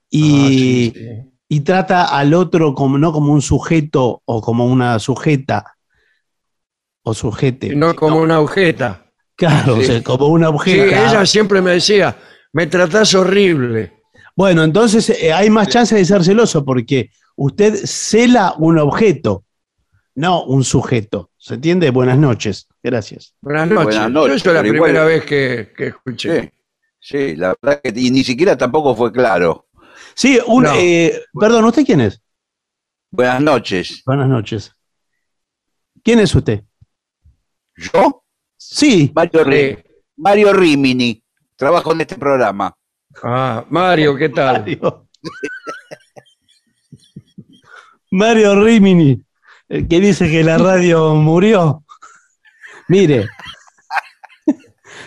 [0.10, 1.28] y, Ah, sí, sí.
[1.52, 5.76] Y trata al otro como no como un sujeto o como una sujeta
[7.04, 9.06] o sujete, No como una agujeta.
[9.36, 9.82] claro, Sí.
[9.82, 10.84] o sea, como una Sí, objeto.
[10.96, 12.16] ella siempre me decía,
[12.54, 13.94] me tratás horrible.
[14.36, 19.44] Bueno, entonces eh, hay más chance de ser celoso porque usted cela un objeto,
[20.16, 21.32] no un sujeto.
[21.38, 21.90] ¿Se entiende?
[21.90, 22.68] Buenas noches.
[22.84, 23.34] Gracias.
[23.42, 23.86] Buenas noches.
[23.96, 26.42] Buenas noches, eso es la igual- primera vez que, que escuché.
[26.42, 26.50] Sí,
[27.18, 29.68] sí, la verdad que y ni siquiera tampoco fue claro.
[30.20, 30.74] Sí, un, No.
[30.76, 32.22] eh, perdón, ¿usted quién es?
[33.10, 34.04] Buenas noches.
[34.06, 34.76] Buenas noches.
[36.04, 36.62] ¿Quién es usted?
[37.78, 38.22] ¿Yo?
[38.58, 39.14] Sí.
[39.16, 39.84] Mario, Ri- Eh,
[40.18, 41.24] Mario Rimini.
[41.56, 42.76] Trabajo en este programa.
[43.24, 44.60] ah, Mario, ¿qué tal?
[44.60, 45.08] Mario.
[48.12, 49.24] Mario Rimini,
[49.70, 51.86] el que dice que la radio murió.
[52.90, 53.28] Mire,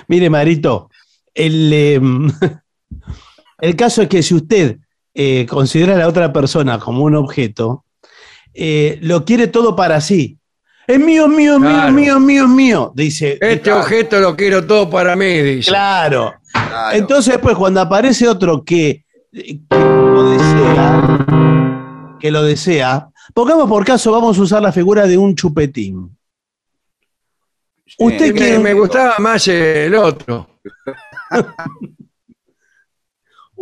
[0.08, 0.88] mire, Marito,
[1.34, 2.00] el, eh,
[3.58, 4.78] el caso es que si usted
[5.14, 7.84] eh, considera a la otra persona como un objeto,
[8.54, 10.38] eh, lo quiere todo para sí.
[10.86, 11.92] Es mío, mío, mío, Claro.
[11.92, 13.38] mío, mío, mío, dice.
[13.40, 15.70] Este objeto lo quiero todo para mí, dice.
[15.70, 16.34] Claro.
[16.52, 16.96] Claro.
[16.98, 24.10] Entonces, pues, cuando aparece otro que, que lo desea, que lo desea, pongamos por caso,
[24.12, 26.16] vamos a usar la figura de un chupetín.
[27.86, 27.96] Sí.
[27.98, 30.48] usted Y que- me, me gustaba más el otro.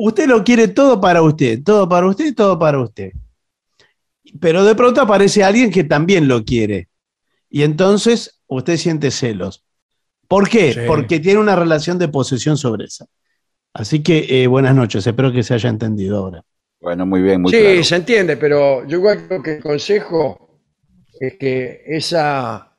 [0.02, 3.12] Usted lo quiere todo para usted, todo para usted, todo para usted.
[4.40, 6.88] Pero de pronto aparece alguien que también lo quiere.
[7.50, 9.62] Y entonces usted siente celos.
[10.26, 10.72] ¿Por qué?
[10.72, 10.80] Sí.
[10.86, 13.04] Porque tiene una relación de posesión sobre esa.
[13.74, 16.42] Así que eh, buenas noches, espero que se haya entendido ahora.
[16.80, 17.84] Bueno, muy bien, muy sí, claro.
[17.84, 20.62] se entiende, pero yo igual creo que el consejo
[21.20, 22.74] es que esa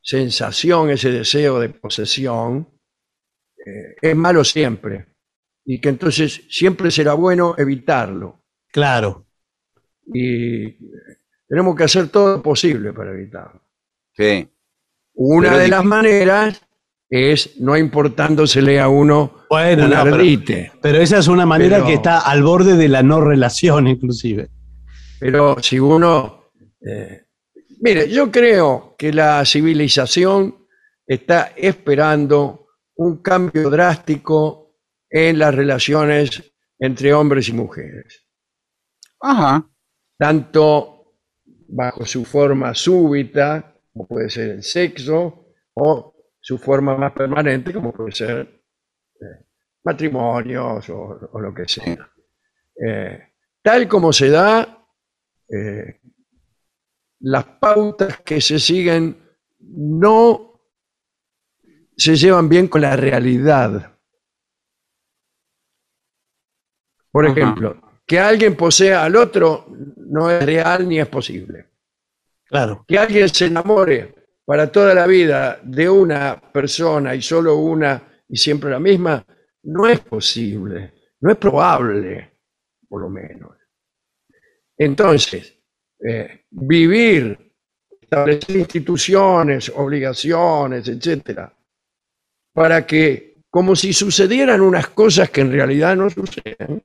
[0.00, 2.66] sensación, ese deseo de posesión,
[3.58, 5.11] eh, es malo siempre.
[5.64, 8.40] Y que entonces siempre será bueno evitarlo.
[8.72, 9.26] Claro.
[10.12, 10.76] Y
[11.48, 13.60] tenemos que hacer todo lo posible para evitarlo.
[14.16, 14.48] Sí.
[15.14, 16.62] Una Pero de las maneras
[17.08, 20.02] es no importándosele a uno Bueno, un no,
[20.80, 24.48] pero- esa es una manera Pero- que está al borde de la no relación, inclusive.
[25.20, 26.50] Pero si uno...
[26.80, 27.26] eh,
[27.80, 30.56] mire, yo creo que la civilización
[31.06, 32.66] está esperando
[32.96, 34.61] un cambio drástico
[35.12, 38.26] en las relaciones entre hombres y mujeres,
[39.20, 39.68] Ajá.
[40.18, 41.18] tanto
[41.68, 47.92] bajo su forma súbita, como puede ser el sexo, o su forma más permanente, como
[47.92, 48.64] puede ser
[49.20, 49.46] eh,
[49.84, 52.10] matrimonios o, o lo que sea.
[52.74, 54.86] Eh, tal como se da,
[55.48, 56.00] eh,
[57.20, 59.22] las pautas que se siguen
[59.60, 60.60] no
[61.96, 63.98] se llevan bien con la realidad.
[67.12, 67.32] Por Ajá.
[67.32, 67.76] ejemplo,
[68.06, 69.66] que alguien posea al otro
[69.96, 71.66] no es real ni es posible.
[72.46, 72.84] Claro.
[72.88, 74.14] Que alguien se enamore
[74.44, 79.24] para toda la vida de una persona y solo una y siempre la misma,
[79.64, 82.32] no es posible, no es probable,
[82.88, 83.52] por lo menos.
[84.76, 85.54] Entonces,
[86.04, 87.52] eh, vivir,
[88.00, 91.54] establecer instituciones, obligaciones, etcétera,
[92.52, 96.82] para que como si sucedieran unas cosas que en realidad no suceden,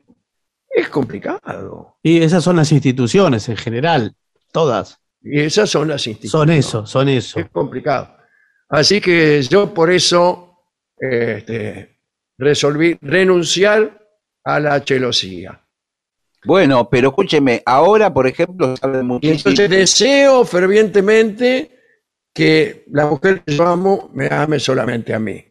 [0.77, 1.97] es complicado.
[2.03, 4.15] Y esas son las instituciones en general,
[4.51, 4.99] todas.
[5.21, 6.65] Y esas son las instituciones.
[6.65, 7.39] Son eso, son eso.
[7.39, 8.15] Es complicado.
[8.69, 10.59] Así que yo por eso
[10.97, 11.99] este,
[12.37, 14.07] resolví renunciar
[14.43, 15.63] a la celosía.
[16.45, 19.37] Bueno, pero escúcheme, ahora, por ejemplo, Y muchísimo.
[19.37, 21.71] entonces deseo fervientemente
[22.33, 25.43] que la mujer que yo amo me ame solamente a mí.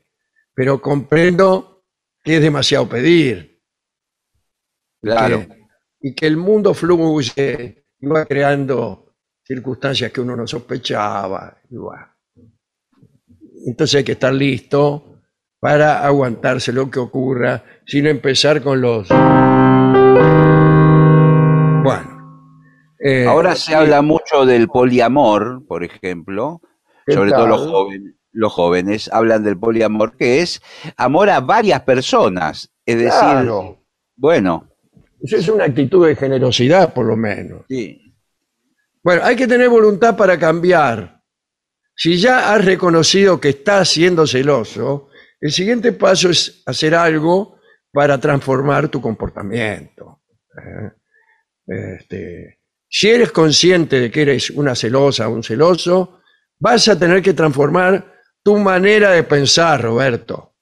[0.55, 1.85] Pero comprendo
[2.23, 3.56] que es demasiado pedir.
[5.02, 5.40] Claro.
[5.40, 5.66] Que-
[6.01, 11.59] y que el mundo fluye y va creando circunstancias que uno no sospechaba.
[13.66, 15.20] Entonces hay que estar listo
[15.59, 19.09] para aguantarse lo que ocurra sin empezar con los...
[21.82, 22.60] Bueno.
[23.01, 26.60] eh, Ahora se habla mucho del poliamor, por ejemplo,
[27.06, 30.60] ¿Qué sobre todo los jóvenes, los jóvenes hablan del poliamor, que es
[30.97, 32.73] amor a varias personas.
[32.85, 33.78] Es decir, Claro.
[34.16, 34.68] bueno,
[35.27, 37.65] Eso es una actitud de generosidad, por lo menos.
[37.69, 38.15] sí,
[39.03, 41.20] Bueno, hay que tener voluntad para cambiar.
[41.97, 45.09] Si ya has reconocido que estás siendo celoso,
[45.40, 47.59] el siguiente paso es hacer algo
[47.90, 50.23] para transformar tu comportamiento.
[50.57, 50.93] ¿eh?
[51.66, 56.20] Este, si eres consciente de que eres una celosa o un celoso,
[56.59, 60.55] vas a tener que transformar tu manera de pensar, Roberto.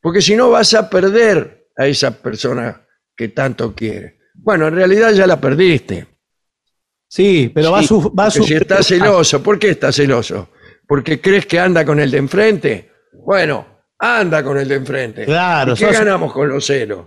[0.00, 2.82] Porque si no vas a perder a esa persona
[3.16, 4.18] que tanto quiere.
[4.34, 6.06] Bueno, en realidad ya la perdiste.
[7.08, 9.96] Sí, pero va a Sí, su, va a su- si estás celoso, ¿por qué estás
[9.96, 10.48] celoso?
[10.86, 12.90] ¿Porque crees que anda con el de enfrente?
[13.24, 13.66] Bueno,
[13.98, 15.24] anda con el de enfrente.
[15.24, 17.06] Claro, ¿Y qué sos- ganamos con los celos?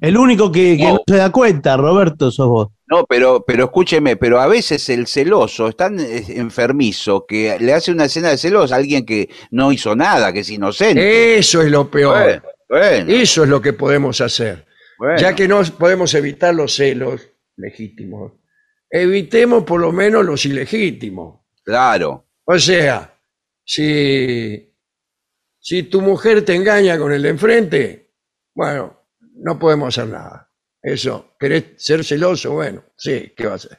[0.00, 0.92] El único que, que No.
[0.94, 2.68] no se da cuenta, Roberto, sos vos.
[2.86, 7.92] no, pero, pero escúcheme, pero a veces el celoso es tan enfermizo que le hace
[7.92, 11.38] una escena de celos a alguien que no hizo nada, que es inocente.
[11.38, 12.16] Eso es lo peor.
[12.18, 14.64] Bueno, bueno, Eso es lo que podemos hacer.
[14.98, 15.18] bueno.
[15.18, 17.20] Ya que no podemos evitar los celos
[17.56, 18.32] legítimos,
[18.88, 21.40] evitemos por lo menos los ilegítimos.
[21.64, 23.14] Claro, O sea,
[23.64, 24.74] si,
[25.58, 28.12] si tu mujer te engaña con el de enfrente,
[28.54, 30.50] bueno, no podemos hacer nada.
[30.82, 32.52] Eso, ¿querés ser celoso?
[32.52, 33.78] Bueno, sí, ¿qué va a hacer?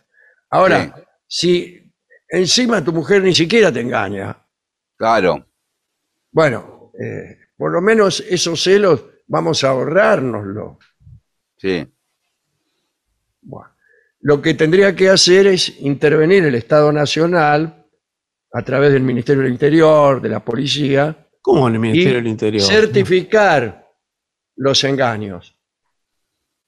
[0.51, 0.93] Ahora,
[1.27, 1.91] si
[2.29, 4.37] encima tu mujer ni siquiera te engaña,
[4.97, 5.47] claro.
[6.31, 10.79] bueno, eh, por lo menos esos celos vamos a ahorrárnoslo.
[11.57, 11.85] Sí.
[13.43, 13.69] Bueno,
[14.21, 17.85] lo que tendría que hacer es intervenir el Estado Nacional
[18.51, 22.27] a través del Ministerio del Interior, de la policía, ¿Cómo en el y Ministerio del
[22.29, 22.63] Interior?
[22.63, 23.87] certificar
[24.55, 25.55] los engaños.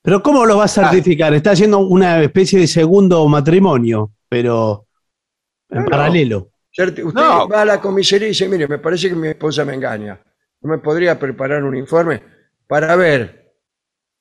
[0.03, 0.68] Pero ¿cómo lo va a Ah.
[0.68, 1.34] certificar?
[1.34, 4.86] Está haciendo una especie de segundo matrimonio, pero
[5.72, 6.52] en paralelo.
[6.78, 7.48] Usted No.
[7.49, 10.20] va a la comisaría y dice, mire, me parece que mi esposa me engaña.
[10.64, 12.23] ¿No me podría preparar un informe
[12.68, 13.53] para ver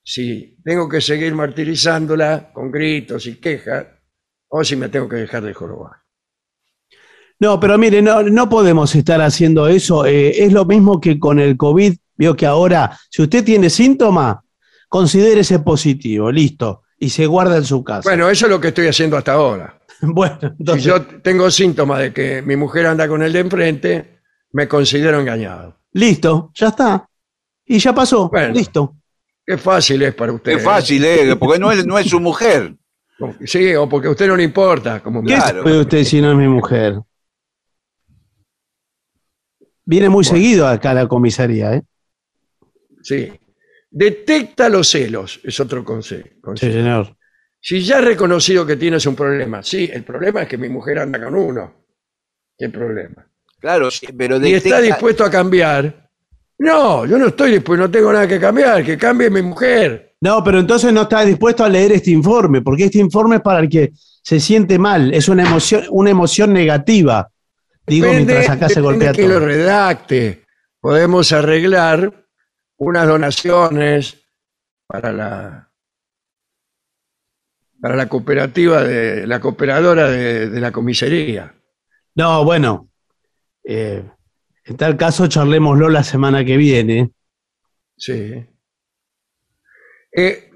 [0.03, 3.87] si tengo que seguir martirizándola con gritos y quejas
[4.49, 6.03] o si me tengo que dejar de jorobar?
[7.39, 10.05] No, pero mire, no, no podemos estar haciendo eso.
[10.05, 11.95] Eh, es lo mismo que con el COVID.
[12.15, 14.45] Vio que ahora, si usted tiene síntoma,
[14.89, 18.09] considérese positivo, listo, y se guarda en su casa.
[18.09, 19.79] Bueno, eso es lo que estoy haciendo hasta ahora.
[20.05, 24.19] Bueno, Si yo tengo síntomas de que mi mujer anda con el de enfrente,
[24.51, 25.82] me considero engañado.
[25.93, 27.09] Listo, ya está.
[27.65, 28.55] Y ya pasó, Bueno.
[28.55, 28.97] listo.
[29.45, 30.53] Qué fácil es para usted.
[30.53, 31.37] Qué fácil, ¿eh?
[31.37, 32.75] Porque no es, no es su mujer.
[33.19, 33.47] ¿eh?
[33.47, 35.03] Sí, o porque a usted no le importa.
[35.03, 35.63] Como ¿Qué Claro.
[35.63, 37.01] sabe usted si no es mi mujer?
[39.85, 41.83] Viene muy seguido acá a la comisaría, ¿eh?
[43.03, 43.33] Sí.
[43.91, 46.73] Detecta los celos, es otro conse- Sí, consejo.
[46.73, 47.17] señor.
[47.61, 50.99] Si ya has reconocido que tienes un problema, sí, el problema es que mi mujer
[51.01, 51.85] anda con uno.
[52.57, 53.27] ¿Qué problema?
[53.63, 56.11] Claro, sí, pero Y está dispuesto a cambiar.
[56.59, 60.17] No, yo no estoy dispuesto, no tengo nada que cambiar, que cambie mi mujer.
[60.21, 63.61] No, pero entonces no está dispuesto a leer este informe, porque este informe es para
[63.61, 67.31] el que se siente mal, es una emoción, una emoción negativa.
[67.87, 70.45] Digo, Depende- mientras acá se golpea que lo redacte.
[70.81, 72.27] Podemos arreglar
[72.79, 74.19] unas donaciones
[74.89, 75.69] para la
[77.81, 81.55] para la cooperativa de la cooperadora de, de la comisaría.
[82.17, 82.89] No, bueno.
[83.65, 84.05] Eh,
[84.65, 87.11] en tal caso, charlémoslo la semana que viene.
[87.97, 88.45] Sí.
[90.15, 90.51] Eh,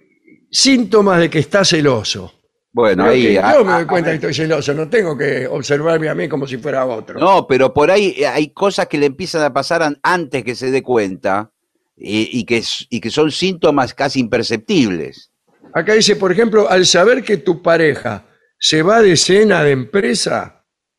[0.50, 2.32] síntomas de que está celoso.
[2.72, 3.36] Bueno, Creo ahí.
[3.38, 6.28] a- yo me doy a- cuenta que estoy celoso, no tengo que observarme a mí
[6.28, 7.18] como si fuera otro.
[7.18, 10.54] No, pero por ahí eh, hay cosas que le empiezan a pasar an- antes que
[10.54, 11.50] se dé cuenta
[11.96, 15.32] y, y que, y que son síntomas casi imperceptibles.
[15.72, 18.26] Acá dice, por ejemplo, al saber que tu pareja
[18.58, 20.52] se va de cena de empresa,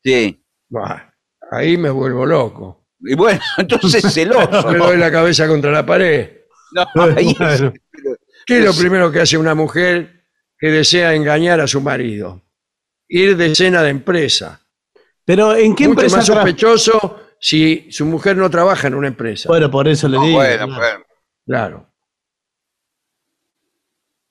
[0.04, 1.07] Sí, Buah,
[1.50, 2.86] ahí me vuelvo loco.
[3.00, 4.70] Y bueno, entonces celoso.
[4.72, 6.30] Le doy la cabeza contra la pared.
[6.72, 7.72] No, ahí es- Bueno.
[8.46, 10.24] ¿Qué es lo primero que hace una mujer
[10.58, 12.42] que desea engañar a su marido?
[13.08, 14.60] Ir de cena de empresa.
[15.24, 19.08] Pero ¿en qué Mucho empresa más tra- sospechoso si su mujer no trabaja en una
[19.08, 19.48] empresa.
[19.48, 20.38] Bueno, por eso le No, digo.
[20.38, 20.78] bueno, claro.
[20.80, 21.04] bueno.
[21.46, 21.92] Claro.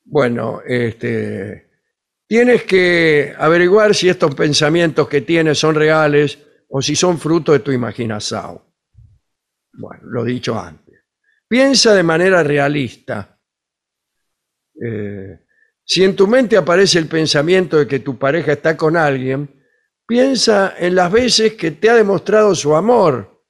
[0.06, 1.68] Bueno, este,
[2.28, 6.40] tienes que averiguar si estos pensamientos que tienes son reales
[6.70, 8.62] o si son fruto de tu imaginación.
[9.74, 10.96] Bueno, lo dicho antes.
[11.48, 13.40] Piensa de manera realista.
[14.82, 15.40] Eh,
[15.84, 19.64] si en tu mente aparece el pensamiento de que tu pareja está con alguien,
[20.06, 23.44] piensa en las veces que te ha demostrado su amor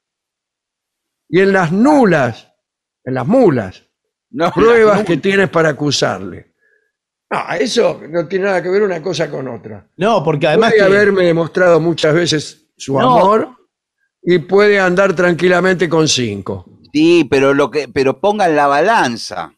[1.28, 2.52] y en las nulas,
[3.04, 3.84] en las mulas
[4.30, 6.54] No, pruebas no, que tienes para acusarle.
[7.30, 9.90] No, eso no tiene nada que ver una cosa con otra.
[9.96, 13.18] No, porque además puede que- haberme demostrado muchas veces su No.
[13.18, 13.48] amor
[14.22, 16.64] y puede andar tranquilamente con cinco.
[16.92, 19.52] Sí, pero lo que, pero pongan la balanza.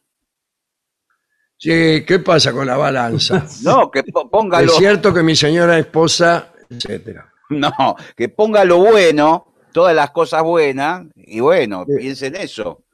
[1.56, 3.47] Sí, ¿qué pasa con la balanza?
[3.62, 4.72] No, que po- póngalo.
[4.72, 7.32] es cierto que mi señora esposa, etcétera.
[7.51, 7.70] No,
[8.16, 12.84] que ponga lo bueno, todas las cosas buenas, y bueno, piensen eso.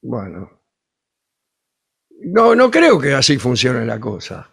[0.00, 0.50] Bueno.
[2.24, 4.51] No, no creo que así funcione la cosa.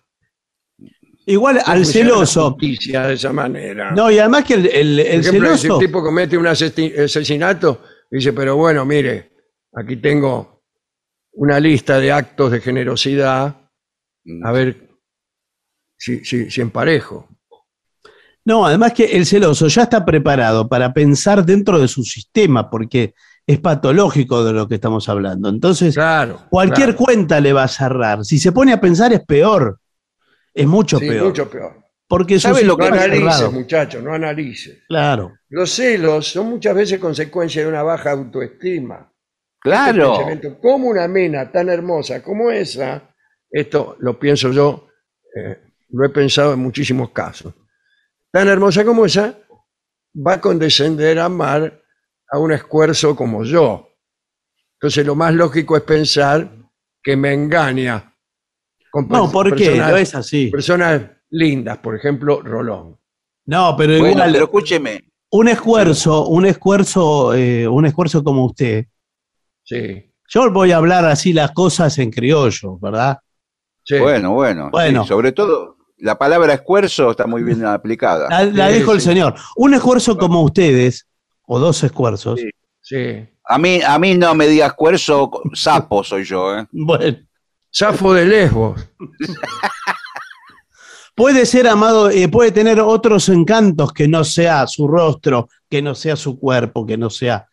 [1.29, 2.57] Igual al la celoso.
[2.59, 3.91] de esa manera.
[3.91, 5.77] No, y además que el, el- Por el ejemplo, si celoso.
[5.79, 7.81] un tipo comete un asesinato,
[8.11, 9.31] dice, pero bueno, mire,
[9.73, 10.63] aquí tengo
[11.33, 13.55] una lista de actos de generosidad,
[14.43, 14.89] a ver
[15.97, 17.27] si, si, si emparejo.
[18.45, 23.13] No, además que el celoso ya está preparado para pensar dentro de su sistema, porque
[23.45, 25.49] es patológico de lo que estamos hablando.
[25.49, 26.41] Entonces, Claro.
[26.49, 26.97] cualquier claro.
[27.05, 28.23] cuenta le va a cerrar.
[28.25, 29.78] Si se pone a pensar es peor.
[30.61, 31.25] Es mucho Sí, peor.
[31.27, 31.83] mucho peor.
[32.07, 34.83] Porque su ¿Sabe lo No que es analices, muchachos, no analices.
[34.87, 35.33] Claro.
[35.49, 39.11] Los celos son muchas veces consecuencia de una baja autoestima.
[39.61, 40.27] Claro.
[40.29, 43.13] Este como una mina tan hermosa como esa,
[43.51, 44.87] esto lo pienso yo,
[45.35, 45.59] eh,
[45.89, 47.53] lo he pensado en muchísimos casos,
[48.31, 49.37] tan hermosa como esa,
[50.15, 51.81] va a condescender a amar
[52.31, 53.89] a un esfuerzo como yo.
[54.75, 56.49] Entonces lo más lógico es pensar
[57.03, 58.08] que me engaña.
[58.91, 59.65] Con No, ¿por qué?
[59.65, 60.47] personas- No es así.
[60.49, 62.97] Personas lindas, por ejemplo, Rolón.
[63.45, 68.85] No, pero Bueno, igual, pero escúcheme, un esfuerzo, un esfuerzo, eh, un esfuerzo como usted.
[69.63, 73.19] Sí, Yo voy a hablar así las cosas en criollo, ¿verdad?
[73.83, 73.97] sí.
[73.97, 75.01] bueno, bueno, Bueno.
[75.03, 78.27] sí, sobre todo la palabra esfuerzo está muy bien aplicada.
[78.29, 79.33] La, la Sí, dejo el señor.
[79.55, 81.07] Un esfuerzo como ustedes,
[81.47, 82.49] o dos esfuerzos, Sí.
[82.81, 83.27] sí.
[83.45, 86.67] A mí, a mí no me digas esfuerzo, sapo soy yo, ¿eh?
[86.71, 87.17] bueno,
[87.75, 88.87] Zafo de Lesbos.
[91.15, 95.95] puede ser amado, eh, puede tener otros encantos que no sea su rostro, que no
[95.95, 97.47] sea su cuerpo, que no sea,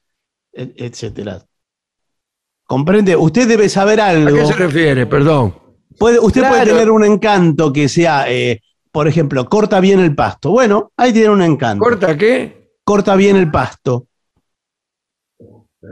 [0.52, 1.42] et- etcétera.
[2.64, 3.16] ¿Comprende?
[3.16, 4.36] Usted debe saber ¿A algo.
[4.36, 5.06] qué se refiere?
[5.06, 5.56] Perdón.
[5.98, 8.60] Puede, usted puede tener un encanto que sea, eh,
[8.92, 10.50] por ejemplo, corta bien el pasto.
[10.50, 11.82] Bueno, ahí tiene un encanto.
[11.84, 12.70] ¿Corta qué?
[12.84, 14.06] Corta bien el pasto.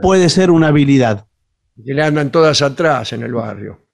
[0.01, 1.25] Puede ser una habilidad.
[1.83, 3.84] Que le andan todas atrás en el barrio.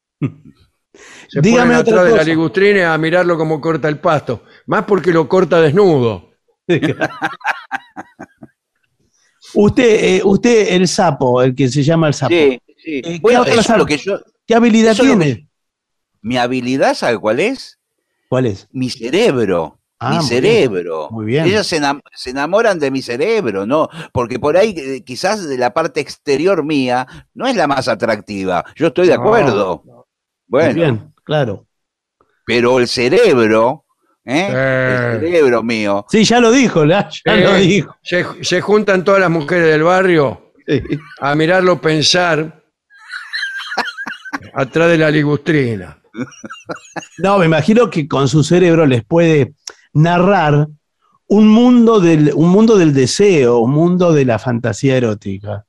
[1.27, 4.43] Se Dígame ponen otra atrás de la ligustrina a mirarlo como corta el pasto.
[4.67, 6.29] Más porque lo corta desnudo.
[9.53, 12.33] usted, eh, usted, el sapo, el que se llama el sapo.
[12.33, 12.97] Sí, sí.
[12.97, 13.79] Eh, ¿qué Bueno, otra eso es sapo?
[13.79, 14.19] lo que yo.
[14.45, 15.35] ¿Qué habilidad eso es lo tiene?
[15.37, 15.47] que-
[16.23, 17.79] mi habilidad, ¿sabe cuál es?
[18.29, 18.67] ¿Cuál es?
[18.71, 19.79] Mi cerebro.
[19.99, 21.09] Ah, mi muy cerebro.
[21.11, 21.45] Muy bien.
[21.45, 23.87] Ellas se, enam- se enamoran de mi cerebro, ¿no?
[24.13, 28.65] Porque por ahí eh, quizás de la parte exterior mía no es la más atractiva.
[28.75, 29.83] Yo estoy de No, acuerdo.
[30.51, 31.65] Muy Bueno, bien, claro.
[32.45, 33.85] pero el cerebro,
[34.25, 34.49] ¿eh?
[34.51, 35.11] Eh.
[35.15, 36.05] El cerebro mío.
[36.09, 37.95] Sí, ya lo dijo, la- ya Eh, lo dijo.
[38.03, 40.81] Se, se juntan todas las mujeres del barrio Sí.
[41.21, 42.61] a mirarlo pensar
[44.53, 45.97] atrás de la ligustrina.
[47.19, 49.53] No, me imagino que con su cerebro les puede
[49.93, 50.67] narrar
[51.27, 55.65] un mundo del, un mundo del deseo, un mundo de la fantasía erótica.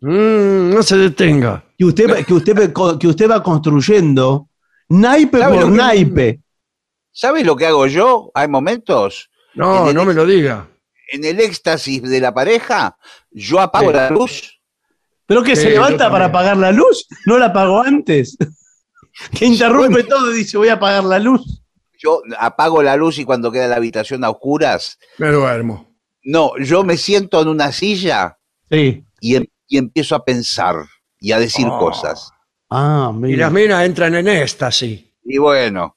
[0.00, 1.64] Mm, no se detenga.
[1.76, 4.48] Que usted, que usted, que usted va construyendo
[4.88, 6.40] naipe ¿Sabe por naipe.
[7.12, 8.30] ¿Sabes lo que hago yo?
[8.34, 10.68] Hay momentos No, no me lo diga.
[11.12, 12.96] en el éxtasis de la pareja,
[13.30, 13.96] yo apago Sí.
[13.96, 14.60] la luz.
[15.26, 17.06] ¿Pero que Sí, se levanta para apagar la luz?
[17.26, 18.36] ¿No la apagó antes?
[19.38, 21.62] que interrumpe todo y dice voy a apagar la luz.
[21.98, 25.94] Yo apago la luz y cuando queda la habitación a oscuras, Me duermo.
[26.24, 28.38] no, yo me siento en una silla
[28.70, 29.04] Sí.
[29.20, 30.76] y, em- y empiezo a pensar
[31.18, 31.78] y a decir Oh.
[31.78, 32.30] cosas.
[32.68, 33.46] Ah, Y mira.
[33.46, 35.04] las minas entran en éxtasis.
[35.24, 35.96] Y bueno,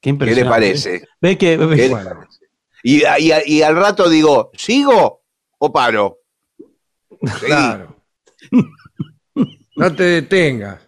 [0.00, 1.06] Qué, ¿qué le parece?
[1.20, 2.40] Ve que ve- ¿Qué le parece?
[2.82, 5.24] Y, y- y al rato digo, ¿sigo?
[5.58, 6.18] o paro.
[7.44, 7.96] Claro.
[9.76, 10.80] No te detengas.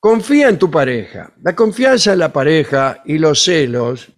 [0.00, 1.32] Confía en tu pareja.
[1.42, 4.08] La confianza en la pareja y los celos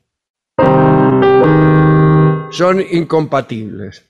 [2.50, 4.09] son incompatibles.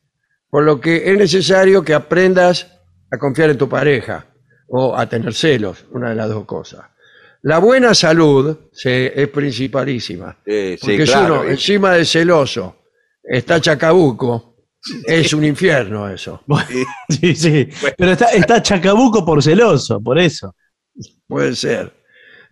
[0.51, 2.67] Por lo que es necesario que aprendas
[3.11, 4.27] a confiar en tu pareja
[4.69, 6.85] o a tener celos, una de las dos cosas.
[7.43, 10.37] La buena salud se- es principalísima.
[10.45, 12.77] Sí, sí, Porque si uno encima de celoso
[13.23, 14.57] está chacabuco,
[15.07, 16.43] es un infierno eso.
[17.09, 17.69] Sí, sí.
[17.97, 20.55] Pero está, está Chacabuco por celoso, por eso.
[21.27, 21.93] Puede ser.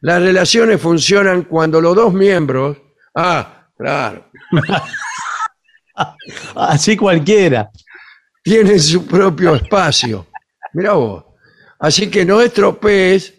[0.00, 2.76] Las relaciones funcionan cuando los dos miembros.
[3.14, 4.30] Ah, claro.
[6.54, 7.70] Así cualquiera.
[8.48, 10.26] Tienen su propio espacio.
[10.72, 11.24] Mira vos.
[11.78, 13.34] Así que no estropees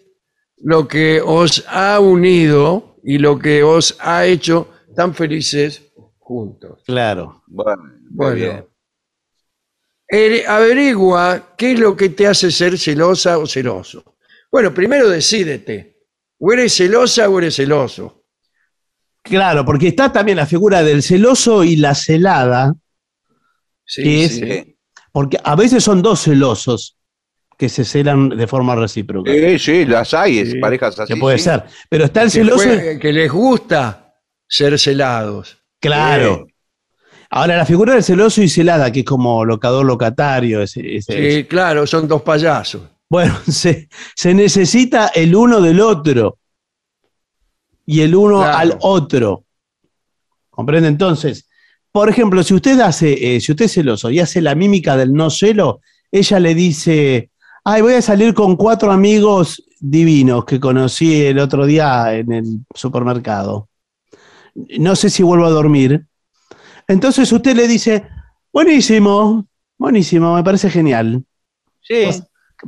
[0.58, 5.82] lo que os ha unido y lo que os ha hecho tan felices
[6.18, 6.82] juntos.
[6.86, 7.42] Claro.
[7.48, 8.66] Bueno, muy Bueno.
[10.08, 10.44] bien.
[10.48, 14.16] Averigua qué es lo que te hace ser celosa o celoso.
[14.50, 15.96] Bueno, primero decídete.
[16.38, 18.24] O eres celosa o eres celoso.
[19.22, 22.74] Claro, porque está también la figura del celoso y la celada,
[23.84, 24.76] Sí, que es, sí.
[25.12, 26.96] Porque a veces son dos celosos
[27.58, 29.30] que se celan de forma recíproca.
[29.32, 30.58] Sí, sí, las hay, es Sí.
[30.58, 31.12] parejas así.
[31.12, 31.44] que puede sí.
[31.44, 31.64] ser.
[31.88, 32.64] Pero está el que, celoso.
[32.64, 34.14] fue- que les gusta
[34.48, 35.58] ser celados.
[35.78, 36.46] Claro.
[37.28, 41.44] Ahora, la figura del celoso y celada, que es como locador locatario, ese- ese- Sí,
[41.44, 42.82] claro, son dos payasos.
[43.08, 46.38] Bueno, se, se necesita el uno del otro
[47.86, 48.56] y el uno Claro.
[48.58, 49.44] al otro.
[50.48, 50.88] ¿Comprende?
[50.88, 51.48] Entonces,
[51.92, 55.12] por ejemplo, si usted hace, eh, si usted es celoso y hace la mímica del
[55.12, 55.80] no celo,
[56.12, 57.30] ella le dice,
[57.64, 62.44] ay, voy a salir con cuatro amigos divinos que conocí el otro día en el
[62.74, 63.68] supermercado.
[64.78, 66.06] No sé si vuelvo a dormir.
[66.88, 68.06] Entonces usted le dice,
[68.52, 69.46] buenísimo,
[69.78, 71.24] buenísimo, me parece genial
[71.82, 72.04] Sí.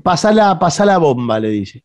[0.03, 1.85] pasa la, pasa la bomba, le dice.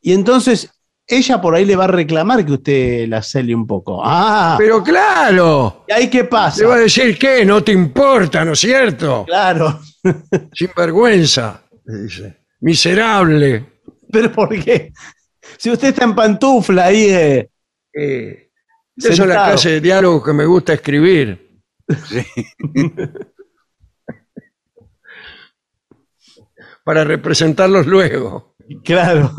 [0.00, 0.70] Y entonces
[1.06, 4.00] ella por ahí le va a reclamar que usted la cele un poco.
[4.04, 6.76] Ah, Pero claro, ¿y ahí qué le va a pasa?
[6.76, 9.24] decir que no te importa, ¿no es cierto?
[9.26, 9.80] Claro,
[10.54, 12.38] Sin vergüenza, le dice.
[12.60, 13.80] Miserable.
[14.10, 14.92] pero ¿por qué?
[15.58, 17.50] Si usted está en pantufla ahí, eh,
[17.94, 18.50] Eh,
[18.96, 21.60] esa es la clase de diálogo que me gusta escribir.
[22.08, 22.24] Sí.
[26.84, 28.54] para representarlos luego.
[28.84, 29.30] claro.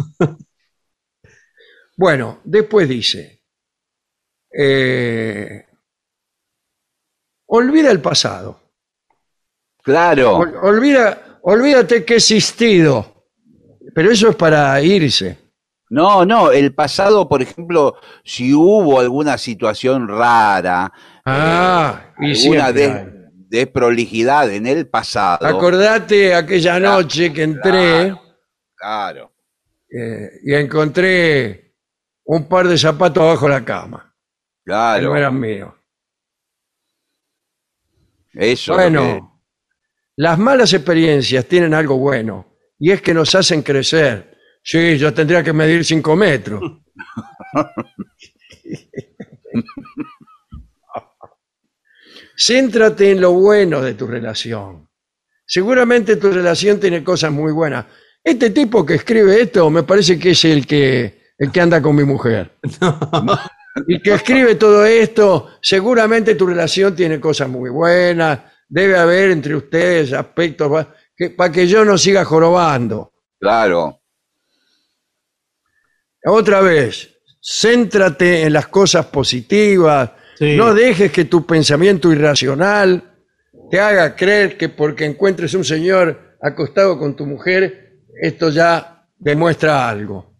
[1.95, 3.43] Bueno, después dice,
[4.57, 5.65] eh,
[7.47, 8.59] olvida el pasado,
[9.83, 10.37] Claro.
[10.37, 13.25] Ol- olvida, olvídate que he existido,
[13.93, 15.37] pero eso es para irse.
[15.89, 20.91] No, no, el pasado, por ejemplo, si hubo alguna situación rara,
[21.25, 23.11] Ah, y alguna hay.
[23.49, 25.45] desprolijidad en el pasado.
[25.45, 28.15] Acordate aquella noche que entré
[28.75, 29.33] Claro.
[29.89, 31.62] eh, y encontré
[32.25, 34.15] un par de zapatos abajo de la cama,
[34.63, 35.09] que Claro.
[35.09, 35.73] no eran míos.
[38.33, 38.73] Eso.
[38.73, 39.41] Bueno,
[40.15, 44.37] las malas experiencias tienen algo bueno y es que nos hacen crecer.
[44.63, 46.61] Sí, yo tendría que medir cinco metros.
[52.35, 54.89] Céntrate en lo bueno de tu relación.
[55.45, 57.85] Seguramente tu relación tiene cosas muy buenas.
[58.23, 61.95] Este tipo que escribe esto me parece que es el que, el que anda con
[61.95, 62.51] mi mujer.
[63.87, 68.39] Y que escribe todo esto, seguramente tu relación tiene cosas muy buenas,
[68.69, 73.11] debe haber entre ustedes aspectos que, para que yo no siga jorobando.
[73.39, 73.99] Claro.
[76.25, 80.55] Otra vez, céntrate en las cosas positivas, Sí.
[80.55, 83.03] no dejes que tu pensamiento irracional
[83.71, 89.89] te haga creer que porque encuentres un señor acostado con tu mujer, esto ya demuestra
[89.89, 90.32] algo.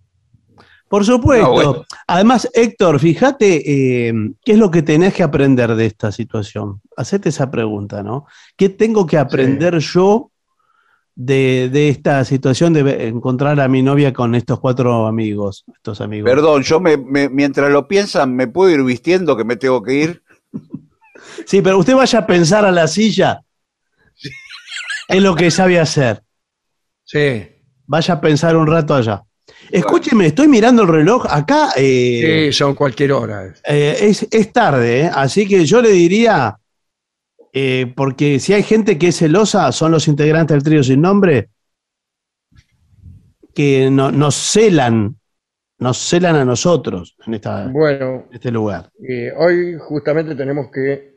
[0.94, 1.48] Por supuesto.
[1.48, 1.86] No, bueno.
[2.06, 4.14] Además, Héctor, fíjate eh,
[4.46, 6.82] qué es lo que tenés que aprender de esta situación.
[6.96, 8.28] Hacete esa pregunta, ¿no?
[8.56, 10.30] ¿Qué tengo que aprender yo
[11.16, 16.30] de, de esta situación de encontrar a mi novia con estos cuatro amigos, estos amigos?
[16.30, 19.94] Perdón, yo me, me- mientras lo piensan, ¿me puedo ir vistiendo que me tengo que
[19.96, 20.24] ir?
[21.48, 23.42] Sí, pero usted vaya a pensar a la silla.
[25.08, 26.22] Es lo que sabe hacer.
[27.04, 27.48] Sí,
[27.88, 29.24] Vaya a pensar un rato allá.
[29.72, 31.26] Escúcheme, estoy mirando el reloj.
[31.30, 33.54] Acá eh, sí, son cualquier hora.
[33.66, 35.12] eh, es, es tarde, ¿eh?
[35.14, 36.58] así que yo le diría,
[37.54, 41.50] eh, porque si hay gente que es celosa, son los integrantes del trío sin nombre,
[43.54, 45.18] que no- nos celan,
[45.80, 48.90] nos celan a nosotros en, esta- en Bueno, este lugar.
[49.08, 51.14] eh, hoy justamente tenemos que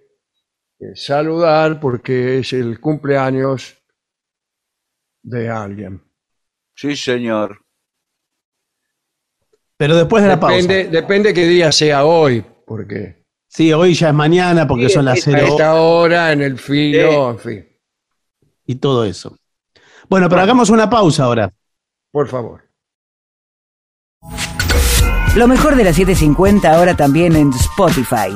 [0.78, 3.76] eh, saludar porque es el cumpleaños
[5.22, 6.02] de alguien.
[6.74, 7.65] Sí, señor.
[9.78, 10.56] Pero después de la pausa.
[10.56, 15.04] Depende, depende qué día sea hoy, porque Sí, hoy ya es mañana porque Sí, son
[15.06, 17.66] las a cero esta hora en el filo, en fin,
[18.66, 19.36] y todo eso.
[20.08, 21.52] Bueno, pero hagamos una pausa ahora.
[22.12, 22.62] por favor.
[25.34, 28.32] Lo mejor de la 750 ahora también en Spotify.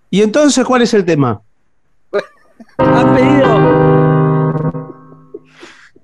[0.10, 1.42] ¿Y entonces cuál es el tema?
[2.78, 4.94] Han pedido,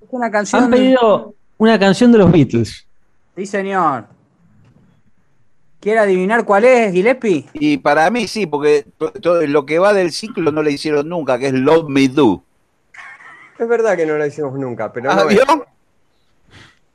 [0.01, 0.63] Es una canción.
[0.63, 2.85] han pedido una canción de los Beatles.
[3.35, 4.05] Sí, señor.
[5.79, 7.45] ¿Quiere adivinar cuál es, Gillespie?
[7.53, 8.85] Y para mí sí, porque
[9.47, 12.43] lo que va del ciclo no le hicieron nunca, que es Love Me Do.
[13.59, 15.39] Es verdad que no lo hicimos nunca, pero ¿Ah, no es.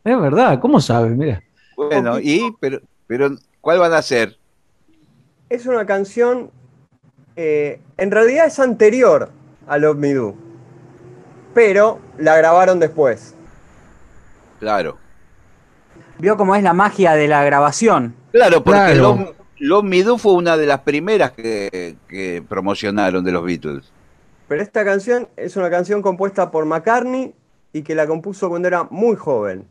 [0.08, 1.16] Es verdad, ¿cómo sabes?
[1.16, 1.42] Mira.
[1.76, 3.30] Bueno, y pero, pero
[3.60, 4.36] ¿cuál van a hacer?
[5.50, 6.50] es una canción.
[7.36, 9.30] eh, en realidad es anterior
[9.66, 10.34] a Love Me Do.
[11.54, 13.34] Pero la grabaron después.
[14.60, 14.98] Claro.
[16.18, 18.14] Vio cómo es la magia de la grabación.
[18.32, 19.00] Claro, porque Claro.
[19.02, 23.90] Love, Love Me Do fue una de las primeras que, que promocionaron de los Beatles.
[24.48, 27.34] Pero esta canción es una canción compuesta por McCartney
[27.72, 29.66] y que la compuso cuando era muy joven,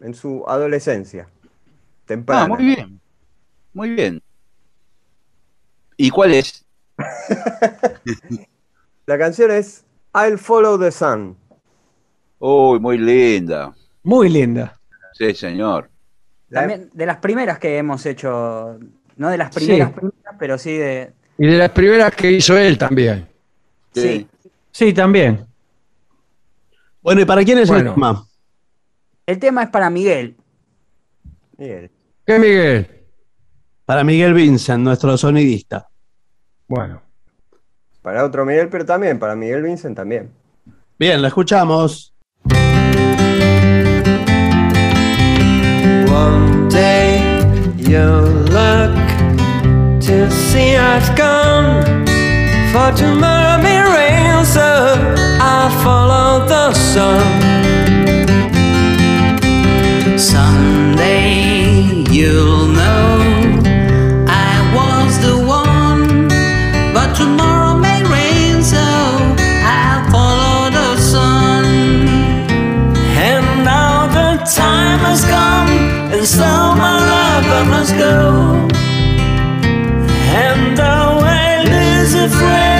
[0.00, 1.28] en su adolescencia.
[2.06, 2.44] Temprana.
[2.44, 3.00] Ah, muy bien.
[3.72, 4.22] Muy bien.
[5.96, 6.64] ¿Y cuál es?
[9.06, 11.36] La canción es I'll Follow the Sun.
[12.38, 13.74] Uy, muy linda.
[14.02, 14.78] Muy linda.
[15.12, 15.90] Sí, señor.
[16.48, 18.78] La- También de las primeras que hemos hecho.
[19.16, 19.94] No de las primeras, Sí.
[19.94, 21.12] primeras, pero sí de.
[21.38, 23.28] Y de las primeras que hizo él también.
[23.94, 24.26] Sí.
[24.70, 25.46] Sí, también.
[27.02, 27.90] Bueno, ¿y para quién es Bueno.
[27.90, 28.26] el tema?
[29.30, 30.36] El tema es para Miguel.
[31.56, 31.88] Miguel.
[32.26, 32.90] ¿Qué, Miguel?
[33.84, 35.88] Para Miguel Vincent, nuestro sonidista.
[36.66, 37.00] Bueno.
[38.02, 40.32] Para otro Miguel, pero también para Miguel Vincent también.
[40.98, 42.12] Bien, la escuchamos.
[46.08, 47.22] One day
[47.76, 48.96] you'll look
[50.00, 51.84] to see I've gone.
[52.72, 54.96] For tomorrow may rain, so
[55.40, 57.59] I'll follow the sun.
[60.20, 63.60] Someday you'll know
[64.28, 66.28] I was the one,
[66.92, 71.64] but tomorrow may rain, so I'll follow the sun.
[73.30, 75.68] And now the time has come,
[76.12, 78.68] and so my love lover must go.
[80.44, 82.79] And though I lose a friend,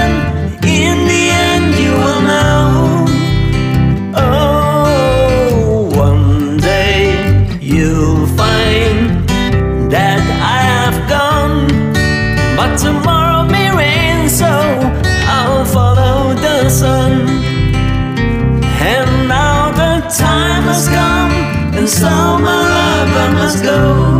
[12.80, 17.28] tomorrow may rain, so I'll follow the sun.
[18.92, 21.32] And now the time has come,
[21.78, 22.08] and so
[22.46, 24.19] my lover must go.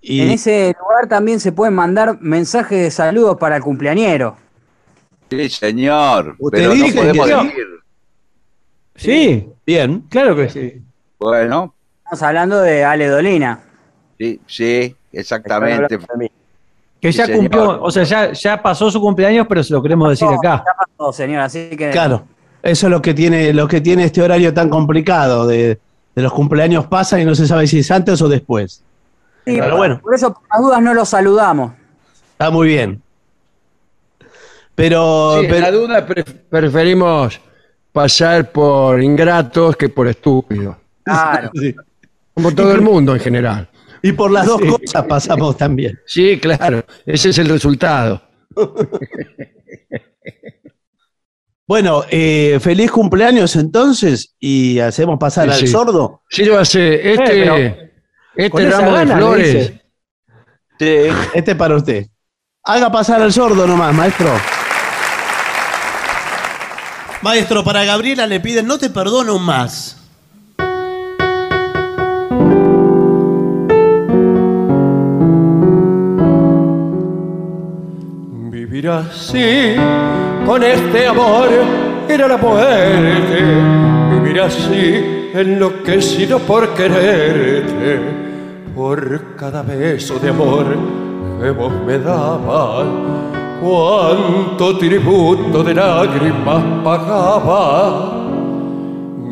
[0.00, 4.36] Y En ese lugar también se pueden mandar mensajes de saludos para el cumpleañero.
[5.28, 6.36] Sí, señor.
[6.38, 7.52] Usted Pero no podemos.
[8.94, 10.04] Sí, bien.
[10.08, 10.80] Claro que sí.
[11.18, 13.60] Bueno, Estamos hablando de Ale Dolina.
[14.18, 15.98] sí, sí, exactamente.
[17.00, 17.40] Que ya señor.
[17.42, 20.64] cumplió, o sea, ya, ya pasó su cumpleaños, pero se lo queremos decir acá.
[20.66, 21.90] Ya pasó, señor, así que.
[21.90, 22.24] Claro,
[22.62, 25.78] eso es lo que tiene, lo que tiene este horario tan complicado de,
[26.14, 28.82] de los cumpleaños pasan y no se sabe si es antes o después.
[29.46, 31.72] Sí, Pero bueno, Por eso, por las dudas, no los saludamos.
[32.32, 33.00] está muy bien.
[34.74, 37.40] Pero, Sí, pero- la duda pre- preferimos
[37.92, 40.76] pasar por ingratos que por estúpidos.
[41.02, 41.50] Claro.
[41.54, 41.74] Sí.
[42.34, 43.68] Como todo el mundo en general.
[44.02, 45.98] Y por las dos cosas pasamos también.
[46.06, 46.84] Sí, claro.
[47.06, 48.22] Ese es el resultado.
[51.66, 55.66] Bueno, eh, feliz cumpleaños entonces y hacemos pasar Sí, al sí.
[55.66, 56.22] sordo.
[56.30, 57.56] Sí, yo hace este, pero
[58.36, 59.72] este esa ramo de flores.
[60.78, 60.94] Sí.
[61.34, 62.06] Este es para usted.
[62.64, 64.30] Haga pasar al sordo nomás, maestro.
[67.20, 69.97] Maestro, para Gabriela le piden no te perdono más.
[78.78, 79.74] Vivir así,
[80.46, 81.48] con este amor,
[82.08, 83.42] era la muerte.
[84.12, 88.00] Vivir así, enloquecido por quererte.
[88.76, 90.66] Por cada beso de amor
[91.42, 92.86] que vos me dabas,
[93.60, 98.12] cuánto tributo de lágrimas pagaba.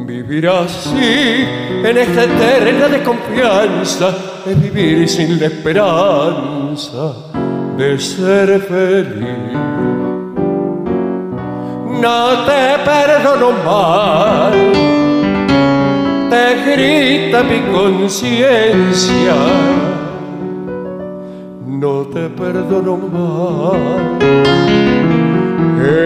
[0.09, 1.47] Vivir así,
[1.85, 4.09] en esta eterna desconfianza,
[4.45, 7.15] es vivir sin la esperanza
[7.77, 9.53] de ser feliz.
[12.01, 14.53] No te perdono más,
[16.31, 19.35] te grita mi conciencia.
[21.67, 23.77] No te perdono más,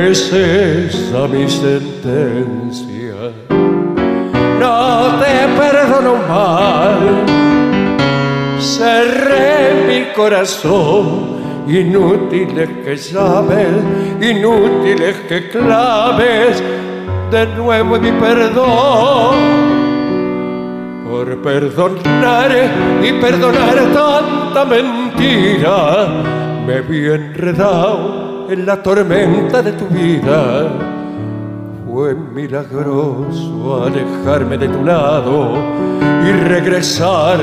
[0.09, 3.15] es esa mi sentencia.
[4.59, 6.99] No te perdono más,
[8.59, 11.40] cerré mi corazón.
[11.71, 13.69] Inútiles que llames,
[14.21, 16.61] inútiles que claves
[17.31, 19.37] de nuevo mi perdón.
[21.09, 22.51] Por perdonar
[23.01, 26.09] y perdonar tanta mentira,
[26.67, 30.73] me vi enredado en la tormenta de tu vida.
[31.89, 35.53] Fue milagroso alejarme de tu lado
[36.27, 37.39] y regresar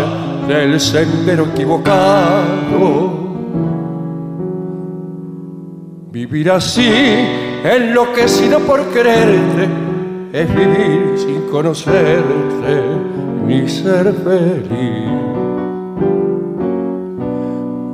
[0.49, 3.26] del sendero equivocado.
[6.19, 6.89] Vivir así,
[7.63, 9.69] enloquecido por quererte,
[10.33, 12.81] es vivir sin conocerte
[13.45, 15.11] ni ser feliz.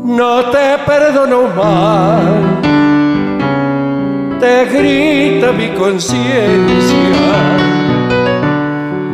[0.05, 2.21] No te perdono más,
[4.39, 7.57] te grita mi conciencia.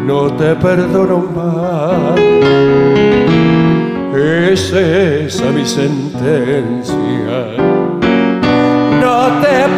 [0.06, 2.20] No te perdono más,
[4.14, 7.00] es esa mi sentencia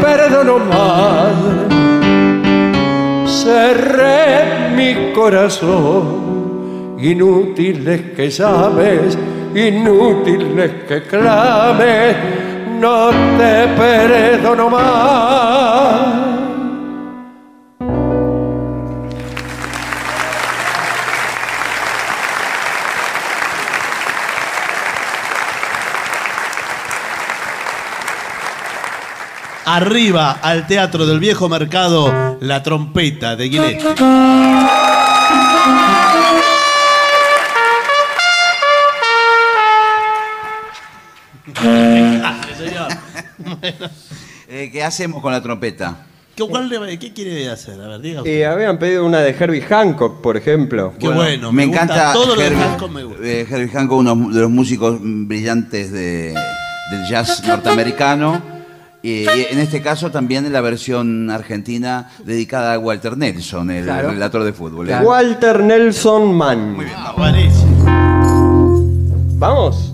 [0.01, 1.33] perdono más.
[3.25, 9.17] Cerré mi corazón, inútiles que llames,
[9.55, 12.15] inútiles que clames,
[12.79, 16.40] no te perdono más.
[29.75, 33.49] Arriba al Teatro del Viejo Mercado, la trompeta de.
[33.49, 33.77] Bueno,
[44.47, 46.05] Eh, ¿Qué hacemos con la trompeta?
[46.35, 47.79] ¿qué, cuál le- qué quiere hacer?
[47.81, 48.39] A ver, diga usted.
[48.39, 50.93] Y habían pedido una de Herbie Hancock, por ejemplo.
[50.99, 53.23] Qué bueno, me, me gusta encanta todo lo de Herbie, Hancock me gusta.
[53.23, 56.33] eh, Herbie Hancock, uno de los músicos brillantes de-
[56.91, 58.50] del jazz norteamericano.
[59.03, 64.11] Y en este caso también en la versión argentina dedicada a Walter Nelson, el Claro.
[64.11, 64.89] relator de fútbol.
[64.89, 64.97] ¿eh?
[65.01, 66.73] Walter Nelson Mann.
[66.75, 66.97] Muy bien.
[69.39, 69.90] ¿Vamos?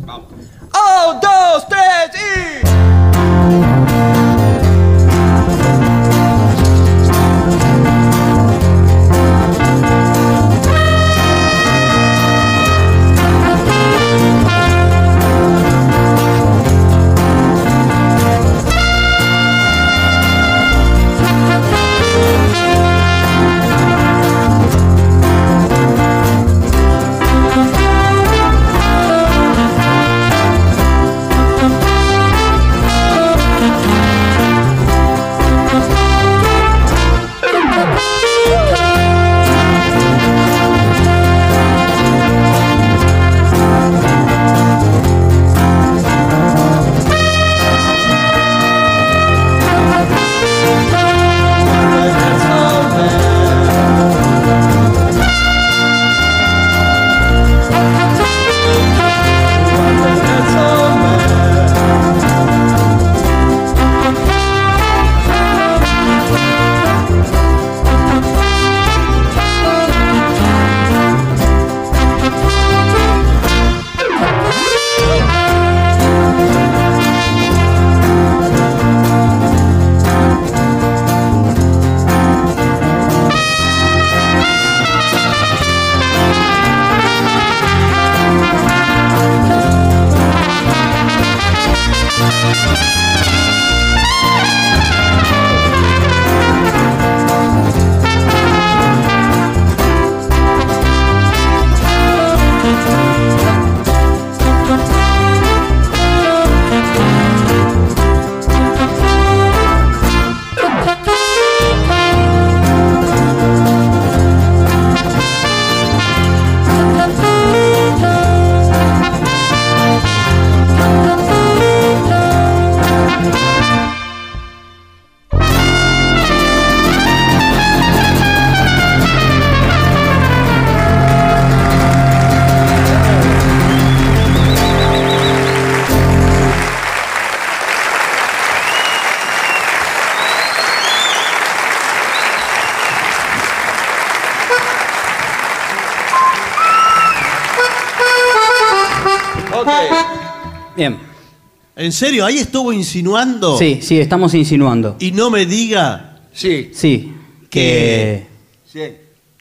[151.88, 152.26] ¿En serio?
[152.26, 153.58] ¿Ahí estuvo insinuando?
[153.58, 154.98] Sí, sí, estamos insinuando.
[155.00, 156.20] Y no me diga.
[156.34, 156.72] Sí.
[156.74, 157.16] Sí.
[157.50, 158.28] Que.
[158.66, 158.82] Sí.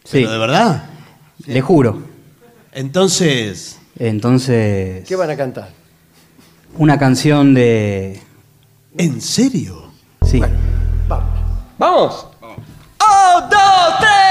[0.05, 0.13] Sí.
[0.13, 0.91] ¿Pero de verdad?
[1.45, 2.05] Le juro.
[2.71, 3.81] Entonces.
[3.99, 5.05] Entonces.
[5.09, 5.71] ¿Qué van a cantar?
[6.79, 8.23] Una canción de.
[8.97, 9.91] ¿En serio?
[10.23, 10.41] Sí.
[11.79, 12.29] ¡Vamos!
[12.41, 14.26] ¡Oh, dos, tres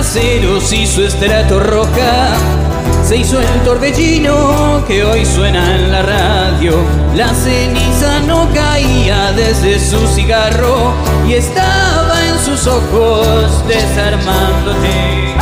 [0.00, 2.34] meses a caseros hizo estrato roja.
[3.04, 6.72] Se hizo el torbellino que hoy suena en la radio.
[7.14, 10.92] La ceniza no caía desde su cigarro
[11.28, 15.34] y estaba en sus ojos desarmándote.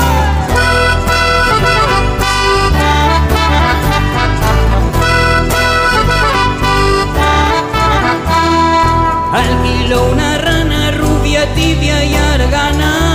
[9.32, 13.07] Alquiló una rana rubia, tibia y argana.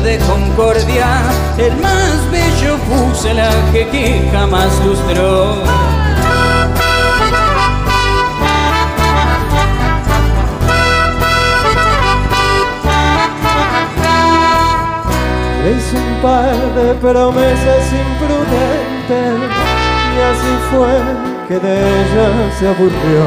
[0.00, 1.22] De concordia.
[1.56, 5.62] El más bello fuselaje que jamás lustró.
[15.66, 19.50] Hice un par de promesas imprudentes
[20.14, 20.96] y así fue
[21.48, 22.28] que de ella
[22.58, 23.24] se aburrió.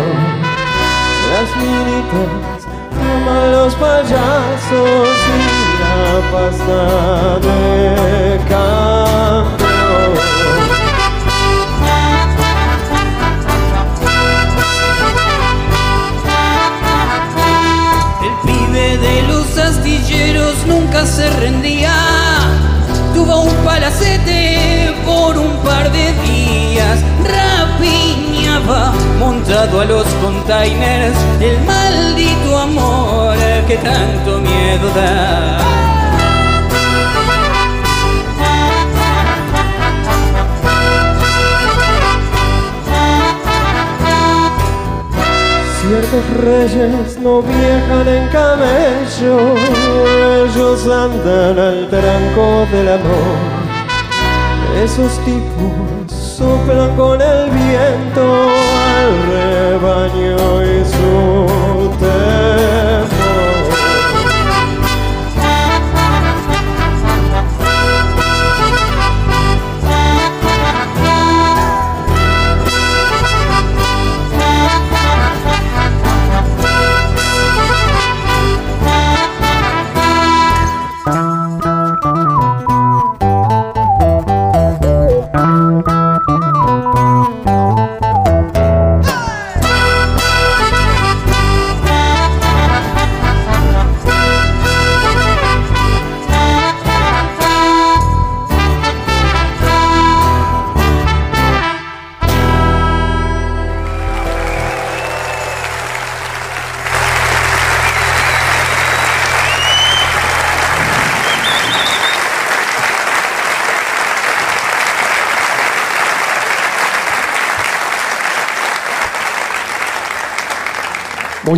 [1.31, 5.68] Las minitas aman los payasos y
[18.21, 21.93] El pibe de los astilleros nunca se rendía.
[23.13, 26.99] Tuvo un palacete por un par de días.
[29.19, 31.17] Montado a los containers.
[31.39, 33.37] El maldito amor
[33.67, 35.59] que tanto miedo da.
[45.81, 49.55] Ciertos reyes no viajan en camello,
[50.45, 53.37] ellos andan al tranco del amor.
[54.83, 55.78] Esos tipos
[56.49, 58.25] soplan con el viento
[58.95, 63.18] al rebaño y su temor.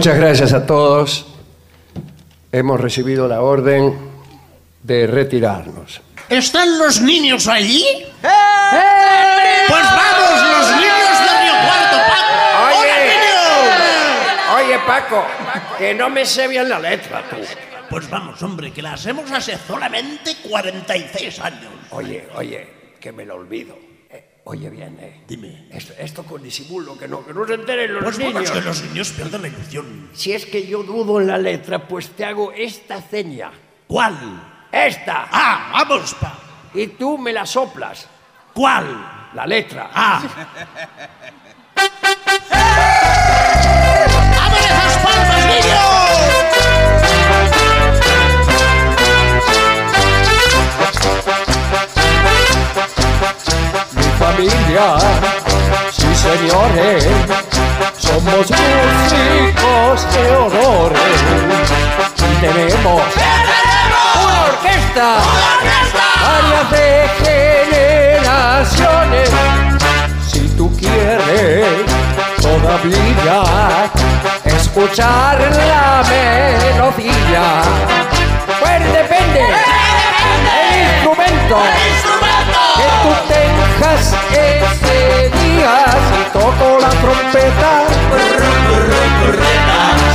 [0.01, 1.27] Muchas gracias a todos.
[2.51, 3.99] Hemos recibido la orden
[4.81, 6.01] de retirarnos.
[6.27, 7.85] ¿Están los niños allí?
[8.19, 12.79] Pues vamos, los niños de Río Cuarto, Paco.
[12.79, 12.89] Oye.
[12.89, 14.65] ¡Hola, niños!
[14.65, 15.23] Oye, Paco,
[15.77, 17.35] que no me sé bien la letra, tú.
[17.87, 21.73] Pues vamos, hombre, que la hacemos hace solamente 46 años.
[21.91, 22.67] Oye, oye,
[22.99, 23.90] que me lo olvido.
[24.41, 25.23] Eh, oye bien, eh.
[25.27, 25.67] Dime.
[25.71, 28.51] Esto, esto con disimulo, que no, que no se enteren los Pues niños.
[28.51, 30.09] que los niños pierden la ilusión.
[30.13, 33.51] Si es que yo dudo en la letra, pues te hago esta seña.
[33.87, 34.17] ¿Cuál?
[34.71, 35.27] Esta.
[35.31, 36.37] Ah, vamos, pa.
[36.73, 38.07] Y tú me la soplas.
[38.53, 39.29] ¿Cuál?
[39.33, 39.89] La letra.
[39.93, 40.21] Ah.
[44.41, 46.00] ¡Abre esas palmas, niños!
[54.41, 54.97] Familia,
[55.91, 57.05] sí señores,
[57.97, 61.19] somos músicos de honores.
[62.17, 63.01] Y tenemos
[64.15, 65.07] una orquesta,
[65.93, 66.87] varias de
[68.09, 69.29] generaciones.
[70.27, 71.85] Si tú quieres
[72.41, 73.43] todavía
[74.45, 77.45] escuchar la melodía,
[78.59, 79.41] pues depende
[80.57, 81.57] el instrumento
[83.01, 85.73] tú tengas ese día.
[86.07, 87.71] Si toco la trompeta,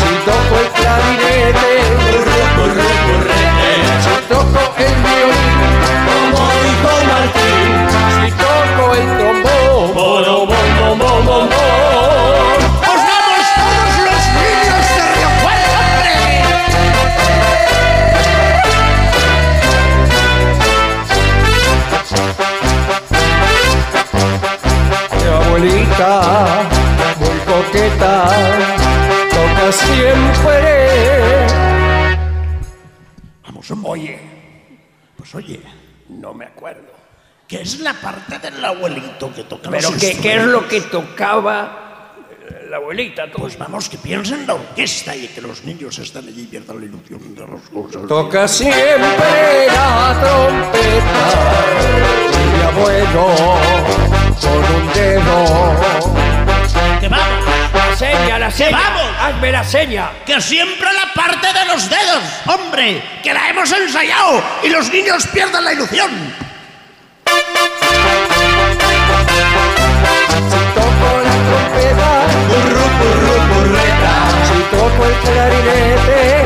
[0.00, 1.72] si toco el clarinete,
[4.04, 5.58] si toco el violín,
[6.06, 7.70] como dijo Martín,
[8.16, 9.86] si toco el trombón,
[29.96, 31.46] siempre.
[33.44, 33.72] Vamos.
[33.84, 34.18] Oye,
[35.16, 35.60] Pues oye,
[36.08, 36.94] no me acuerdo.
[37.48, 42.12] ¿qué es la parte del abuelito que toca Pero los ¿qué, es lo que tocaba
[42.28, 43.24] eh, la abuelita?
[43.32, 46.86] Pues vamos, que piensen la orquesta y que los niños están allí y pierdan la
[46.86, 48.06] ilusión de las cosas.
[48.08, 51.26] Toca siempre la trompeta.
[52.52, 53.26] Mi abuelo
[54.40, 56.25] con un dedo.
[58.36, 58.44] ¡Que vamos!
[58.44, 58.78] La seña, la seña.
[58.78, 59.16] vamos!
[59.18, 60.10] Hazme la seña.
[60.26, 62.22] ¡Que siempre la parte de los dedos!
[62.46, 63.02] ¡Hombre!
[63.22, 64.42] ¡Que la hemos ensayado!
[64.62, 66.10] ¡Y los niños pierdan la ilusión!
[70.74, 72.10] Toco la trompeta.
[74.44, 76.44] Si toco el clarinete.